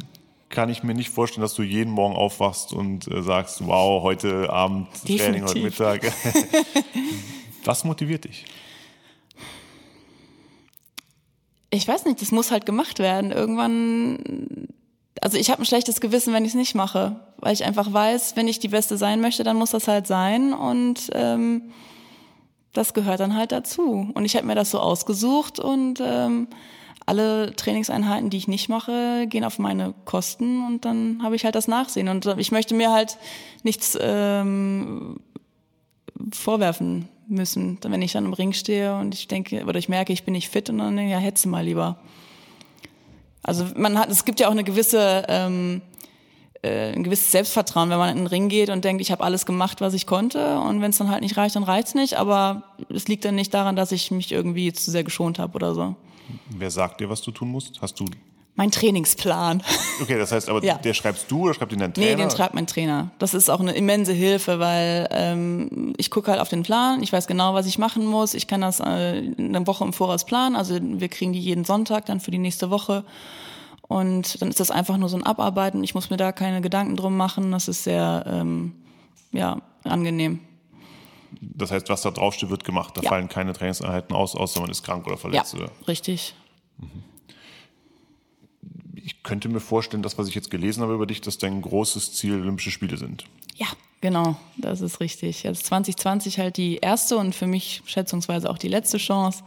kann 0.49 0.69
ich 0.69 0.83
mir 0.83 0.93
nicht 0.93 1.09
vorstellen, 1.09 1.41
dass 1.41 1.55
du 1.55 1.63
jeden 1.63 1.91
Morgen 1.91 2.15
aufwachst 2.15 2.71
und 2.71 3.07
äh, 3.07 3.23
sagst, 3.23 3.65
wow, 3.65 4.03
heute 4.03 4.51
Abend. 4.51 4.87
Training, 5.05 5.43
heute 5.43 5.59
Mittag. 5.59 6.01
was 7.63 7.83
motiviert 7.83 8.25
dich? 8.25 8.45
Ich 11.71 11.87
weiß 11.87 12.05
nicht, 12.05 12.21
das 12.21 12.31
muss 12.31 12.51
halt 12.51 12.65
gemacht 12.65 12.99
werden. 12.99 13.31
Irgendwann 13.31 14.67
also 15.21 15.37
ich 15.37 15.49
habe 15.49 15.61
ein 15.61 15.65
schlechtes 15.65 16.01
Gewissen, 16.01 16.33
wenn 16.33 16.45
ich 16.45 16.51
es 16.51 16.55
nicht 16.55 16.75
mache, 16.75 17.19
weil 17.37 17.53
ich 17.53 17.65
einfach 17.65 17.91
weiß, 17.91 18.35
wenn 18.35 18.47
ich 18.47 18.59
die 18.59 18.67
Beste 18.69 18.97
sein 18.97 19.21
möchte, 19.21 19.43
dann 19.43 19.57
muss 19.57 19.71
das 19.71 19.87
halt 19.87 20.07
sein 20.07 20.53
und 20.53 21.09
ähm, 21.13 21.71
das 22.73 22.93
gehört 22.93 23.19
dann 23.19 23.35
halt 23.35 23.51
dazu. 23.51 24.09
Und 24.13 24.25
ich 24.25 24.35
habe 24.35 24.45
mir 24.45 24.55
das 24.55 24.71
so 24.71 24.79
ausgesucht 24.79 25.59
und 25.59 25.99
ähm, 26.01 26.47
alle 27.05 27.55
Trainingseinheiten, 27.55 28.29
die 28.29 28.37
ich 28.37 28.47
nicht 28.47 28.69
mache, 28.69 29.25
gehen 29.27 29.43
auf 29.43 29.57
meine 29.57 29.93
Kosten 30.05 30.65
und 30.65 30.85
dann 30.85 31.21
habe 31.23 31.35
ich 31.35 31.43
halt 31.43 31.55
das 31.55 31.67
Nachsehen. 31.67 32.07
Und 32.07 32.25
ich 32.37 32.51
möchte 32.51 32.75
mir 32.75 32.91
halt 32.91 33.17
nichts 33.63 33.97
ähm, 33.99 35.19
vorwerfen 36.31 37.09
müssen, 37.27 37.79
wenn 37.81 38.01
ich 38.01 38.11
dann 38.11 38.25
im 38.25 38.33
Ring 38.33 38.53
stehe 38.53 38.95
und 38.95 39.13
ich 39.15 39.27
denke, 39.27 39.65
oder 39.65 39.79
ich 39.79 39.89
merke, 39.89 40.13
ich 40.13 40.23
bin 40.23 40.33
nicht 40.33 40.49
fit 40.49 40.69
und 40.69 40.77
dann 40.77 40.97
ja, 40.99 41.17
hetze 41.17 41.47
mal 41.47 41.65
lieber. 41.65 41.99
Also 43.43 43.65
man 43.75 43.97
hat, 43.97 44.09
es 44.09 44.25
gibt 44.25 44.39
ja 44.39 44.47
auch 44.47 44.51
eine 44.51 44.63
gewisse 44.63 45.25
ähm, 45.27 45.81
äh, 46.61 46.91
ein 46.91 47.03
gewisses 47.03 47.31
Selbstvertrauen, 47.31 47.89
wenn 47.89 47.97
man 47.97 48.09
in 48.09 48.17
den 48.17 48.27
Ring 48.27 48.49
geht 48.49 48.69
und 48.69 48.83
denkt, 48.83 49.01
ich 49.01 49.11
habe 49.11 49.23
alles 49.23 49.45
gemacht, 49.45 49.79
was 49.79 49.93
ich 49.93 50.05
konnte. 50.05 50.59
Und 50.59 50.81
wenn 50.81 50.89
es 50.89 50.97
dann 50.97 51.09
halt 51.09 51.21
nicht 51.21 51.37
reicht, 51.37 51.55
dann 51.55 51.63
reicht's 51.63 51.95
nicht. 51.95 52.17
Aber 52.17 52.63
es 52.89 53.07
liegt 53.07 53.23
dann 53.23 53.35
nicht 53.35 53.53
daran, 53.53 53.77
dass 53.77 53.93
ich 53.93 54.11
mich 54.11 54.31
irgendwie 54.31 54.73
zu 54.73 54.91
sehr 54.91 55.05
geschont 55.05 55.39
habe 55.39 55.53
oder 55.53 55.73
so. 55.73 55.95
Wer 56.49 56.69
sagt 56.69 56.99
dir, 56.99 57.09
was 57.09 57.21
du 57.21 57.31
tun 57.31 57.49
musst? 57.49 57.81
Hast 57.81 57.99
du 57.99 58.05
mein 58.59 58.71
Trainingsplan. 58.71 59.63
Okay, 60.01 60.17
das 60.17 60.33
heißt 60.33 60.49
aber, 60.49 60.61
ja. 60.63 60.77
der 60.77 60.93
schreibst 60.93 61.31
du 61.31 61.43
oder 61.43 61.53
schreibt 61.53 61.71
ihn 61.71 61.79
dein 61.79 61.93
Trainer? 61.93 62.07
Nee, 62.07 62.15
den 62.15 62.29
schreibt 62.29 62.55
mein 62.55 62.67
Trainer. 62.67 63.09
Das 63.19 63.33
ist 63.33 63.49
auch 63.49 63.61
eine 63.61 63.71
immense 63.71 64.11
Hilfe, 64.11 64.59
weil 64.59 65.07
ähm, 65.11 65.93
ich 65.97 66.11
gucke 66.11 66.29
halt 66.31 66.41
auf 66.41 66.49
den 66.49 66.63
Plan, 66.63 67.01
ich 67.01 67.13
weiß 67.13 67.27
genau, 67.27 67.53
was 67.53 67.65
ich 67.67 67.77
machen 67.77 68.05
muss. 68.05 68.33
Ich 68.33 68.47
kann 68.47 68.59
das 68.59 68.81
äh, 68.81 68.83
eine 68.83 69.65
Woche 69.65 69.85
im 69.85 69.93
Voraus 69.93 70.25
planen. 70.25 70.57
Also 70.57 70.77
wir 70.81 71.07
kriegen 71.07 71.31
die 71.31 71.39
jeden 71.39 71.63
Sonntag 71.63 72.05
dann 72.05 72.19
für 72.19 72.31
die 72.31 72.37
nächste 72.37 72.69
Woche. 72.69 73.05
Und 73.87 74.41
dann 74.41 74.49
ist 74.49 74.59
das 74.59 74.71
einfach 74.71 74.97
nur 74.97 75.07
so 75.07 75.15
ein 75.15 75.23
Abarbeiten. 75.23 75.81
Ich 75.83 75.95
muss 75.95 76.09
mir 76.09 76.17
da 76.17 76.33
keine 76.33 76.59
Gedanken 76.59 76.97
drum 76.97 77.15
machen. 77.15 77.51
Das 77.51 77.69
ist 77.69 77.85
sehr 77.85 78.25
ähm, 78.27 78.73
ja, 79.31 79.61
angenehm. 79.85 80.39
Das 81.39 81.71
heißt, 81.71 81.87
was 81.87 82.01
da 82.01 82.11
draufsteht, 82.11 82.49
wird 82.49 82.65
gemacht. 82.65 82.97
Da 82.97 83.01
ja. 83.03 83.09
fallen 83.09 83.29
keine 83.29 83.53
Trainingseinheiten 83.53 84.13
aus, 84.13 84.35
außer 84.35 84.59
man 84.59 84.69
ist 84.69 84.83
krank 84.83 85.07
oder 85.07 85.17
verletzt. 85.17 85.53
Ja, 85.53 85.59
oder? 85.61 85.71
richtig. 85.87 86.35
Mhm. 86.77 87.08
Ich 89.09 89.23
könnte 89.23 89.49
mir 89.49 89.59
vorstellen, 89.59 90.03
das, 90.03 90.19
was 90.19 90.27
ich 90.27 90.35
jetzt 90.35 90.51
gelesen 90.51 90.83
habe 90.83 90.93
über 90.93 91.07
dich, 91.07 91.19
dass 91.19 91.39
dein 91.39 91.63
großes 91.63 92.13
Ziel 92.13 92.35
Olympische 92.35 92.69
Spiele 92.69 92.95
sind. 92.95 93.25
Ja, 93.55 93.65
genau, 94.01 94.35
das 94.55 94.81
ist 94.81 94.99
richtig. 94.99 95.41
Jetzt 95.41 95.65
2020 95.65 96.37
halt 96.37 96.57
die 96.57 96.77
erste 96.77 97.17
und 97.17 97.33
für 97.33 97.47
mich 97.47 97.81
schätzungsweise 97.87 98.47
auch 98.47 98.59
die 98.59 98.67
letzte 98.67 98.99
Chance. 98.99 99.43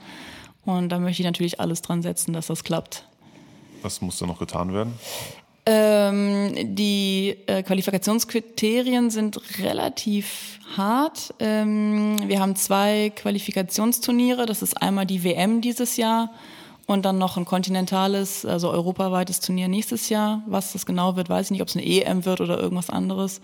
Und 0.65 0.89
da 0.89 0.99
möchte 0.99 1.23
ich 1.23 1.27
natürlich 1.27 1.61
alles 1.61 1.81
dran 1.81 2.03
setzen, 2.03 2.33
dass 2.33 2.49
das 2.49 2.65
klappt. 2.65 3.07
Was 3.83 4.01
muss 4.01 4.19
da 4.19 4.27
noch 4.27 4.41
getan 4.41 4.75
werden? 4.75 4.95
Ähm, 5.65 6.75
die 6.75 7.37
äh, 7.47 7.63
Qualifikationskriterien 7.63 9.11
sind 9.11 9.41
relativ 9.61 10.59
hart. 10.77 11.35
Ähm, 11.39 12.29
wir 12.29 12.41
haben 12.41 12.57
zwei 12.57 13.13
Qualifikationsturniere. 13.15 14.45
Das 14.45 14.61
ist 14.61 14.83
einmal 14.83 15.07
die 15.07 15.23
WM 15.23 15.61
dieses 15.61 15.97
Jahr 15.97 16.31
und 16.87 17.05
dann 17.05 17.19
noch 17.19 17.37
ein 17.37 17.45
kontinentales, 17.45 18.45
also 18.45 18.71
europaweites 18.71 19.41
Turnier 19.41 19.69
nächstes 19.69 20.09
Jahr. 20.09 20.43
Was 20.47 20.73
das 20.73 20.87
genau 20.87 21.17
wird, 21.17 21.29
weiß 21.29 21.47
ich 21.47 21.51
nicht, 21.53 21.63
ob 21.63 21.69
es 21.69 21.77
eine 21.77 21.87
EM 21.87 22.25
wird 22.25 22.41
oder 22.41 22.59
irgendwas 22.59 22.91
anderes. 22.91 23.41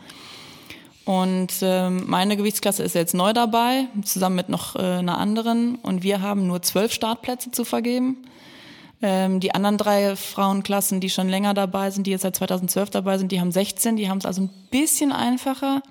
Und 1.04 1.54
ähm, 1.62 2.04
meine 2.06 2.36
Gewichtsklasse 2.36 2.82
ist 2.82 2.94
jetzt 2.94 3.14
neu 3.14 3.32
dabei, 3.32 3.86
zusammen 4.04 4.36
mit 4.36 4.50
noch 4.50 4.76
äh, 4.76 4.80
einer 4.80 5.16
anderen. 5.16 5.76
Und 5.76 6.02
wir 6.02 6.20
haben 6.20 6.46
nur 6.46 6.60
zwölf 6.60 6.92
Startplätze 6.92 7.50
zu 7.50 7.64
vergeben. 7.64 8.18
Ähm, 9.00 9.40
die 9.40 9.54
anderen 9.54 9.78
drei 9.78 10.16
Frauenklassen, 10.16 11.00
die 11.00 11.08
schon 11.08 11.28
länger 11.28 11.54
dabei 11.54 11.90
sind, 11.90 12.06
die 12.06 12.10
jetzt 12.10 12.22
seit 12.22 12.36
2012 12.36 12.90
dabei 12.90 13.16
sind, 13.16 13.32
die 13.32 13.40
haben 13.40 13.52
16, 13.52 13.96
die 13.96 14.10
haben 14.10 14.18
es 14.18 14.26
also 14.26 14.42
ein 14.42 14.50
bisschen 14.70 15.12
einfacher. 15.12 15.82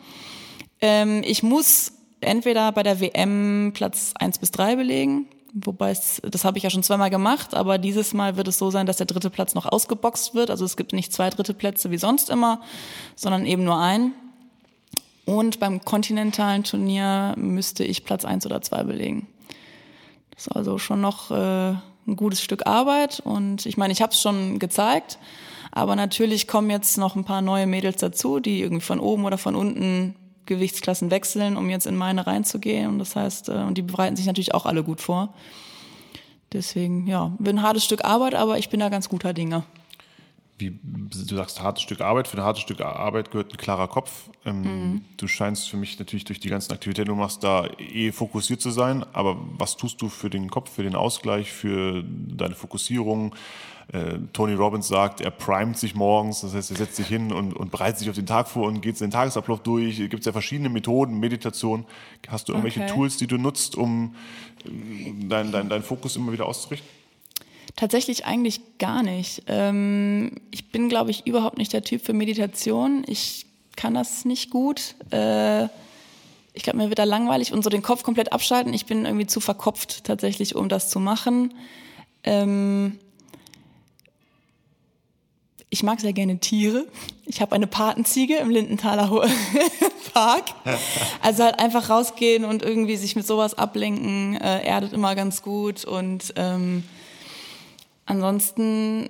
Ähm, 0.82 1.24
ich 1.26 1.42
muss 1.42 1.94
entweder 2.22 2.72
bei 2.72 2.84
der 2.84 3.00
WM 3.00 3.72
Platz 3.74 4.14
1 4.20 4.40
bis 4.40 4.52
3 4.52 4.76
belegen, 4.76 5.28
wobei 5.66 5.92
es, 5.92 6.22
das 6.24 6.46
habe 6.46 6.58
ich 6.58 6.64
ja 6.64 6.70
schon 6.70 6.84
zweimal 6.84 7.10
gemacht, 7.10 7.56
aber 7.56 7.78
dieses 7.78 8.14
Mal 8.14 8.38
wird 8.38 8.48
es 8.48 8.58
so 8.58 8.72
sein, 8.72 8.86
dass 8.86 8.98
der 8.98 9.06
dritte 9.06 9.30
Platz 9.30 9.56
noch 9.56 9.66
ausgeboxt 9.66 10.36
wird. 10.36 10.50
Also 10.50 10.66
es 10.66 10.78
gibt 10.78 10.94
nicht 10.94 11.14
zwei 11.14 11.30
dritte 11.30 11.54
Plätze 11.54 11.92
wie 11.92 11.98
sonst 11.98 12.30
immer, 12.30 12.62
sondern 13.16 13.46
eben 13.46 13.64
nur 13.64 13.80
einen. 13.80 14.14
Und 15.26 15.60
beim 15.60 15.84
kontinentalen 15.84 16.64
Turnier 16.64 17.34
müsste 17.38 17.84
ich 17.84 18.06
Platz 18.06 18.24
1 18.24 18.46
oder 18.46 18.62
2 18.62 18.84
belegen. 18.84 19.28
Das 20.32 20.48
ist 20.48 20.56
also 20.56 20.78
schon 20.78 21.02
noch 21.02 21.32
äh, 21.32 21.74
ein 22.08 22.16
gutes 22.16 22.42
Stück 22.42 22.66
Arbeit 22.66 23.20
und 23.20 23.66
ich 23.66 23.76
meine, 23.76 23.92
ich 23.92 24.02
habe 24.02 24.14
es 24.14 24.22
schon 24.22 24.60
gezeigt, 24.60 25.20
aber 25.72 25.96
natürlich 25.96 26.48
kommen 26.48 26.70
jetzt 26.70 26.98
noch 26.98 27.16
ein 27.16 27.26
paar 27.26 27.42
neue 27.42 27.68
Mädels 27.68 27.98
dazu, 27.98 28.40
die 28.40 28.62
irgendwie 28.62 28.86
von 28.86 29.00
oben 29.00 29.26
oder 29.26 29.38
von 29.38 29.56
unten 29.56 30.16
Gewichtsklassen 30.48 31.12
wechseln, 31.12 31.56
um 31.58 31.70
jetzt 31.70 31.86
in 31.86 31.96
meine 31.96 32.26
reinzugehen 32.26 32.90
und 32.90 33.00
das 33.00 33.16
heißt, 33.16 33.50
äh, 33.50 33.54
und 33.54 33.78
die 33.78 33.84
bereiten 33.84 34.16
sich 34.16 34.26
natürlich 34.26 34.54
auch 34.54 34.66
alle 34.66 34.84
gut 34.84 35.02
vor. 35.02 35.34
Deswegen, 36.54 37.08
ja, 37.08 37.34
wird 37.40 37.56
ein 37.56 37.62
hartes 37.62 37.84
Stück 37.84 38.06
Arbeit, 38.06 38.34
aber 38.34 38.58
ich 38.58 38.70
bin 38.70 38.80
da 38.80 38.90
ganz 38.90 39.10
guter 39.10 39.34
Dinge 39.34 39.64
wie 40.58 40.80
du 40.82 41.36
sagst, 41.36 41.62
hartes 41.62 41.84
Stück 41.84 42.02
Arbeit. 42.02 42.28
Für 42.28 42.38
ein 42.38 42.44
hartes 42.44 42.64
Stück 42.64 42.82
Arbeit 42.82 43.32
gehört 43.32 43.54
ein 43.54 43.58
klarer 43.58 43.88
Kopf. 43.88 44.30
Ähm, 44.46 44.62
mhm. 44.62 45.02
Du 45.18 45.28
scheinst 45.28 45.70
für 45.70 45.78
mich 45.78 46.00
natürlich 46.00 46.26
durch 46.26 46.40
die 46.40 46.50
ganzen 46.50 46.74
Aktivitäten, 46.74 47.06
die 47.06 47.12
du 47.12 47.16
machst, 47.16 47.44
da 47.44 47.70
eh 47.78 48.12
fokussiert 48.12 48.62
zu 48.62 48.72
sein. 48.72 49.06
Aber 49.14 49.38
was 49.58 49.78
tust 49.78 50.02
du 50.02 50.10
für 50.10 50.30
den 50.30 50.50
Kopf, 50.50 50.72
für 50.72 50.84
den 50.84 50.96
Ausgleich, 50.96 51.52
für 51.52 52.04
deine 52.04 52.56
Fokussierung? 52.56 53.36
Äh, 53.94 54.18
Tony 54.34 54.54
Robbins 54.54 54.88
sagt, 54.88 55.22
er 55.22 55.32
primet 55.32 55.78
sich 55.78 55.96
morgens, 55.96 56.42
das 56.42 56.54
heißt, 56.54 56.72
er 56.72 56.78
setzt 56.78 56.98
sich 56.98 57.08
hin 57.08 57.32
und, 57.32 57.54
und 57.54 57.72
bereitet 57.72 58.00
sich 58.00 58.10
auf 58.10 58.16
den 58.16 58.26
Tag 58.26 58.50
vor 58.50 58.68
und 58.68 58.82
geht 58.82 59.00
den 59.00 59.12
Tagesablauf 59.12 59.62
durch. 59.62 59.98
Gibt 59.98 60.20
es 60.20 60.26
ja 60.26 60.34
verschiedene 60.34 60.70
Methoden, 60.70 61.20
Meditation. 61.20 61.86
Hast 62.28 62.50
du 62.50 62.54
irgendwelche 62.54 62.82
okay. 62.82 62.94
Tools, 62.94 63.18
die 63.18 63.28
du 63.28 63.38
nutzt, 63.38 63.76
um 63.76 64.16
äh, 64.66 65.28
deinen 65.28 65.52
dein, 65.52 65.70
dein 65.70 65.84
Fokus 65.84 66.16
immer 66.16 66.32
wieder 66.34 66.48
auszurichten? 66.48 66.90
Tatsächlich 67.78 68.26
eigentlich 68.26 68.60
gar 68.80 69.04
nicht. 69.04 69.44
Ähm, 69.46 70.32
ich 70.50 70.72
bin, 70.72 70.90
glaube 70.90 71.12
ich, 71.12 71.28
überhaupt 71.28 71.60
nicht 71.60 71.72
der 71.74 71.84
Typ 71.84 72.04
für 72.04 72.12
Meditation. 72.12 73.04
Ich 73.08 73.46
kann 73.76 73.94
das 73.94 74.26
nicht 74.26 74.50
gut. 74.50 74.96
Äh, 75.12 75.66
ich 76.54 76.64
glaube, 76.64 76.80
mir 76.80 76.90
wird 76.90 76.98
da 76.98 77.04
langweilig 77.04 77.54
und 77.54 77.64
so 77.64 77.70
den 77.70 77.84
Kopf 77.84 78.02
komplett 78.02 78.34
abschalten. 78.34 78.74
Ich 78.74 78.88
bin 78.88 79.06
irgendwie 79.06 79.28
zu 79.28 79.40
verkopft 79.40 80.04
tatsächlich, 80.06 80.56
um 80.56 80.70
das 80.70 80.90
zu 80.90 81.00
machen. 81.00 81.54
Ähm, 82.24 82.98
ich 85.70 85.84
mag 85.84 86.02
sehr 86.02 86.14
gerne 86.14 86.40
Tiere. 86.40 86.88
Ich 87.28 87.42
habe 87.42 87.54
eine 87.54 87.68
Patenziege 87.68 88.38
im 88.38 88.50
Lindenthaler 88.50 89.08
Park. 90.14 90.46
Also 91.22 91.44
halt 91.44 91.60
einfach 91.60 91.92
rausgehen 91.92 92.44
und 92.44 92.64
irgendwie 92.64 92.98
sich 92.98 93.16
mit 93.16 93.28
sowas 93.28 93.54
ablenken, 93.54 94.36
äh, 94.36 94.64
erdet 94.66 94.94
immer 94.94 95.14
ganz 95.14 95.44
gut 95.44 95.86
und 95.86 96.34
ähm, 96.38 96.84
Ansonsten, 98.08 99.08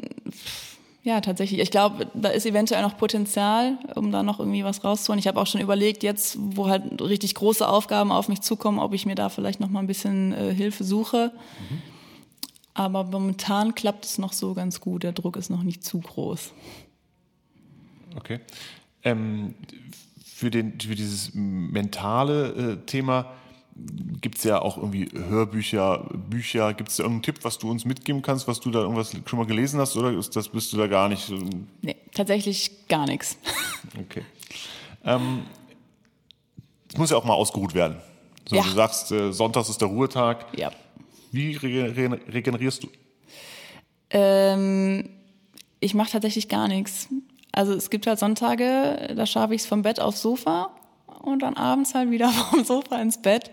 ja, 1.04 1.22
tatsächlich. 1.22 1.62
Ich 1.62 1.72
glaube, 1.72 2.08
da 2.14 2.30
ist 2.30 2.46
eventuell 2.46 2.82
noch 2.82 2.98
Potenzial, 2.98 3.78
um 3.96 4.12
da 4.12 4.24
noch 4.24 4.40
irgendwie 4.40 4.64
was 4.64 4.84
rauszuholen. 4.84 5.20
Ich 5.20 5.28
habe 5.28 5.40
auch 5.40 5.48
schon 5.48 5.62
überlegt, 5.62 6.04
jetzt, 6.04 6.38
wo 6.38 6.68
halt 6.68 7.02
richtig 7.02 7.36
große 7.36 7.66
Aufgaben 7.66 8.12
auf 8.12 8.28
mich 8.28 8.42
zukommen, 8.42 8.80
ob 8.80 8.94
ich 8.94 9.06
mir 9.06 9.16
da 9.16 9.30
vielleicht 9.30 9.60
noch 9.60 9.70
mal 9.70 9.80
ein 9.80 9.88
bisschen 9.88 10.34
äh, 10.34 10.54
Hilfe 10.54 10.84
suche. 10.84 11.32
Mhm. 11.70 11.82
Aber 12.74 13.04
momentan 13.06 13.76
klappt 13.76 14.06
es 14.06 14.18
noch 14.18 14.34
so 14.34 14.54
ganz 14.54 14.82
gut. 14.82 15.04
Der 15.04 15.14
Druck 15.14 15.38
ist 15.38 15.50
noch 15.50 15.64
nicht 15.64 15.84
zu 15.84 16.00
groß. 16.00 16.52
Okay. 18.16 18.40
Ähm, 19.04 19.54
für, 20.26 20.50
den, 20.52 20.80
für 20.80 20.96
dieses 20.96 21.32
mentale 21.34 22.50
äh, 22.74 22.86
Thema, 22.86 23.34
gibt 24.22 24.38
es 24.38 24.44
ja 24.44 24.62
auch 24.62 24.78
irgendwie 24.78 25.10
Hörbücher, 25.14 26.10
Bücher. 26.30 26.74
Gibt 26.74 26.90
es 26.90 26.98
da 26.98 27.04
irgendeinen 27.04 27.24
Tipp, 27.24 27.44
was 27.44 27.58
du 27.58 27.70
uns 27.70 27.86
mitgeben 27.86 28.22
kannst, 28.22 28.48
was 28.48 28.60
du 28.60 28.72
da 28.72 28.80
irgendwas 28.80 29.12
schon 29.26 29.40
mal 29.40 29.46
gelesen 29.46 29.80
hast 29.80 29.96
oder 29.96 30.12
ist 30.12 30.36
das 30.36 30.50
bist 30.50 30.74
du 30.74 30.78
da 30.78 30.88
gar 30.88 31.10
nicht? 31.10 31.32
Nee, 31.82 31.96
tatsächlich 32.14 32.88
gar 32.88 33.06
nichts. 33.06 33.38
Okay. 33.98 34.24
Ähm, 35.06 35.46
es 36.90 36.98
muss 36.98 37.10
ja 37.10 37.16
auch 37.16 37.24
mal 37.24 37.36
ausgeruht 37.36 37.74
werden. 37.74 37.98
So, 38.50 38.58
ja. 38.58 38.64
Du 38.64 38.70
sagst, 38.72 39.12
äh, 39.14 39.32
Sonntags 39.32 39.70
ist 39.70 39.80
der 39.80 39.88
Ruhetag. 39.88 40.46
Ja. 40.58 40.72
Wie 41.32 41.56
re 41.56 41.96
re 41.96 42.20
regenerierst 42.28 42.84
du? 42.84 42.90
Ähm, 44.10 45.10
ich 45.80 45.94
mache 45.94 46.12
tatsächlich 46.12 46.50
gar 46.50 46.68
nichts. 46.68 47.08
Also 47.54 47.74
es 47.74 47.90
gibt 47.90 48.08
halt 48.08 48.20
Sonntage, 48.20 49.14
da 49.16 49.26
schaffe 49.26 49.56
ich 49.56 49.62
es 49.62 49.68
vom 49.68 49.84
Bett 49.84 50.00
aufs 50.00 50.22
Sofa 50.22 50.72
und 51.28 51.42
dann 51.42 51.56
abends 51.56 51.94
halt 51.94 52.12
wieder 52.12 52.30
vom 52.52 52.64
Sofa 52.64 52.98
ins 52.98 53.22
Bett. 53.22 53.52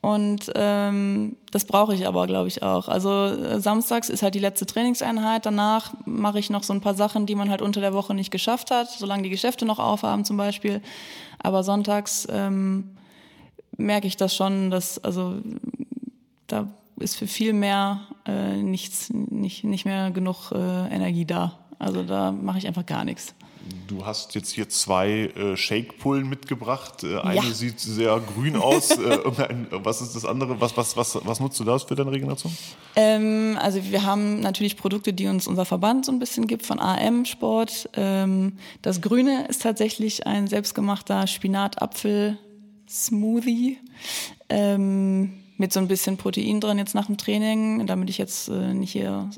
Und 0.00 0.52
ähm, 0.54 1.36
das 1.50 1.64
brauche 1.64 1.94
ich 1.94 2.06
aber, 2.06 2.26
glaube 2.26 2.48
ich, 2.48 2.62
auch. 2.62 2.88
Also 2.88 3.24
äh, 3.24 3.58
samstags 3.58 4.10
ist 4.10 4.22
halt 4.22 4.34
die 4.34 4.38
letzte 4.38 4.66
Trainingseinheit. 4.66 5.46
Danach 5.46 5.94
mache 6.04 6.38
ich 6.38 6.50
noch 6.50 6.62
so 6.62 6.74
ein 6.74 6.82
paar 6.82 6.92
Sachen, 6.92 7.24
die 7.24 7.34
man 7.34 7.48
halt 7.48 7.62
unter 7.62 7.80
der 7.80 7.94
Woche 7.94 8.14
nicht 8.14 8.30
geschafft 8.30 8.70
hat, 8.70 8.90
solange 8.90 9.22
die 9.22 9.30
Geschäfte 9.30 9.64
noch 9.64 9.78
aufhaben 9.78 10.26
zum 10.26 10.36
Beispiel. 10.36 10.82
Aber 11.38 11.62
sonntags 11.62 12.28
ähm, 12.30 12.90
merke 13.78 14.06
ich 14.06 14.18
das 14.18 14.36
schon, 14.36 14.70
dass 14.70 15.02
also 15.02 15.36
da 16.48 16.68
ist 17.00 17.16
für 17.16 17.26
viel 17.26 17.54
mehr 17.54 18.02
äh, 18.26 18.56
nichts, 18.56 19.10
nicht, 19.10 19.64
nicht 19.64 19.86
mehr 19.86 20.10
genug 20.10 20.52
äh, 20.52 20.94
Energie 20.94 21.24
da. 21.24 21.58
Also 21.78 22.02
da 22.02 22.30
mache 22.30 22.58
ich 22.58 22.66
einfach 22.66 22.84
gar 22.84 23.06
nichts. 23.06 23.34
Du 23.86 24.04
hast 24.04 24.34
jetzt 24.34 24.50
hier 24.50 24.68
zwei 24.68 25.30
äh, 25.36 25.56
Shake-Pullen 25.56 26.28
mitgebracht. 26.28 27.04
Äh, 27.04 27.20
eine 27.20 27.36
ja. 27.36 27.42
sieht 27.42 27.80
sehr 27.80 28.20
grün 28.20 28.56
aus. 28.56 28.90
äh, 28.90 29.18
was 29.70 30.02
ist 30.02 30.14
das 30.14 30.24
andere? 30.24 30.60
Was, 30.60 30.76
was, 30.76 30.96
was, 30.96 31.18
was 31.24 31.40
nutzt 31.40 31.58
du 31.60 31.64
da 31.64 31.78
für 31.78 31.94
deine 31.94 32.10
Regeneration? 32.10 32.54
Ähm, 32.96 33.58
also 33.60 33.84
wir 33.84 34.04
haben 34.04 34.40
natürlich 34.40 34.76
Produkte, 34.76 35.12
die 35.12 35.26
uns 35.26 35.46
unser 35.46 35.64
Verband 35.64 36.04
so 36.04 36.12
ein 36.12 36.18
bisschen 36.18 36.46
gibt 36.46 36.66
von 36.66 36.80
AM 36.80 37.24
Sport. 37.24 37.88
Ähm, 37.94 38.58
das 38.82 39.00
Grüne 39.00 39.46
ist 39.48 39.62
tatsächlich 39.62 40.26
ein 40.26 40.46
selbstgemachter 40.46 41.26
Spinat-Apfel-Smoothie. 41.26 43.78
Ähm, 44.48 45.34
mit 45.56 45.72
so 45.72 45.80
ein 45.80 45.88
bisschen 45.88 46.16
Protein 46.16 46.60
drin 46.60 46.78
jetzt 46.78 46.94
nach 46.94 47.06
dem 47.06 47.16
Training, 47.16 47.86
damit 47.86 48.10
ich 48.10 48.18
jetzt 48.18 48.48
äh, 48.48 48.74
nicht 48.74 48.92
hier 48.92 49.30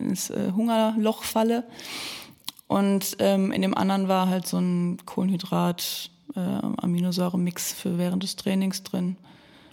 ins 0.00 0.30
äh, 0.30 0.52
Hungerloch 0.54 1.22
falle. 1.22 1.64
Und 2.70 3.16
ähm, 3.18 3.50
in 3.50 3.62
dem 3.62 3.76
anderen 3.76 4.06
war 4.06 4.28
halt 4.28 4.46
so 4.46 4.56
ein 4.58 4.98
Kohlenhydrat, 5.04 6.08
äh, 6.36 6.38
für 7.74 7.98
während 7.98 8.22
des 8.22 8.36
Trainings 8.36 8.84
drin. 8.84 9.16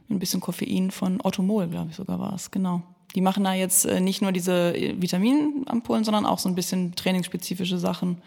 Ein 0.09 0.17
bisschen 0.17 0.41
Koffein 0.41 0.89
von 0.89 1.21
Orthomol, 1.21 1.67
glaube 1.67 1.91
ich 1.91 1.95
sogar 1.95 2.19
war 2.19 2.33
es, 2.33 2.49
genau. 2.49 2.81
Die 3.13 3.21
machen 3.21 3.43
da 3.43 3.53
jetzt 3.53 3.85
äh, 3.85 3.99
nicht 3.99 4.23
nur 4.23 4.31
diese 4.31 4.75
äh, 4.75 4.99
Vitaminampullen, 4.99 6.05
sondern 6.05 6.25
auch 6.25 6.39
so 6.39 6.49
ein 6.49 6.55
bisschen 6.55 6.95
trainingsspezifische 6.95 7.77
Sachen. 7.77 8.17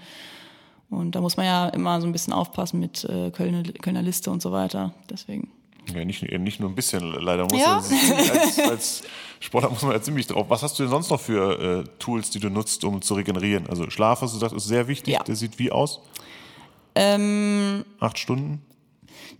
Und 0.88 1.16
da 1.16 1.20
muss 1.20 1.36
man 1.36 1.46
ja 1.46 1.68
immer 1.70 2.00
so 2.00 2.06
ein 2.06 2.12
bisschen 2.12 2.32
aufpassen 2.32 2.78
mit 2.78 3.02
äh, 3.02 3.32
Kölner, 3.32 3.64
Kölner 3.64 4.02
Liste 4.02 4.30
und 4.30 4.40
so 4.40 4.52
weiter. 4.52 4.94
Deswegen. 5.10 5.50
Ja, 5.94 6.04
nicht, 6.04 6.22
nicht 6.22 6.60
nur 6.60 6.68
ein 6.70 6.74
bisschen, 6.74 7.12
leider 7.20 7.44
muss 7.44 7.60
Ja. 7.60 7.76
als, 7.76 8.58
als 8.58 9.02
Sportler 9.40 9.70
muss 9.70 9.82
man 9.82 9.92
ja 9.92 10.02
ziemlich 10.02 10.26
drauf. 10.26 10.46
Was 10.48 10.62
hast 10.62 10.78
du 10.78 10.82
denn 10.82 10.90
sonst 10.90 11.10
noch 11.10 11.20
für 11.20 11.82
äh, 11.82 11.84
Tools, 11.98 12.30
die 12.30 12.40
du 12.40 12.48
nutzt, 12.50 12.84
um 12.84 13.00
zu 13.02 13.14
regenerieren? 13.14 13.66
Also 13.68 13.88
Schlaf, 13.90 14.20
hast 14.20 14.32
du 14.34 14.36
gesagt, 14.38 14.54
ist 14.54 14.66
sehr 14.66 14.86
wichtig. 14.88 15.14
Ja. 15.14 15.22
Der 15.22 15.36
sieht 15.36 15.58
wie 15.58 15.70
aus? 15.72 16.00
Ähm, 16.94 17.84
Acht 17.98 18.18
Stunden? 18.18 18.62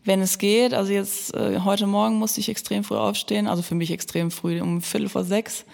wenn 0.05 0.21
es 0.23 0.39
geht, 0.39 0.73
also 0.73 0.93
jetzt 0.93 1.35
äh, 1.35 1.61
heute 1.63 1.87
Morgen 1.87 2.15
musste 2.17 2.41
ich 2.41 2.49
extrem 2.49 2.85
früh 2.85 2.97
aufstehen, 2.97 3.47
also 3.47 3.61
für 3.63 3.75
mich 3.75 3.91
extrem 3.91 4.31
früh, 4.31 4.61
um 4.61 4.81
Viertel 4.81 5.09
vor 5.11 5.25
sechs. 5.25 5.65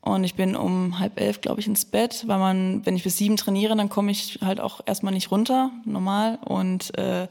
Und 0.00 0.24
ich 0.24 0.36
bin 0.36 0.56
um 0.56 0.98
halb 1.00 1.20
elf, 1.20 1.40
glaube 1.42 1.60
ich, 1.60 1.66
ins 1.66 1.84
Bett, 1.84 2.24
weil 2.26 2.38
man, 2.38 2.86
wenn 2.86 2.96
ich 2.96 3.02
bis 3.02 3.18
sieben 3.18 3.36
trainiere, 3.36 3.76
dann 3.76 3.90
komme 3.90 4.10
ich 4.10 4.38
halt 4.42 4.58
auch 4.60 4.80
erstmal 4.86 5.12
nicht 5.12 5.30
runter, 5.30 5.70
normal. 5.84 6.38
Und 6.44 6.96
äh, 6.96 7.26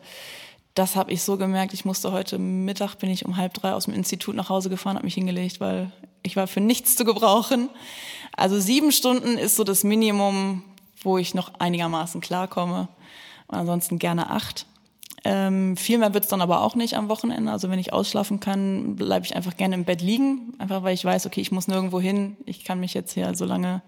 das 0.77 0.95
habe 0.95 1.11
ich 1.11 1.23
so 1.23 1.37
gemerkt. 1.37 1.73
Ich 1.73 1.85
musste 1.85 2.11
heute 2.11 2.37
Mittag, 2.37 2.95
bin 2.95 3.09
ich 3.09 3.25
um 3.25 3.37
halb 3.37 3.53
drei 3.53 3.73
aus 3.73 3.85
dem 3.85 3.93
Institut 3.93 4.35
nach 4.35 4.49
Hause 4.49 4.69
gefahren, 4.69 4.95
habe 4.95 5.05
mich 5.05 5.15
hingelegt, 5.15 5.59
weil 5.59 5.91
ich 6.21 6.35
war 6.35 6.47
für 6.47 6.61
nichts 6.61 6.95
zu 6.95 7.03
gebrauchen. 7.03 7.69
Also 8.35 8.59
sieben 8.59 8.91
Stunden 8.91 9.37
ist 9.37 9.55
so 9.55 9.63
das 9.63 9.83
Minimum, 9.83 10.63
wo 11.01 11.17
ich 11.17 11.33
noch 11.33 11.53
einigermaßen 11.59 12.21
klarkomme. 12.21 12.89
Und 13.47 13.57
ansonsten 13.57 13.97
gerne 13.97 14.29
acht. 14.29 14.67
Ähm, 15.23 15.75
viel 15.77 15.97
mehr 15.97 16.13
wird's 16.13 16.27
dann 16.27 16.41
aber 16.41 16.61
auch 16.61 16.75
nicht 16.75 16.95
am 16.95 17.09
Wochenende. 17.09 17.51
Also 17.51 17.69
wenn 17.69 17.79
ich 17.79 17.91
ausschlafen 17.91 18.39
kann, 18.39 18.95
bleibe 18.95 19.25
ich 19.25 19.35
einfach 19.35 19.57
gerne 19.57 19.75
im 19.75 19.83
Bett 19.83 20.01
liegen. 20.01 20.53
Einfach 20.59 20.83
weil 20.83 20.93
ich 20.93 21.03
weiß, 21.03 21.25
okay, 21.25 21.41
ich 21.41 21.51
muss 21.51 21.67
nirgendwo 21.67 21.99
hin. 21.99 22.37
Ich 22.45 22.63
kann 22.63 22.79
mich 22.79 22.93
jetzt 22.93 23.13
hier 23.13 23.33
so 23.33 23.45
lange 23.45 23.81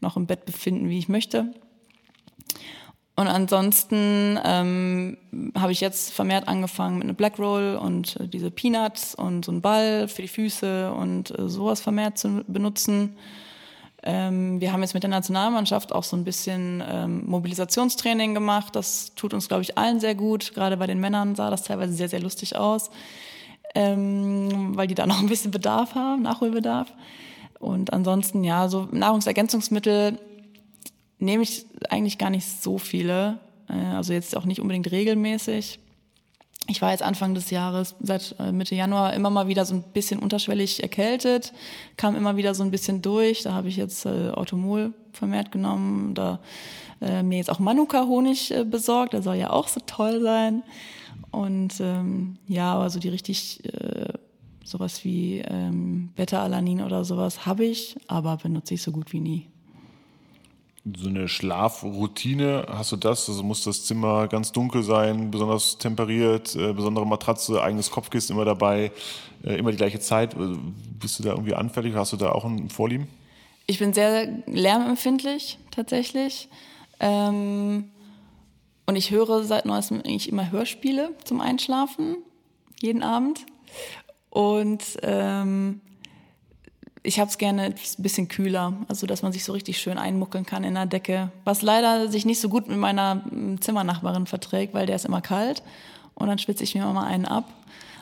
noch 0.00 0.16
im 0.16 0.26
Bett 0.26 0.46
befinden, 0.46 0.88
wie 0.88 0.98
ich 0.98 1.08
möchte. 1.08 1.52
Und 3.16 3.28
ansonsten 3.28 4.38
ähm, 4.44 5.18
habe 5.54 5.72
ich 5.72 5.80
jetzt 5.80 6.12
vermehrt 6.12 6.48
angefangen 6.48 6.96
mit 6.96 7.04
einer 7.04 7.12
Black 7.12 7.38
Roll 7.38 7.78
und 7.80 8.16
äh, 8.16 8.28
diese 8.28 8.50
Peanuts 8.50 9.14
und 9.14 9.44
so 9.44 9.52
einen 9.52 9.60
Ball 9.60 10.08
für 10.08 10.22
die 10.22 10.28
Füße 10.28 10.92
und 10.92 11.38
äh, 11.38 11.48
sowas 11.48 11.80
vermehrt 11.80 12.16
zu 12.16 12.42
benutzen. 12.46 13.16
Ähm, 14.02 14.60
wir 14.60 14.72
haben 14.72 14.80
jetzt 14.80 14.94
mit 14.94 15.02
der 15.02 15.10
Nationalmannschaft 15.10 15.92
auch 15.92 16.04
so 16.04 16.16
ein 16.16 16.24
bisschen 16.24 16.82
ähm, 16.88 17.24
Mobilisationstraining 17.26 18.32
gemacht. 18.32 18.74
Das 18.74 19.14
tut 19.14 19.34
uns, 19.34 19.48
glaube 19.48 19.62
ich, 19.62 19.76
allen 19.76 20.00
sehr 20.00 20.14
gut. 20.14 20.54
Gerade 20.54 20.76
bei 20.78 20.86
den 20.86 21.00
Männern 21.00 21.34
sah 21.34 21.50
das 21.50 21.64
teilweise 21.64 21.92
sehr, 21.92 22.08
sehr 22.08 22.20
lustig 22.20 22.56
aus, 22.56 22.90
ähm, 23.74 24.76
weil 24.76 24.86
die 24.86 24.94
da 24.94 25.06
noch 25.06 25.20
ein 25.20 25.28
bisschen 25.28 25.50
Bedarf 25.50 25.94
haben, 25.94 26.22
Nachholbedarf. 26.22 26.92
Und 27.58 27.92
ansonsten, 27.92 28.42
ja, 28.42 28.68
so 28.68 28.88
Nahrungsergänzungsmittel 28.90 30.18
nehme 31.20 31.42
ich 31.42 31.66
eigentlich 31.88 32.18
gar 32.18 32.30
nicht 32.30 32.46
so 32.46 32.78
viele. 32.78 33.38
Äh, 33.68 33.74
Also 33.74 34.12
jetzt 34.12 34.36
auch 34.36 34.44
nicht 34.44 34.60
unbedingt 34.60 34.90
regelmäßig. 34.90 35.78
Ich 36.68 36.82
war 36.82 36.92
jetzt 36.92 37.02
Anfang 37.02 37.34
des 37.34 37.50
Jahres, 37.50 37.96
seit 38.00 38.36
äh, 38.38 38.52
Mitte 38.52 38.74
Januar, 38.74 39.14
immer 39.14 39.30
mal 39.30 39.48
wieder 39.48 39.64
so 39.64 39.74
ein 39.74 39.82
bisschen 39.82 40.20
unterschwellig 40.20 40.82
erkältet, 40.82 41.52
kam 41.96 42.14
immer 42.14 42.36
wieder 42.36 42.54
so 42.54 42.62
ein 42.62 42.70
bisschen 42.70 43.02
durch. 43.02 43.42
Da 43.42 43.54
habe 43.54 43.68
ich 43.68 43.76
jetzt 43.76 44.06
äh, 44.06 44.30
Orthomol 44.30 44.92
vermehrt 45.12 45.50
genommen, 45.50 46.14
da 46.14 46.38
äh, 47.00 47.22
mir 47.22 47.38
jetzt 47.38 47.50
auch 47.50 47.58
Manuka-Honig 47.58 48.52
äh, 48.52 48.64
besorgt, 48.64 49.14
der 49.14 49.22
soll 49.22 49.36
ja 49.36 49.50
auch 49.50 49.68
so 49.68 49.80
toll 49.84 50.20
sein. 50.20 50.62
Und 51.32 51.80
ähm, 51.80 52.36
ja, 52.46 52.74
aber 52.74 52.90
so 52.90 53.00
die 53.00 53.08
richtig 53.08 53.64
äh, 53.64 54.12
sowas 54.64 55.04
wie 55.04 55.38
ähm, 55.38 56.10
Beta-Alanin 56.14 56.82
oder 56.82 57.04
sowas 57.04 57.46
habe 57.46 57.64
ich, 57.64 57.96
aber 58.06 58.36
benutze 58.36 58.74
ich 58.74 58.82
so 58.82 58.92
gut 58.92 59.12
wie 59.12 59.20
nie. 59.20 59.48
So 60.84 61.08
eine 61.08 61.28
Schlafroutine, 61.28 62.66
hast 62.68 62.92
du 62.92 62.96
das? 62.96 63.28
Also 63.28 63.42
muss 63.42 63.64
das 63.64 63.84
Zimmer 63.84 64.28
ganz 64.28 64.50
dunkel 64.50 64.82
sein, 64.82 65.30
besonders 65.30 65.76
temperiert, 65.76 66.56
äh, 66.56 66.72
besondere 66.72 67.06
Matratze, 67.06 67.62
eigenes 67.62 67.90
Kopfkissen 67.90 68.34
immer 68.34 68.46
dabei, 68.46 68.90
äh, 69.44 69.56
immer 69.56 69.72
die 69.72 69.76
gleiche 69.76 70.00
Zeit. 70.00 70.34
Also 70.34 70.58
Bist 70.98 71.18
du 71.18 71.22
da 71.22 71.30
irgendwie 71.30 71.54
anfällig? 71.54 71.94
Hast 71.94 72.14
du 72.14 72.16
da 72.16 72.32
auch 72.32 72.44
ein 72.44 72.70
Vorlieben? 72.70 73.08
Ich 73.66 73.78
bin 73.78 73.92
sehr 73.92 74.42
lärmempfindlich 74.46 75.58
tatsächlich. 75.70 76.48
Ähm, 76.98 77.90
und 78.86 78.96
ich 78.96 79.10
höre 79.10 79.44
seit 79.44 79.66
neuestem 79.66 79.98
eigentlich 79.98 80.28
immer 80.30 80.50
Hörspiele 80.50 81.14
zum 81.24 81.42
Einschlafen, 81.42 82.16
jeden 82.80 83.02
Abend. 83.02 83.44
Und 84.30 84.82
ähm, 85.02 85.82
ich 87.02 87.18
habe 87.18 87.30
es 87.30 87.38
gerne 87.38 87.62
ein 87.62 87.74
bisschen 87.98 88.28
kühler, 88.28 88.74
also 88.88 89.06
dass 89.06 89.22
man 89.22 89.32
sich 89.32 89.44
so 89.44 89.52
richtig 89.52 89.78
schön 89.78 89.98
einmuckeln 89.98 90.44
kann 90.44 90.64
in 90.64 90.74
der 90.74 90.86
Decke. 90.86 91.30
Was 91.44 91.62
leider 91.62 92.08
sich 92.08 92.26
nicht 92.26 92.40
so 92.40 92.48
gut 92.48 92.68
mit 92.68 92.76
meiner 92.76 93.16
mm, 93.16 93.60
Zimmernachbarin 93.60 94.26
verträgt, 94.26 94.74
weil 94.74 94.86
der 94.86 94.96
ist 94.96 95.06
immer 95.06 95.20
kalt 95.20 95.62
und 96.14 96.28
dann 96.28 96.38
schwitze 96.38 96.64
ich 96.64 96.74
mir 96.74 96.82
immer 96.82 96.92
mal 96.92 97.06
einen 97.06 97.26
ab. 97.26 97.48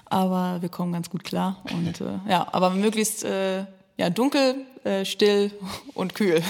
Aber 0.07 0.63
wir 0.63 0.69
kommen 0.69 0.93
ganz 0.93 1.11
gut 1.11 1.23
klar. 1.23 1.63
Und 1.73 2.01
äh, 2.01 2.19
ja, 2.29 2.47
aber 2.53 2.71
möglichst 2.71 3.25
äh, 3.25 3.65
ja, 3.97 4.11
dunkel, 4.11 4.57
äh, 4.85 5.05
still 5.05 5.53
und 5.95 6.15
kühl. 6.15 6.43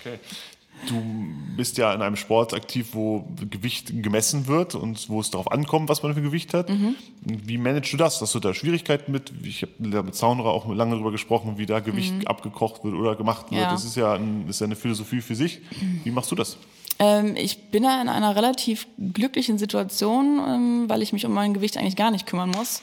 Okay. 0.00 0.18
Du 0.88 1.02
bist 1.56 1.78
ja 1.78 1.92
in 1.92 2.02
einem 2.02 2.16
Sport 2.16 2.54
aktiv, 2.54 2.88
wo 2.92 3.26
Gewicht 3.50 4.02
gemessen 4.02 4.46
wird 4.46 4.74
und 4.74 5.08
wo 5.08 5.20
es 5.20 5.30
darauf 5.30 5.50
ankommt, 5.50 5.88
was 5.88 6.02
man 6.02 6.14
für 6.14 6.22
Gewicht 6.22 6.54
hat. 6.54 6.70
Wie 7.22 7.58
managst 7.58 7.92
du 7.92 7.96
das? 7.96 8.20
Hast 8.20 8.34
du 8.34 8.40
da 8.40 8.54
Schwierigkeiten 8.54 9.12
mit? 9.12 9.32
Ich 9.42 9.62
habe 9.62 10.02
mit 10.02 10.14
Zaunerer 10.14 10.50
auch 10.50 10.72
lange 10.72 10.92
darüber 10.92 11.12
gesprochen, 11.12 11.58
wie 11.58 11.66
da 11.66 11.80
Gewicht 11.80 12.26
abgekocht 12.26 12.84
wird 12.84 12.94
oder 12.94 13.16
gemacht 13.16 13.50
wird. 13.50 13.62
Ja. 13.62 13.70
Das 13.70 13.84
ist 13.84 13.96
ja, 13.96 14.14
ein, 14.14 14.48
ist 14.48 14.60
ja 14.60 14.66
eine 14.66 14.76
Philosophie 14.76 15.20
für 15.20 15.34
sich. 15.34 15.60
Wie 16.04 16.10
machst 16.10 16.30
du 16.30 16.34
das? 16.34 16.56
Ähm, 16.98 17.36
ich 17.36 17.70
bin 17.70 17.82
da 17.82 18.00
in 18.00 18.08
einer 18.08 18.34
relativ 18.34 18.86
glücklichen 19.12 19.58
Situation, 19.58 20.40
ähm, 20.46 20.84
weil 20.88 21.02
ich 21.02 21.12
mich 21.12 21.26
um 21.26 21.32
mein 21.32 21.52
Gewicht 21.54 21.76
eigentlich 21.76 21.96
gar 21.96 22.10
nicht 22.10 22.26
kümmern 22.26 22.50
muss. 22.50 22.82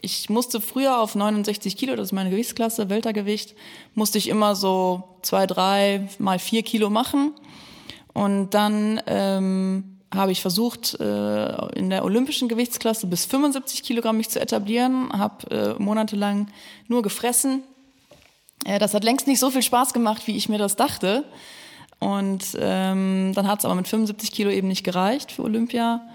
Ich 0.00 0.28
musste 0.28 0.60
früher 0.60 0.98
auf 1.00 1.14
69 1.14 1.76
Kilo, 1.76 1.96
das 1.96 2.08
ist 2.08 2.12
meine 2.12 2.30
Gewichtsklasse, 2.30 2.88
Weltergewicht, 2.90 3.54
musste 3.94 4.18
ich 4.18 4.28
immer 4.28 4.54
so 4.54 5.04
zwei, 5.22 5.46
drei 5.46 6.08
mal 6.18 6.38
vier 6.38 6.62
Kilo 6.62 6.90
machen. 6.90 7.32
Und 8.12 8.50
dann 8.54 9.00
ähm, 9.06 9.98
habe 10.14 10.32
ich 10.32 10.40
versucht, 10.40 10.98
äh, 11.00 11.78
in 11.78 11.90
der 11.90 12.04
olympischen 12.04 12.48
Gewichtsklasse 12.48 13.06
bis 13.06 13.26
75 13.26 13.82
Kilogramm 13.82 14.16
mich 14.16 14.28
zu 14.28 14.40
etablieren, 14.40 15.12
habe 15.12 15.50
äh, 15.50 15.82
monatelang 15.82 16.48
nur 16.88 17.02
gefressen. 17.02 17.62
Äh, 18.64 18.78
das 18.78 18.94
hat 18.94 19.04
längst 19.04 19.26
nicht 19.26 19.40
so 19.40 19.50
viel 19.50 19.62
Spaß 19.62 19.92
gemacht, 19.92 20.26
wie 20.26 20.36
ich 20.36 20.48
mir 20.48 20.58
das 20.58 20.76
dachte. 20.76 21.24
Und 21.98 22.44
ähm, 22.58 23.32
dann 23.34 23.46
hat 23.46 23.60
es 23.60 23.64
aber 23.64 23.74
mit 23.74 23.88
75 23.88 24.30
Kilo 24.32 24.50
eben 24.50 24.68
nicht 24.68 24.84
gereicht 24.84 25.32
für 25.32 25.42
Olympia. 25.42 26.06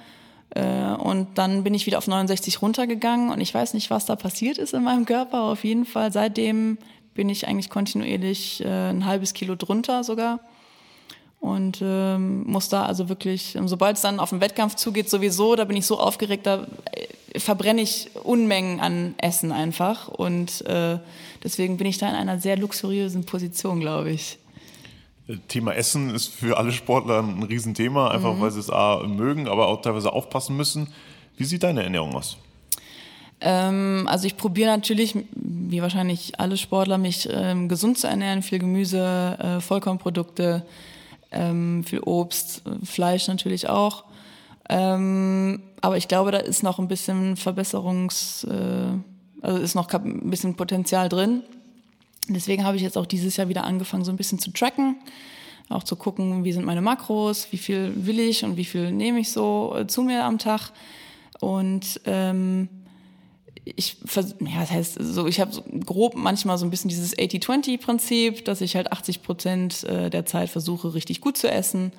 Äh, 0.56 0.94
und 0.94 1.38
dann 1.38 1.64
bin 1.64 1.74
ich 1.74 1.86
wieder 1.86 1.98
auf 1.98 2.08
69 2.08 2.62
runtergegangen 2.62 3.30
und 3.30 3.42
ich 3.42 3.54
weiß 3.54 3.74
nicht, 3.74 3.90
was 3.90 4.06
da 4.06 4.16
passiert 4.16 4.58
ist 4.58 4.74
in 4.74 4.84
meinem 4.84 5.06
Körper. 5.06 5.44
Auf 5.44 5.64
jeden 5.64 5.86
Fall 5.86 6.12
seitdem 6.12 6.78
bin 7.14 7.30
ich 7.30 7.48
eigentlich 7.48 7.70
kontinuierlich 7.70 8.64
äh, 8.64 8.90
ein 8.90 9.06
halbes 9.06 9.34
Kilo 9.34 9.56
drunter 9.56 10.04
sogar. 10.04 10.40
Und 11.40 11.80
ähm, 11.82 12.44
muss 12.44 12.70
da 12.70 12.86
also 12.86 13.10
wirklich, 13.10 13.58
sobald 13.66 13.96
es 13.96 14.04
dann 14.04 14.20
auf 14.20 14.30
den 14.30 14.42
Wettkampf 14.42 14.76
zugeht, 14.76 15.10
sowieso, 15.10 15.56
da 15.56 15.66
bin 15.66 15.76
ich 15.76 15.88
so 15.88 16.00
aufgeregt, 16.00 16.46
da 16.46 16.68
äh, 16.92 17.40
verbrenne 17.40 17.82
ich 17.82 18.12
Unmengen 18.24 18.80
an 18.80 19.16
Essen 19.18 19.52
einfach. 19.52 20.08
Und 20.08 20.64
äh, 20.68 21.00
deswegen 21.44 21.78
bin 21.78 21.88
ich 21.88 21.98
da 21.98 22.08
in 22.10 22.16
einer 22.16 22.40
sehr 22.40 22.58
luxuriösen 22.58 23.26
Position, 23.26 23.80
glaube 23.80 24.12
ich. 24.12 24.38
Thema 25.48 25.74
Essen 25.74 26.14
ist 26.14 26.28
für 26.28 26.58
alle 26.58 26.72
Sportler 26.72 27.20
ein 27.20 27.44
Riesenthema, 27.44 28.10
einfach 28.10 28.40
weil 28.40 28.52
sie 28.52 28.60
es 28.60 28.70
A 28.70 29.04
mögen, 29.08 29.48
aber 29.48 29.68
auch 29.68 29.82
teilweise 29.82 30.12
aufpassen 30.12 30.58
müssen. 30.58 30.88
Wie 31.38 31.46
sieht 31.46 31.64
deine 31.64 31.84
Ernährung 31.84 32.16
aus? 32.16 32.38
Ähm, 33.40 34.08
also 34.08 34.28
ich 34.28 34.38
probiere 34.38 34.70
natürlich, 34.70 35.16
wie 35.34 35.82
wahrscheinlich 35.82 36.40
alle 36.40 36.58
Sportler, 36.58 36.98
mich 36.98 37.28
ähm, 37.32 37.68
gesund 37.70 37.98
zu 37.98 38.08
ernähren. 38.08 38.44
Viel 38.44 38.60
Gemüse, 38.60 39.38
äh, 39.40 39.62
Vollkornprodukte, 39.62 40.64
ähm, 41.32 41.84
viel 41.84 42.02
Obst, 42.02 42.62
Fleisch 42.84 43.28
natürlich 43.28 43.68
auch. 43.70 44.04
Ähm, 44.70 45.64
aber 45.82 45.98
ich 45.98 46.08
glaube, 46.08 46.32
da 46.32 46.38
ist 46.38 46.62
noch 46.62 46.78
ein 46.78 46.88
bisschen 46.88 47.36
Verbesserungs, 47.36 48.44
äh, 48.44 48.98
also 49.42 49.58
ist 49.60 49.76
noch 49.76 49.92
ein 49.92 50.30
bisschen 50.30 50.56
Potenzial 50.56 51.10
drin. 51.10 51.42
Deswegen 52.34 52.64
habe 52.64 52.78
ich 52.78 52.84
jetzt 52.84 52.98
auch 52.98 53.06
dieses 53.06 53.38
Jahr 53.38 53.50
wieder 53.50 53.64
angefangen, 53.64 54.04
so 54.04 54.12
ein 54.12 54.18
bisschen 54.18 54.40
zu 54.40 54.52
tracken. 54.52 54.98
Auch 55.70 55.84
zu 55.84 55.96
gucken, 55.96 56.44
wie 56.44 56.52
sind 56.52 56.66
meine 56.66 56.82
Makros, 56.82 57.48
wie 57.52 57.58
viel 57.58 57.94
will 57.96 58.20
ich 58.20 58.44
und 58.44 58.58
wie 58.58 58.66
viel 58.66 58.92
nehme 58.92 59.20
ich 59.20 59.32
so 59.32 59.76
äh, 59.78 59.88
zu 59.88 60.04
mir 60.04 60.26
am 60.26 60.38
Tag. 60.38 60.72
Und 61.40 62.02
ähm, 62.06 62.68
ich, 63.64 63.98
ja, 64.40 64.60
das 64.60 64.72
heißt, 64.72 64.98
so, 65.00 65.28
ich 65.28 65.40
habe 65.40 65.52
so 65.52 65.64
grob 65.86 66.16
manchmal 66.16 66.58
so 66.58 66.66
ein 66.66 66.72
bisschen 66.72 66.90
dieses 66.90 67.16
80-20-Prinzip, 67.18 68.44
dass 68.46 68.62
ich 68.62 68.76
halt 68.76 68.92
80 68.92 69.22
Prozent 69.22 69.84
äh, 69.84 70.10
der 70.10 70.26
Zeit 70.26 70.50
versuche, 70.50 70.94
richtig 70.94 71.22
gut 71.22 71.38
zu 71.38 71.50
essen. 71.50 71.92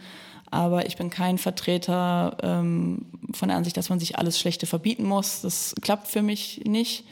Aber 0.51 0.87
ich 0.87 0.97
bin 0.97 1.09
kein 1.09 1.39
Vertreter 1.39 2.37
ähm, 2.43 3.07
von 3.33 3.49
der 3.49 3.57
Ansicht, 3.57 3.77
dass 3.77 3.89
man 3.89 4.01
sich 4.01 4.19
alles 4.19 4.39
Schlechte 4.39 4.67
verbieten 4.67 5.05
muss. 5.05 5.41
Das 5.41 5.75
klappt 5.81 6.09
für 6.09 6.21
mich 6.21 6.63
nicht. 6.67 7.05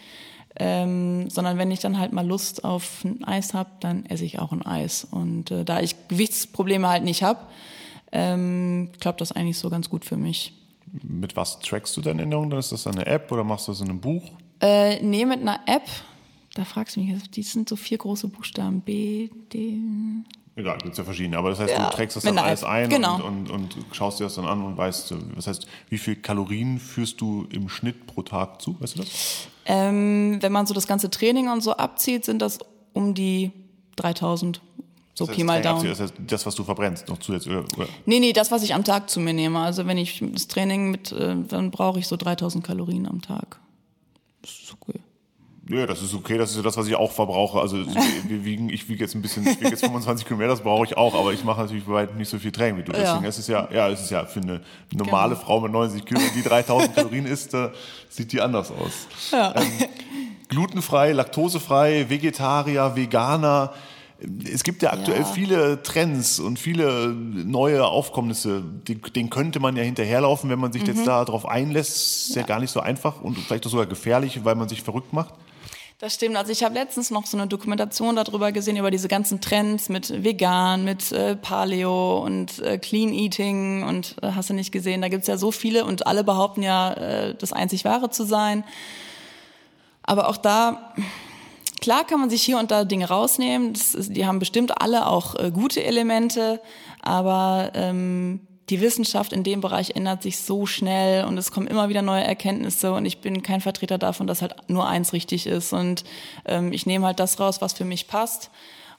Ähm, 0.56 1.30
sondern 1.30 1.58
wenn 1.58 1.70
ich 1.70 1.78
dann 1.80 1.98
halt 1.98 2.12
mal 2.12 2.26
Lust 2.26 2.64
auf 2.64 3.04
ein 3.04 3.24
Eis 3.24 3.54
habe, 3.54 3.70
dann 3.80 4.04
esse 4.06 4.24
ich 4.24 4.38
auch 4.38 4.52
ein 4.52 4.62
Eis. 4.62 5.06
Und 5.08 5.50
äh, 5.50 5.64
da 5.64 5.80
ich 5.80 5.94
Gewichtsprobleme 6.08 6.88
halt 6.88 7.04
nicht 7.04 7.22
habe, 7.22 7.40
ähm, 8.12 8.90
klappt 9.00 9.20
das 9.20 9.32
eigentlich 9.32 9.58
so 9.58 9.70
ganz 9.70 9.88
gut 9.88 10.04
für 10.04 10.16
mich. 10.16 10.52
Mit 11.02 11.36
was 11.36 11.60
trackst 11.60 11.96
du 11.96 12.00
deine 12.00 12.22
Ernährung? 12.22 12.50
Ist 12.52 12.72
das 12.72 12.86
eine 12.86 13.06
App 13.06 13.30
oder 13.30 13.44
machst 13.44 13.68
du 13.68 13.72
das 13.72 13.80
in 13.80 13.88
einem 13.90 14.00
Buch? 14.00 14.24
Äh, 14.60 15.00
nee, 15.02 15.24
mit 15.24 15.40
einer 15.40 15.60
App. 15.66 15.88
Da 16.54 16.64
fragst 16.64 16.96
du 16.96 17.00
mich, 17.00 17.30
die 17.30 17.42
sind 17.44 17.68
so 17.68 17.76
vier 17.76 17.98
große 17.98 18.26
Buchstaben. 18.26 18.80
B, 18.80 19.28
D. 19.52 19.78
Egal, 20.56 20.78
gibt 20.78 20.92
es 20.92 20.98
ja 20.98 21.04
verschiedene. 21.04 21.38
Aber 21.38 21.50
das 21.50 21.60
heißt, 21.60 21.72
Ja, 21.72 21.88
du 21.88 21.96
trägst 21.96 22.16
das 22.16 22.24
dann 22.24 22.36
alles 22.38 22.64
ein 22.64 22.88
Genau. 22.88 23.24
und, 23.24 23.50
und, 23.50 23.76
und 23.76 23.76
schaust 23.92 24.18
dir 24.18 24.24
das 24.24 24.34
dann 24.34 24.46
an 24.46 24.62
und 24.62 24.76
weißt, 24.76 25.14
das 25.36 25.46
heißt, 25.46 25.66
wie 25.88 25.98
viel 25.98 26.16
Kalorien 26.16 26.80
führst 26.80 27.20
du 27.20 27.46
im 27.52 27.68
Schnitt 27.68 28.06
pro 28.08 28.22
Tag 28.22 28.60
zu? 28.60 28.76
Weißt 28.80 28.96
du 28.96 29.02
das? 29.02 29.46
Ähm, 29.72 30.38
wenn 30.40 30.50
man 30.50 30.66
so 30.66 30.74
das 30.74 30.88
ganze 30.88 31.10
Training 31.10 31.48
und 31.48 31.62
so 31.62 31.72
abzieht, 31.76 32.24
sind 32.24 32.42
das 32.42 32.58
um 32.92 33.14
die 33.14 33.52
3000. 33.94 34.60
So 35.14 35.26
Das 35.26 35.34
Pi 35.34 35.42
heißt, 35.42 35.46
mal 35.46 35.52
kein 35.54 35.62
Daumen. 35.62 35.76
Abzieh, 35.76 35.88
Das 35.90 36.00
heißt, 36.00 36.14
das, 36.26 36.44
was 36.46 36.54
du 36.56 36.64
verbrennst, 36.64 37.08
noch 37.08 37.18
zusätzlich. 37.18 37.54
Oder, 37.54 37.66
oder 37.76 37.86
Nee, 38.04 38.18
nee, 38.18 38.32
das, 38.32 38.50
was 38.50 38.64
ich 38.64 38.74
am 38.74 38.82
Tag 38.82 39.08
zu 39.08 39.20
mir 39.20 39.32
nehme. 39.32 39.60
Also 39.60 39.86
wenn 39.86 39.96
ich 39.96 40.20
das 40.32 40.48
Training 40.48 40.90
mit, 40.90 41.12
äh, 41.12 41.36
dann 41.46 41.70
brauche 41.70 42.00
ich 42.00 42.08
so 42.08 42.16
3000 42.16 42.64
Kalorien 42.64 43.06
am 43.06 43.22
Tag. 43.22 43.60
Das 44.42 44.50
ist 44.50 44.72
okay. 44.72 44.98
Ja, 45.72 45.86
das 45.86 46.02
ist 46.02 46.14
okay, 46.14 46.36
das 46.36 46.50
ist 46.50 46.56
ja 46.56 46.62
das, 46.62 46.76
was 46.76 46.86
ich 46.88 46.96
auch 46.96 47.12
verbrauche. 47.12 47.60
Also 47.60 47.76
wir 48.28 48.44
wiegen, 48.44 48.68
ich 48.70 48.88
wiege 48.88 49.00
jetzt 49.04 49.14
ein 49.14 49.22
bisschen, 49.22 49.46
ich 49.46 49.58
wiege 49.60 49.70
jetzt 49.70 49.84
25 49.84 50.26
Kilometer, 50.26 50.48
das 50.50 50.60
brauche 50.62 50.84
ich 50.84 50.96
auch, 50.96 51.14
aber 51.14 51.32
ich 51.32 51.44
mache 51.44 51.60
natürlich 51.60 51.84
bei 51.84 51.92
weitem 51.92 52.16
nicht 52.18 52.28
so 52.28 52.38
viel 52.38 52.50
Training 52.52 52.78
wie 52.78 52.82
du. 52.82 52.92
Deswegen 52.92 53.22
Ja. 53.22 53.28
ist 53.28 53.38
es 53.38 53.46
ja, 53.46 53.68
ja, 53.72 53.88
es 53.88 54.00
ist 54.02 54.10
ja 54.10 54.24
für 54.26 54.40
eine 54.40 54.60
normale 54.92 55.34
Genau. 55.34 55.44
Frau 55.46 55.60
mit 55.60 55.70
90 55.72 56.04
Kilo, 56.04 56.20
die 56.34 56.42
3000 56.42 56.94
Kalorien 56.94 57.26
isst, 57.26 57.54
äh, 57.54 57.70
sieht 58.08 58.32
die 58.32 58.40
anders 58.40 58.70
aus. 58.72 59.06
Ja. 59.32 59.54
Ähm, 59.56 59.66
glutenfrei, 60.48 61.12
laktosefrei, 61.12 62.06
Vegetarier, 62.08 62.96
Veganer. 62.96 63.72
Es 64.52 64.64
gibt 64.64 64.82
ja 64.82 64.92
aktuell 64.92 65.20
Ja. 65.20 65.24
viele 65.24 65.82
Trends 65.82 66.40
und 66.40 66.58
viele 66.58 67.08
neue 67.08 67.86
Aufkommnisse. 67.86 68.62
Die- 68.86 68.96
Denen 69.00 69.30
könnte 69.30 69.60
man 69.60 69.76
ja 69.76 69.82
hinterherlaufen, 69.82 70.50
wenn 70.50 70.58
man 70.58 70.72
sich 70.72 70.82
Mhm. 70.82 70.88
jetzt 70.88 71.06
darauf 71.06 71.46
einlässt. 71.48 72.30
Ist 72.30 72.36
ja. 72.36 72.42
gar 72.42 72.60
nicht 72.60 72.70
so 72.70 72.80
einfach 72.80 73.22
und 73.22 73.38
vielleicht 73.38 73.64
auch 73.66 73.70
sogar 73.70 73.86
gefährlich, 73.86 74.44
weil 74.44 74.56
man 74.56 74.68
sich 74.68 74.82
verrückt 74.82 75.12
macht. 75.12 75.32
Das 76.00 76.14
stimmt. 76.14 76.36
Also 76.36 76.50
ich 76.50 76.64
habe 76.64 76.74
letztens 76.74 77.10
noch 77.10 77.26
so 77.26 77.36
eine 77.36 77.46
Dokumentation 77.46 78.16
darüber 78.16 78.52
gesehen, 78.52 78.78
über 78.78 78.90
diese 78.90 79.06
ganzen 79.06 79.42
Trends 79.42 79.90
mit 79.90 80.24
Vegan, 80.24 80.82
mit 80.82 81.12
äh, 81.12 81.36
Paleo 81.36 82.24
und 82.24 82.58
äh, 82.60 82.78
Clean 82.78 83.12
Eating 83.12 83.82
und 83.82 84.16
äh, 84.22 84.30
hast 84.34 84.48
du 84.48 84.54
nicht 84.54 84.72
gesehen. 84.72 85.02
Da 85.02 85.08
gibt's 85.08 85.26
ja 85.26 85.36
so 85.36 85.52
viele 85.52 85.84
und 85.84 86.06
alle 86.06 86.24
behaupten 86.24 86.62
ja, 86.62 86.94
äh, 86.94 87.34
das 87.34 87.52
einzig 87.52 87.84
Wahre 87.84 88.08
zu 88.08 88.24
sein. 88.24 88.64
Aber 90.02 90.30
auch 90.30 90.38
da, 90.38 90.94
klar 91.82 92.06
kann 92.06 92.18
man 92.18 92.30
sich 92.30 92.40
hier 92.40 92.58
und 92.58 92.70
da 92.70 92.84
Dinge 92.84 93.06
rausnehmen. 93.06 93.74
Ist, 93.74 94.16
die 94.16 94.24
haben 94.24 94.38
bestimmt 94.38 94.80
alle 94.80 95.06
auch 95.06 95.34
äh, 95.34 95.50
gute 95.50 95.84
Elemente, 95.84 96.62
aber 97.02 97.72
ähm, 97.74 98.40
die 98.70 98.80
Wissenschaft 98.80 99.32
in 99.32 99.42
dem 99.42 99.60
Bereich 99.60 99.96
ändert 99.96 100.22
sich 100.22 100.38
so 100.38 100.64
schnell 100.64 101.24
und 101.24 101.36
es 101.36 101.50
kommen 101.50 101.66
immer 101.66 101.88
wieder 101.88 102.02
neue 102.02 102.22
Erkenntnisse 102.22 102.92
und 102.92 103.04
ich 103.04 103.20
bin 103.20 103.42
kein 103.42 103.60
Vertreter 103.60 103.98
davon, 103.98 104.26
dass 104.26 104.42
halt 104.42 104.54
nur 104.68 104.88
eins 104.88 105.12
richtig 105.12 105.46
ist 105.46 105.72
und 105.72 106.04
ähm, 106.44 106.72
ich 106.72 106.86
nehme 106.86 107.06
halt 107.06 107.18
das 107.18 107.40
raus, 107.40 107.60
was 107.60 107.72
für 107.72 107.84
mich 107.84 108.06
passt. 108.06 108.50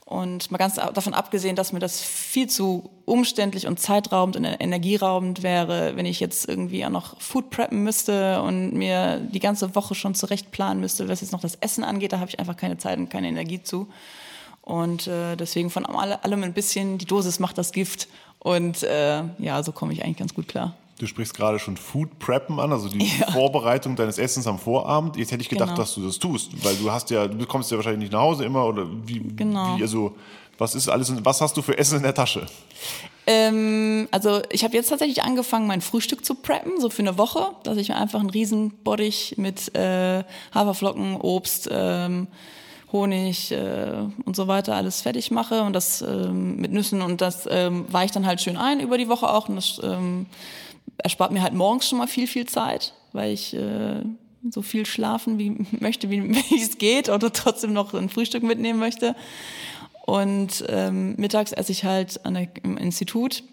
Und 0.06 0.52
mal 0.52 0.58
ganz 0.58 0.76
davon 0.76 1.14
abgesehen, 1.14 1.56
dass 1.56 1.72
mir 1.72 1.80
das 1.80 2.02
viel 2.02 2.50
zu 2.50 2.90
umständlich 3.06 3.66
und 3.66 3.80
zeitraubend 3.80 4.36
und 4.36 4.44
energieraubend 4.44 5.42
wäre, 5.42 5.96
wenn 5.96 6.06
ich 6.06 6.20
jetzt 6.20 6.50
irgendwie 6.50 6.86
auch 6.86 6.90
noch 6.90 7.22
Food 7.22 7.50
preppen 7.50 7.82
müsste 7.84 8.42
und 8.42 8.74
mir 8.74 9.22
die 9.22 9.40
ganze 9.40 9.74
Woche 9.74 9.96
schon 9.96 10.14
zurecht 10.14 10.52
planen 10.52 10.82
müsste, 10.82 11.08
was 11.08 11.22
jetzt 11.22 11.32
noch 11.32 11.40
das 11.40 11.56
Essen 11.56 11.86
angeht, 11.86 12.12
da 12.12 12.20
habe 12.20 12.30
ich 12.30 12.40
einfach 12.40 12.58
keine 12.58 12.78
Zeit 12.78 12.98
und 12.98 13.10
keine 13.10 13.30
Energie 13.30 13.64
zu. 13.64 13.88
Und 14.62 15.08
äh, 15.08 15.36
deswegen 15.36 15.70
von 15.70 15.86
alle- 15.86 16.24
allem 16.24 16.44
ein 16.44 16.54
bisschen, 16.54 16.98
die 16.98 17.06
Dosis 17.06 17.40
macht 17.40 17.58
das 17.58 17.72
Gift. 17.72 18.08
Und 18.40 18.84
äh, 18.84 19.24
ja, 19.40 19.62
so 19.64 19.72
komme 19.72 19.94
ich 19.94 20.04
eigentlich 20.04 20.18
ganz 20.18 20.34
gut 20.34 20.48
klar. 20.48 20.76
Du 21.00 21.08
sprichst 21.08 21.34
gerade 21.36 21.58
schon 21.58 21.78
Food 21.78 22.20
Preppen 22.20 22.60
an, 22.60 22.72
also 22.72 22.88
die 22.88 23.00
Ja. 23.20 23.32
Vorbereitung 23.32 23.96
deines 23.96 24.18
Essens 24.20 24.46
am 24.46 24.60
Vorabend. 24.60 25.18
Jetzt 25.18 25.32
hätte 25.32 25.42
ich 25.42 25.50
gedacht, 25.50 25.70
Genau. 25.70 25.82
dass 25.82 25.96
du 25.96 26.06
das 26.06 26.20
tust, 26.20 26.64
weil 26.64 26.76
du 26.76 26.92
hast 26.92 27.10
ja, 27.10 27.28
du 27.28 27.46
kommst 27.48 27.72
ja 27.72 27.78
wahrscheinlich 27.78 28.02
nicht 28.02 28.12
nach 28.14 28.20
Hause 28.22 28.46
immer 28.46 28.66
oder 28.66 28.86
wie, 29.06 29.20
Genau. 29.36 29.78
wie 29.78 29.82
also 29.82 30.16
was 30.60 30.76
ist 30.76 30.90
alles, 30.90 31.12
was 31.24 31.42
hast 31.42 31.58
du 31.58 31.64
für 31.64 31.76
Essen 31.76 31.98
in 31.98 32.04
der 32.04 32.14
Tasche? 32.14 32.46
Ähm, 33.28 34.08
also 34.12 34.42
ich 34.52 34.64
habe 34.64 34.76
jetzt 34.76 34.90
tatsächlich 34.90 35.24
angefangen, 35.24 35.68
mein 35.68 35.82
Frühstück 35.82 36.26
zu 36.26 36.36
preppen, 36.36 36.80
so 36.80 36.90
für 36.90 37.02
eine 37.02 37.18
Woche, 37.18 37.52
dass 37.64 37.78
ich 37.78 37.90
mir 37.90 37.96
einfach 37.96 38.20
einen 38.20 38.30
riesen 38.30 38.72
Bottich 38.84 39.36
mit 39.38 39.74
äh, 39.76 40.24
Haferflocken, 40.54 41.16
Obst, 41.22 41.70
ähm, 41.72 42.28
Honig 42.92 43.52
äh, 43.52 44.04
und 44.26 44.36
so 44.36 44.48
weiter 44.48 44.76
alles 44.76 45.02
fertig 45.02 45.32
mache 45.32 45.64
und 45.64 45.74
das 45.74 46.02
ähm, 46.02 46.58
mit 46.58 46.72
Nüssen 46.72 47.02
und 47.02 47.22
das 47.22 47.48
ähm, 47.50 47.86
weiche 47.92 48.06
ich 48.06 48.12
dann 48.12 48.26
halt 48.26 48.42
schön 48.42 48.58
ein 48.58 48.80
über 48.80 48.98
die 48.98 49.08
Woche 49.08 49.30
auch 49.30 49.50
und 49.50 49.56
das 49.56 49.80
ähm, 49.84 50.26
erspart 50.98 51.32
mir 51.32 51.42
halt 51.42 51.54
morgens 51.54 51.88
schon 51.88 51.98
mal 51.98 52.08
viel, 52.08 52.28
viel 52.28 52.46
Zeit, 52.46 52.94
weil 53.14 53.32
ich 53.34 53.54
äh, 53.54 54.02
so 54.50 54.62
viel 54.62 54.86
schlafen 54.86 55.38
wie 55.38 55.66
möchte, 55.80 56.10
wie, 56.10 56.36
wie 56.50 56.62
es 56.62 56.78
geht 56.78 57.10
oder 57.10 57.32
trotzdem 57.32 57.74
noch 57.74 57.94
ein 57.94 58.10
Frühstück 58.10 58.44
mitnehmen 58.44 58.80
möchte. 58.80 59.16
Und 60.06 60.64
ähm, 60.68 61.16
mittags 61.18 61.52
esse 61.52 61.72
ich 61.72 61.86
halt 61.86 62.26
an 62.26 62.34
der, 62.34 62.48
im 62.64 62.78
Institut. 62.78 63.44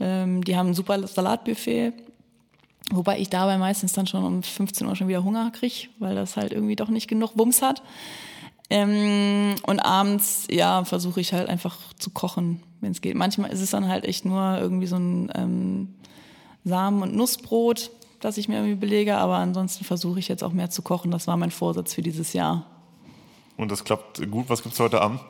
Ähm, 0.00 0.44
die 0.44 0.56
haben 0.56 0.70
ein 0.70 0.74
super 0.74 1.06
Salatbuffet. 1.06 1.92
Wobei 2.90 3.20
ich 3.20 3.30
dabei 3.30 3.56
meistens 3.58 3.92
dann 3.92 4.06
schon 4.06 4.24
um 4.24 4.42
15 4.42 4.86
Uhr 4.86 4.96
schon 4.96 5.08
wieder 5.08 5.24
Hunger 5.24 5.50
kriege, 5.52 5.88
weil 5.98 6.14
das 6.14 6.36
halt 6.36 6.52
irgendwie 6.52 6.76
doch 6.76 6.88
nicht 6.88 7.08
genug 7.08 7.32
Wumms 7.36 7.62
hat. 7.62 7.82
Ähm, 8.70 9.54
und 9.66 9.80
abends, 9.80 10.46
ja, 10.50 10.84
versuche 10.84 11.20
ich 11.20 11.32
halt 11.32 11.48
einfach 11.48 11.76
zu 11.98 12.10
kochen, 12.10 12.62
wenn 12.80 12.92
es 12.92 13.00
geht. 13.00 13.14
Manchmal 13.14 13.50
ist 13.50 13.60
es 13.60 13.70
dann 13.70 13.88
halt 13.88 14.04
echt 14.04 14.24
nur 14.24 14.58
irgendwie 14.58 14.86
so 14.86 14.96
ein 14.96 15.30
ähm, 15.34 15.94
Samen- 16.64 17.02
und 17.02 17.14
Nussbrot, 17.14 17.90
das 18.20 18.38
ich 18.38 18.48
mir 18.48 18.56
irgendwie 18.56 18.76
belege. 18.76 19.16
Aber 19.16 19.36
ansonsten 19.36 19.84
versuche 19.84 20.18
ich 20.18 20.28
jetzt 20.28 20.42
auch 20.42 20.52
mehr 20.52 20.70
zu 20.70 20.82
kochen. 20.82 21.10
Das 21.10 21.26
war 21.26 21.36
mein 21.36 21.50
Vorsatz 21.50 21.94
für 21.94 22.02
dieses 22.02 22.32
Jahr. 22.32 22.66
Und 23.56 23.70
das 23.70 23.84
klappt 23.84 24.30
gut. 24.30 24.48
Was 24.48 24.62
gibt's 24.62 24.80
heute 24.80 25.00
Abend? 25.00 25.20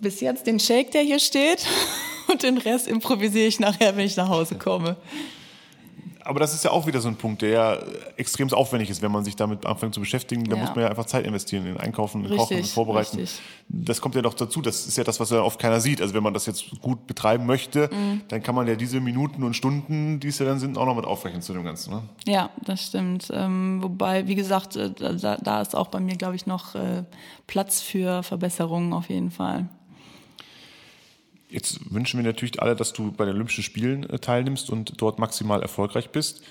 bis 0.00 0.20
jetzt 0.20 0.46
den 0.46 0.58
Shake, 0.58 0.90
der 0.92 1.02
hier 1.02 1.18
steht. 1.18 1.66
Und 2.28 2.42
den 2.42 2.58
Rest 2.58 2.88
improvisiere 2.88 3.46
ich 3.46 3.60
nachher, 3.60 3.96
wenn 3.96 4.06
ich 4.06 4.16
nach 4.16 4.28
Hause 4.28 4.56
komme. 4.56 4.96
Aber 6.24 6.40
das 6.40 6.54
ist 6.54 6.64
ja 6.64 6.70
auch 6.70 6.86
wieder 6.86 7.00
so 7.00 7.08
ein 7.08 7.16
Punkt, 7.16 7.42
der 7.42 7.48
ja 7.50 7.78
extrem 8.16 8.50
aufwendig 8.52 8.90
ist, 8.90 9.02
wenn 9.02 9.10
man 9.12 9.24
sich 9.24 9.34
damit 9.36 9.66
anfängt 9.66 9.94
zu 9.94 10.00
beschäftigen. 10.00 10.44
Da 10.44 10.56
Ja. 10.56 10.62
muss 10.62 10.74
man 10.74 10.84
ja 10.84 10.90
einfach 10.90 11.06
Zeit 11.06 11.26
investieren 11.26 11.66
in 11.66 11.76
Einkaufen, 11.76 12.24
in 12.24 12.36
Kochen, 12.36 12.58
in 12.58 12.64
Vorbereiten. 12.64 13.18
richtig. 13.18 13.40
Das 13.68 14.00
kommt 14.00 14.14
ja 14.14 14.22
noch 14.22 14.34
dazu. 14.34 14.60
Das 14.62 14.86
ist 14.86 14.96
ja 14.98 15.04
das, 15.04 15.18
was 15.20 15.30
ja 15.30 15.40
oft 15.42 15.58
keiner 15.58 15.80
sieht. 15.80 16.00
Also 16.00 16.14
wenn 16.14 16.22
man 16.22 16.34
das 16.34 16.46
jetzt 16.46 16.80
gut 16.80 17.06
betreiben 17.06 17.46
möchte, 17.46 17.88
Mhm. 17.92 18.20
dann 18.28 18.42
kann 18.42 18.54
man 18.54 18.66
ja 18.68 18.74
diese 18.76 19.00
Minuten 19.00 19.42
und 19.42 19.54
Stunden, 19.54 20.20
die 20.20 20.28
es 20.28 20.38
ja 20.38 20.46
dann 20.46 20.58
sind, 20.58 20.76
auch 20.78 20.86
noch 20.86 20.94
mit 20.96 21.04
aufrechnen 21.06 21.42
zu 21.42 21.52
dem 21.52 21.64
Ganzen. 21.64 21.94
Ne? 21.94 22.02
Ja, 22.26 22.50
das 22.64 22.86
stimmt. 22.86 23.28
Ähm, 23.32 23.82
wobei, 23.82 24.26
wie 24.28 24.34
gesagt, 24.34 24.76
äh, 24.76 24.90
da, 24.90 25.36
da 25.36 25.60
ist 25.62 25.74
auch 25.74 25.88
bei 25.88 26.00
mir, 26.00 26.16
glaube 26.16 26.36
ich, 26.36 26.46
noch 26.46 26.74
äh, 26.74 27.04
Platz 27.46 27.80
für 27.80 28.22
Verbesserungen 28.22 28.92
auf 28.92 29.08
jeden 29.08 29.30
Fall. 29.30 29.68
Jetzt 31.52 31.92
wünschen 31.92 32.18
wir 32.18 32.24
natürlich 32.24 32.60
alle, 32.62 32.74
dass 32.74 32.92
du 32.92 33.12
bei 33.12 33.24
den 33.26 33.34
Olympischen 33.34 33.62
Spielen 33.62 34.08
äh, 34.08 34.18
teilnimmst 34.18 34.70
und 34.70 35.00
dort 35.00 35.18
maximal 35.18 35.60
erfolgreich 35.60 36.10
bist. 36.10 36.42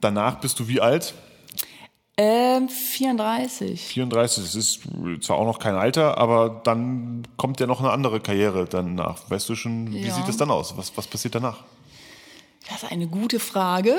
Danach 0.00 0.40
bist 0.40 0.58
du 0.60 0.66
wie 0.68 0.80
alt? 0.80 1.14
Ähm, 2.16 2.68
34. 2.68 3.80
34. 3.82 4.44
Das 4.44 4.54
ist 4.54 4.80
zwar 5.20 5.36
auch 5.36 5.44
noch 5.44 5.58
kein 5.58 5.74
Alter, 5.74 6.16
aber 6.16 6.60
dann 6.64 7.26
kommt 7.36 7.58
ja 7.60 7.66
noch 7.66 7.80
eine 7.80 7.90
andere 7.90 8.20
Karriere 8.20 8.66
danach. 8.66 9.28
Weißt 9.30 9.48
du 9.48 9.56
schon, 9.56 9.92
wie 9.92 10.06
Ja. 10.06 10.14
sieht 10.14 10.28
es 10.28 10.36
dann 10.36 10.50
aus? 10.50 10.76
Was, 10.76 10.96
was 10.96 11.06
passiert 11.06 11.34
danach? 11.34 11.64
Das 12.68 12.82
ist 12.82 12.90
eine 12.92 13.08
gute 13.08 13.40
Frage. 13.40 13.96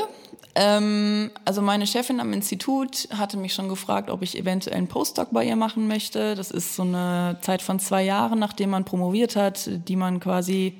Ähm, 0.58 1.32
also 1.44 1.62
meine 1.62 1.86
Chefin 1.86 2.22
am 2.22 2.32
Institut 2.32 3.10
hatte 3.16 3.36
mich 3.38 3.54
schon 3.54 3.68
gefragt, 3.68 4.10
ob 4.10 4.22
ich 4.22 4.38
eventuell 4.38 4.78
einen 4.78 4.88
Postdoc 4.88 5.30
bei 5.32 5.44
ihr 5.46 5.58
machen 5.58 5.88
möchte. 5.88 6.34
Das 6.36 6.50
ist 6.50 6.76
so 6.76 6.84
eine 6.84 7.38
Zeit 7.42 7.62
von 7.62 7.80
zwei 7.80 8.04
Jahren, 8.04 8.40
nachdem 8.40 8.70
man 8.70 8.86
promoviert 8.86 9.36
hat, 9.36 9.70
die 9.88 9.98
man 9.98 10.22
quasi 10.22 10.80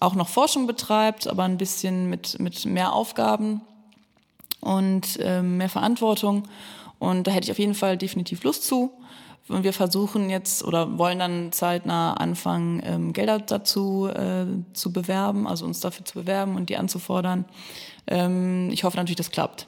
auch 0.00 0.16
noch 0.16 0.28
Forschung 0.28 0.66
betreibt, 0.66 1.28
aber 1.28 1.44
ein 1.44 1.56
bisschen 1.56 2.10
mit, 2.10 2.40
mit 2.40 2.66
mehr 2.66 2.92
Aufgaben 2.92 3.60
und 4.60 5.18
ähm, 5.20 5.56
mehr 5.58 5.68
Verantwortung. 5.68 6.48
Und 6.98 7.26
da 7.28 7.30
hätte 7.30 7.44
ich 7.44 7.52
auf 7.52 7.58
jeden 7.60 7.74
Fall 7.74 7.96
definitiv 7.96 8.42
Lust 8.42 8.64
zu. 8.64 8.90
Und 9.52 9.64
wir 9.64 9.72
versuchen 9.72 10.30
jetzt 10.30 10.64
oder 10.64 10.98
wollen 10.98 11.18
dann 11.18 11.52
zeitnah 11.52 12.14
anfangen, 12.14 12.80
ähm, 12.84 13.12
Gelder 13.12 13.38
dazu 13.38 14.08
äh, 14.08 14.46
zu 14.72 14.92
bewerben, 14.92 15.46
also 15.46 15.64
uns 15.66 15.80
dafür 15.80 16.04
zu 16.04 16.20
bewerben 16.20 16.56
und 16.56 16.70
die 16.70 16.76
anzufordern. 16.76 17.44
Ähm, 18.06 18.70
ich 18.70 18.84
hoffe 18.84 18.96
natürlich, 18.96 19.16
das 19.16 19.30
klappt. 19.30 19.66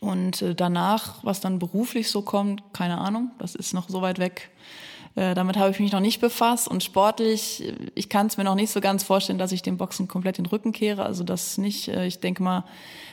Und 0.00 0.42
äh, 0.42 0.54
danach, 0.54 1.22
was 1.22 1.40
dann 1.40 1.58
beruflich 1.58 2.10
so 2.10 2.22
kommt, 2.22 2.62
keine 2.72 2.98
Ahnung, 2.98 3.30
das 3.38 3.54
ist 3.54 3.72
noch 3.72 3.88
so 3.88 4.02
weit 4.02 4.18
weg. 4.18 4.50
Äh, 5.14 5.34
damit 5.34 5.56
habe 5.56 5.70
ich 5.70 5.80
mich 5.80 5.92
noch 5.92 6.00
nicht 6.00 6.20
befasst 6.20 6.68
und 6.68 6.82
sportlich, 6.82 7.62
ich 7.94 8.08
kann 8.08 8.28
es 8.28 8.36
mir 8.36 8.44
noch 8.44 8.54
nicht 8.54 8.70
so 8.70 8.80
ganz 8.80 9.02
vorstellen, 9.02 9.38
dass 9.38 9.52
ich 9.52 9.62
dem 9.62 9.76
Boxen 9.76 10.08
komplett 10.08 10.38
den 10.38 10.46
Rücken 10.46 10.72
kehre. 10.72 11.04
Also 11.04 11.22
das 11.22 11.58
nicht. 11.58 11.88
Äh, 11.88 12.06
ich 12.06 12.20
denke 12.20 12.42
mal, 12.42 12.64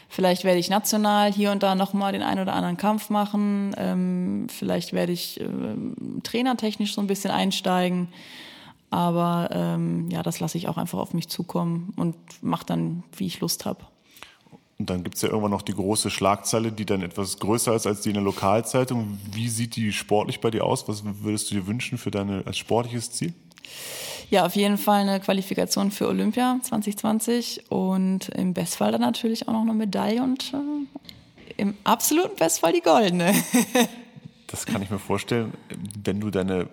vielleicht 0.08 0.44
werde 0.44 0.60
ich 0.60 0.70
national 0.70 1.32
hier 1.32 1.52
und 1.52 1.62
da 1.62 1.76
nochmal 1.76 2.14
den 2.14 2.24
einen 2.24 2.42
oder 2.42 2.54
anderen 2.54 2.78
Kampf 2.78 3.10
machen. 3.10 3.76
Ähm, 3.78 4.48
vielleicht 4.50 4.94
werde 4.94 5.12
ich 5.12 5.42
äh, 5.42 5.48
trainertechnisch 6.24 6.94
so 6.94 7.02
ein 7.02 7.08
bisschen 7.08 7.32
einsteigen. 7.32 8.08
Aber 8.92 9.50
ähm, 9.52 10.10
ja, 10.10 10.24
das 10.24 10.40
lasse 10.40 10.58
ich 10.58 10.68
auch 10.68 10.78
einfach 10.78 11.00
auf 11.00 11.14
mich 11.14 11.28
zukommen 11.28 11.94
und 11.96 12.16
mache 12.42 12.66
dann, 12.66 13.04
wie 13.16 13.28
ich 13.28 13.40
Lust 13.40 13.66
habe. 13.66 13.86
Und 14.80 14.90
dann 14.90 15.04
gibt 15.04 15.18
es 15.18 15.22
ja 15.22 15.30
irgendwann 15.30 15.52
noch 15.52 15.62
die 15.62 15.74
große 15.74 16.10
Schlagzeile, 16.10 16.72
die 16.72 16.86
dann 16.86 17.02
etwas 17.02 17.38
größer 17.40 17.76
ist 17.76 17.86
als 17.86 18.00
die 18.00 18.10
in 18.10 18.16
der 18.16 18.24
Lokalzeitung. 18.24 19.20
Wie 19.30 19.50
sieht 19.50 19.76
die 19.76 19.92
sportlich 19.92 20.40
bei 20.40 20.52
dir 20.52 20.64
aus? 20.64 20.88
Was 20.88 21.04
würdest 21.04 21.52
du 21.52 21.56
dir 21.56 21.68
wünschen 21.68 21.98
für 21.98 22.12
dein 22.12 22.48
als 22.48 22.58
sportliches 22.58 23.12
Ziel? 23.12 23.34
Ja, 24.30 24.46
auf 24.46 24.56
jeden 24.56 24.78
Fall 24.78 25.02
eine 25.02 25.20
Qualifikation 25.20 25.92
für 25.92 26.08
Olympia 26.08 26.60
2020 26.62 27.70
und 27.70 28.30
im 28.30 28.54
Bestfall 28.54 28.94
dann 28.94 29.02
natürlich 29.02 29.50
auch 29.50 29.54
noch 29.54 29.62
eine 29.64 29.74
Medaille 29.74 30.24
und 30.24 30.54
äh, 30.54 31.62
im 31.62 31.76
absoluten 31.84 32.38
Bestfall 32.38 32.72
die 32.72 32.82
goldene. 32.82 33.34
das 34.48 34.66
kann 34.66 34.82
ich 34.82 34.90
mir 34.90 35.00
vorstellen, 35.00 35.54
wenn 36.04 36.22
du 36.22 36.30
deine 36.30 36.70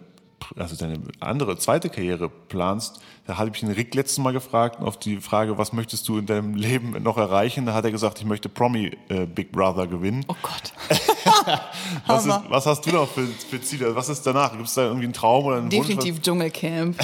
also 0.57 0.77
deine 0.77 1.01
andere, 1.21 1.59
zweite 1.59 1.89
Karriere 1.89 2.29
planst, 2.29 3.01
da 3.27 3.39
habe 3.39 3.51
ich 3.53 3.61
den 3.61 3.73
Rick 3.73 3.95
letztes 3.95 4.19
Mal 4.19 4.33
gefragt, 4.33 4.81
auf 4.81 4.99
die 4.99 5.17
Frage, 5.17 5.59
was 5.59 5.73
möchtest 5.73 6.07
du 6.09 6.19
in 6.19 6.27
deinem 6.27 6.55
Leben 6.55 7.03
noch 7.03 7.17
erreichen? 7.17 7.67
Da 7.67 7.75
hat 7.75 7.85
er 7.85 7.91
gesagt, 7.91 8.19
ich 8.19 8.25
möchte 8.25 8.49
Promi 8.49 8.97
äh, 9.09 9.27
Big 9.27 9.51
Brother 9.51 9.87
gewinnen. 9.87 10.25
Oh 10.29 10.37
Gott. 10.43 10.73
was, 12.07 12.27
ist, 12.27 12.41
was, 12.49 12.67
hast 12.67 12.87
du 12.87 12.93
noch 12.93 13.09
für, 13.09 13.27
für 13.27 13.61
Ziele? 13.61 13.97
Was 13.97 14.09
ist 14.09 14.25
danach? 14.25 14.53
Gibt 14.53 14.69
es 14.69 14.75
da 14.75 14.83
irgendwie 14.83 15.05
einen 15.05 15.13
Traum 15.13 15.47
oder 15.47 15.57
einen 15.57 15.71
Definitiv 15.71 16.15
Wunsch? 16.15 16.25
Dschungelcamp. 16.25 16.97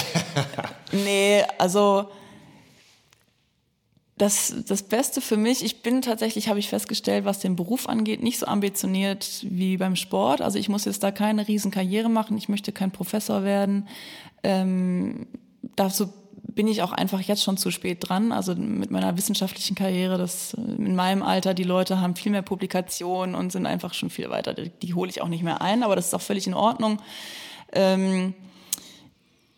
nee, 0.93 1.43
also 1.59 2.09
das, 4.19 4.55
das 4.67 4.83
Beste 4.83 5.21
für 5.21 5.37
mich, 5.37 5.65
ich 5.65 5.83
bin 5.83 6.03
tatsächlich, 6.03 6.49
habe 6.49 6.59
ich 6.59 6.69
festgestellt, 6.69 7.25
was 7.25 7.41
den 7.41 7.57
Beruf 7.57 7.89
angeht, 7.89 8.23
nicht 8.23 8.39
so 8.39 8.47
ambitioniert 8.47 9.41
wie 9.43 9.77
beim 9.79 9.97
Sport. 9.97 10.43
Also 10.43 10.59
ich 10.59 10.69
muss 10.69 10.85
jetzt 10.85 11.03
da 11.03 11.11
keine 11.11 11.49
Riesenkarriere 11.49 12.09
machen, 12.09 12.37
ich 12.37 12.49
möchte 12.49 12.73
kein 12.73 12.91
Professor 12.91 13.43
werden. 13.43 13.89
Ähm, 14.43 15.27
dazu 15.77 16.13
bin 16.55 16.69
ich 16.69 16.83
auch 16.83 16.93
einfach 16.93 17.21
jetzt 17.21 17.43
schon 17.43 17.57
zu 17.57 17.71
spät 17.71 17.99
dran. 18.01 18.33
Also 18.33 18.55
mit 18.55 18.91
meiner 18.91 19.17
wissenschaftlichen 19.17 19.75
Karriere, 19.75 20.19
das 20.19 20.55
in 20.55 20.95
meinem 20.95 21.23
Alter, 21.23 21.55
die 21.55 21.65
Leute 21.65 22.01
haben 22.01 22.15
viel 22.15 22.33
mehr 22.33 22.43
Publikationen 22.43 23.35
und 23.35 23.51
sind 23.51 23.67
einfach 23.67 23.95
schon 23.95 24.11
viel 24.11 24.29
weiter. 24.29 24.53
Die, 24.53 24.69
die 24.69 24.95
hole 24.95 25.11
ich 25.11 25.23
auch 25.23 25.29
nicht 25.29 25.43
mehr 25.43 25.63
ein, 25.63 25.83
aber 25.83 25.97
das 25.97 26.09
ist 26.09 26.15
auch 26.15 26.21
völlig 26.21 26.47
in 26.47 26.55
Ordnung. 26.55 27.01
Ähm, 27.73 28.35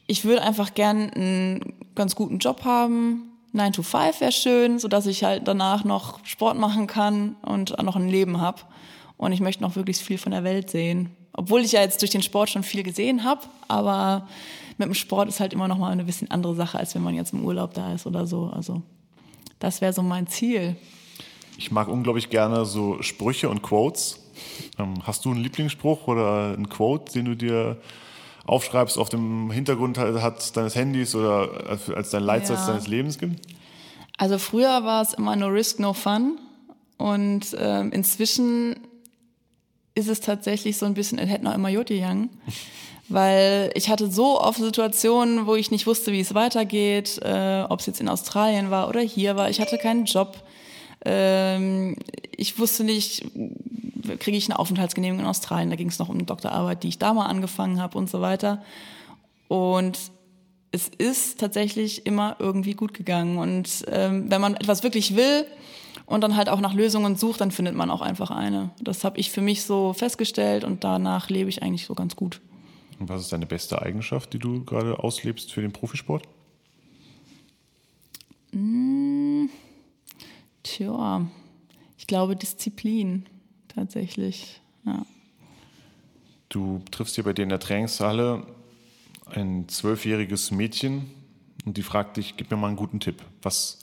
ich 0.07 0.25
würde 0.25 0.43
einfach 0.43 0.75
gern 0.75 1.11
einen 1.11 1.75
ganz 1.95 2.15
guten 2.15 2.39
Job 2.39 2.65
haben, 2.65 3.34
9 3.55 3.73
to 3.73 3.83
5 3.83 4.21
wäre 4.21 4.33
schön, 4.33 4.79
sodass 4.79 5.07
ich 5.07 5.23
halt 5.23 5.47
danach 5.47 5.85
noch 5.85 6.25
Sport 6.25 6.59
machen 6.59 6.87
kann 6.87 7.37
und 7.43 7.81
noch 7.83 7.95
ein 7.97 8.09
Leben 8.09 8.41
habe. 8.41 8.63
Und 9.17 9.33
ich 9.33 9.41
möchte 9.41 9.63
noch 9.63 9.77
wirklich 9.77 9.99
viel 9.99 10.19
von 10.19 10.33
der 10.33 10.43
Welt 10.43 10.71
sehen. 10.71 11.11
Obwohl 11.33 11.63
ich 11.63 11.73
ja 11.73 11.81
jetzt 11.81 12.03
durch 12.03 12.11
den 12.11 12.23
Sport 12.23 12.51
schon 12.51 12.65
viel 12.65 12.83
gesehen 12.83 13.23
habe, 13.23 13.43
aber 13.69 14.27
mit 14.77 14.87
dem 14.87 14.95
Sport 14.95 15.29
ist 15.29 15.39
halt 15.39 15.53
immer 15.53 15.69
noch 15.69 15.79
mal 15.79 15.93
eine 15.93 16.05
bisschen 16.05 16.31
andere 16.33 16.57
Sache, 16.57 16.79
als 16.79 16.95
wenn 16.97 17.03
man 17.03 17.15
jetzt 17.15 17.33
im 17.33 17.45
Urlaub 17.45 17.75
da 17.75 17.93
ist 17.93 18.07
oder 18.07 18.27
so. 18.27 18.51
Also 18.53 18.83
das 19.61 19.81
wäre 19.81 19.93
so 19.93 20.03
mein 20.03 20.27
Ziel. 20.27 20.75
Ich 21.57 21.71
mag 21.71 21.87
unglaublich 21.87 22.31
gerne 22.31 22.65
so 22.65 23.01
Sprüche 23.03 23.49
und 23.49 23.63
Quotes. 23.63 24.19
Ähm, 24.81 24.95
hast 25.05 25.25
du 25.25 25.31
einen 25.31 25.43
Lieblingsspruch 25.43 26.09
oder 26.09 26.55
einen 26.55 26.69
Quote, 26.69 27.13
den 27.13 27.25
du 27.27 27.37
dir 27.37 27.77
aufschreibst 28.47 28.99
auf 28.99 29.09
dem 29.09 29.51
Hintergrund 29.51 29.99
hat 29.99 30.57
deines 30.57 30.75
Handys 30.75 31.15
oder 31.15 31.79
als 31.95 32.11
dein 32.11 32.23
Leitsatz 32.23 32.61
ja. 32.61 32.67
deines 32.69 32.87
Lebens 32.87 33.19
gibt? 33.19 33.41
Also 34.17 34.39
früher 34.39 34.85
war 34.85 35.03
es 35.03 35.15
immer 35.15 35.35
no 35.37 35.47
risk, 35.47 35.79
no 35.81 35.93
fun. 35.93 36.39
Und 36.97 37.57
ähm, 37.59 37.91
inzwischen 37.93 38.77
ist 39.95 40.09
es 40.09 40.21
tatsächlich 40.21 40.77
so 40.77 40.87
ein 40.87 40.95
bisschen, 40.95 41.19
es 41.19 41.29
hätte 41.29 41.45
noch 41.45 41.55
immer 41.55 41.69
Joti 41.69 42.03
Young. 42.03 42.29
Weil 43.09 43.71
ich 43.75 43.91
hatte 43.91 44.11
so 44.11 44.41
oft 44.41 44.59
Situationen, 44.59 45.47
wo 45.47 45.57
ich 45.57 45.71
nicht 45.71 45.87
wusste, 45.87 46.11
wie 46.13 46.21
es 46.21 46.35
weitergeht, 46.35 47.21
äh, 47.23 47.65
ob 47.69 47.81
es 47.81 47.87
jetzt 47.87 48.01
in 48.01 48.09
Australien 48.09 48.71
war 48.71 48.89
oder 48.89 49.01
hier 49.01 49.37
war. 49.37 49.51
Ich 49.51 49.61
hatte 49.61 49.77
keinen 49.77 50.07
Job. 50.07 50.43
Ähm, 51.05 51.97
ich 52.37 52.59
wusste 52.59 52.85
nicht, 52.85 53.25
kriege 54.19 54.37
ich 54.37 54.47
eine 54.47 54.59
Aufenthaltsgenehmigung 54.59 55.25
in 55.25 55.31
Australien. 55.31 55.71
Da 55.71 55.77
ging 55.77 55.89
es 55.89 55.99
noch 55.99 56.09
um 56.09 56.17
eine 56.17 56.25
Doktorarbeit, 56.25 56.83
die 56.83 56.89
ich 56.89 56.99
da 56.99 57.15
mal 57.15 57.27
angefangen 57.27 57.81
habe 57.81 57.99
und 57.99 58.11
so 58.11 58.21
weiter. 58.21 58.63
Und 59.49 59.99
es 60.73 60.89
ist 60.89 61.39
tatsächlich 61.39 62.07
immer 62.07 62.37
irgendwie 62.39 62.75
gut 62.75 62.95
gegangen. 62.95 63.39
Und 63.39 63.85
ähm, 63.89 64.31
wenn 64.31 64.41
man 64.41 64.55
etwas 64.55 64.83
wirklich 64.83 65.15
will 65.17 65.47
und 66.07 66.23
dann 66.23 66.37
halt 66.37 66.49
auch 66.49 66.61
nach 66.61 66.75
Lösungen 66.75 67.17
sucht, 67.17 67.41
dann 67.41 67.51
findet 67.51 67.77
man 67.77 67.91
auch 67.91 68.01
einfach 68.03 68.31
eine. 68.31 68.71
Das 68.81 69.05
habe 69.05 69.19
ich 69.19 69.31
für 69.31 69.41
mich 69.41 69.63
so 69.63 69.93
festgestellt 69.93 70.65
und 70.65 70.85
danach 70.85 71.31
lebe 71.31 71.49
ich 71.49 71.63
eigentlich 71.63 71.87
so 71.87 71.95
ganz 71.95 72.17
gut. 72.17 72.41
Und 72.99 73.09
was 73.09 73.23
ist 73.23 73.33
deine 73.33 73.47
beste 73.47 73.81
Eigenschaft, 73.81 74.33
die 74.33 74.39
du 74.39 74.65
gerade 74.65 74.99
auslebst 74.99 75.53
für 75.53 75.63
den 75.63 75.73
Profisport? 75.73 76.25
Mmh, 78.53 79.49
tja, 80.63 81.27
ich 82.05 82.07
glaube 82.07 82.37
Disziplin 82.37 83.25
tatsächlich. 83.67 84.61
Ja. 84.85 85.07
Du 86.51 86.83
triffst 86.91 87.15
hier 87.15 87.25
bei 87.25 87.33
dir 87.33 87.45
in 87.45 87.49
der 87.49 87.61
Trainingshalle 87.61 88.47
ein 89.25 89.67
zwölfjähriges 89.71 90.51
Mädchen 90.51 91.11
und 91.65 91.79
die 91.79 91.83
fragt 91.83 92.19
dich, 92.19 92.37
gib 92.37 92.51
mir 92.51 92.59
mal 92.59 92.67
einen 92.67 92.77
guten 92.77 93.01
Tipp. 93.01 93.23
Was 93.41 93.79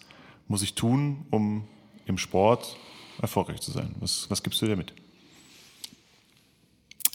muss 0.47 0.61
ich 0.61 0.75
tun, 0.75 1.25
um 1.31 1.63
im 2.05 2.19
Sport 2.19 2.77
erfolgreich 3.19 3.59
zu 3.59 3.71
sein? 3.71 3.95
Was, 3.99 4.29
was 4.29 4.43
gibst 4.43 4.61
du 4.61 4.67
dir 4.67 4.75
mit? 4.75 4.93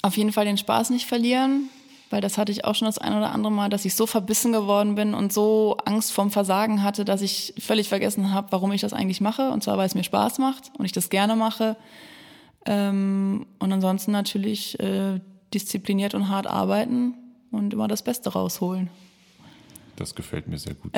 Auf 0.02 0.16
jeden 0.16 0.32
Fall 0.32 0.44
den 0.44 0.58
Spaß 0.58 0.90
nicht 0.90 1.06
verlieren, 1.06 1.68
weil 2.10 2.20
das 2.20 2.38
hatte 2.38 2.52
ich 2.52 2.64
auch 2.64 2.74
schon 2.74 2.86
das 2.86 2.98
ein 2.98 3.16
oder 3.16 3.32
andere 3.32 3.52
Mal, 3.52 3.68
dass 3.68 3.84
ich 3.84 3.94
so 3.94 4.06
verbissen 4.06 4.52
geworden 4.52 4.94
bin 4.94 5.14
und 5.14 5.32
so 5.32 5.76
Angst 5.84 6.12
vorm 6.12 6.30
Versagen 6.30 6.82
hatte, 6.82 7.04
dass 7.04 7.22
ich 7.22 7.54
völlig 7.58 7.88
vergessen 7.88 8.32
habe, 8.32 8.48
warum 8.50 8.72
ich 8.72 8.80
das 8.80 8.92
eigentlich 8.92 9.20
mache. 9.20 9.50
Und 9.50 9.64
zwar, 9.64 9.76
weil 9.78 9.86
es 9.86 9.94
mir 9.94 10.04
Spaß 10.04 10.38
macht 10.38 10.70
und 10.78 10.84
ich 10.84 10.92
das 10.92 11.10
gerne 11.10 11.36
mache. 11.36 11.76
Ähm, 12.64 13.46
und 13.58 13.72
ansonsten 13.72 14.12
natürlich 14.12 14.78
äh, 14.80 15.20
diszipliniert 15.52 16.14
und 16.14 16.28
hart 16.28 16.46
arbeiten 16.46 17.14
und 17.50 17.72
immer 17.72 17.88
das 17.88 18.02
Beste 18.02 18.30
rausholen. 18.30 18.90
Das 19.96 20.14
gefällt 20.14 20.46
mir 20.46 20.58
sehr 20.58 20.74
gut. 20.74 20.92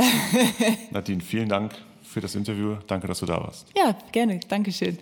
Nadine, 0.90 1.20
vielen 1.20 1.48
Dank 1.48 1.74
für 2.02 2.20
das 2.20 2.34
Interview. 2.34 2.76
Danke, 2.86 3.06
dass 3.06 3.20
du 3.20 3.26
da 3.26 3.40
warst. 3.40 3.68
Ja, 3.76 3.96
gerne. 4.12 4.40
Dankeschön. 4.48 4.98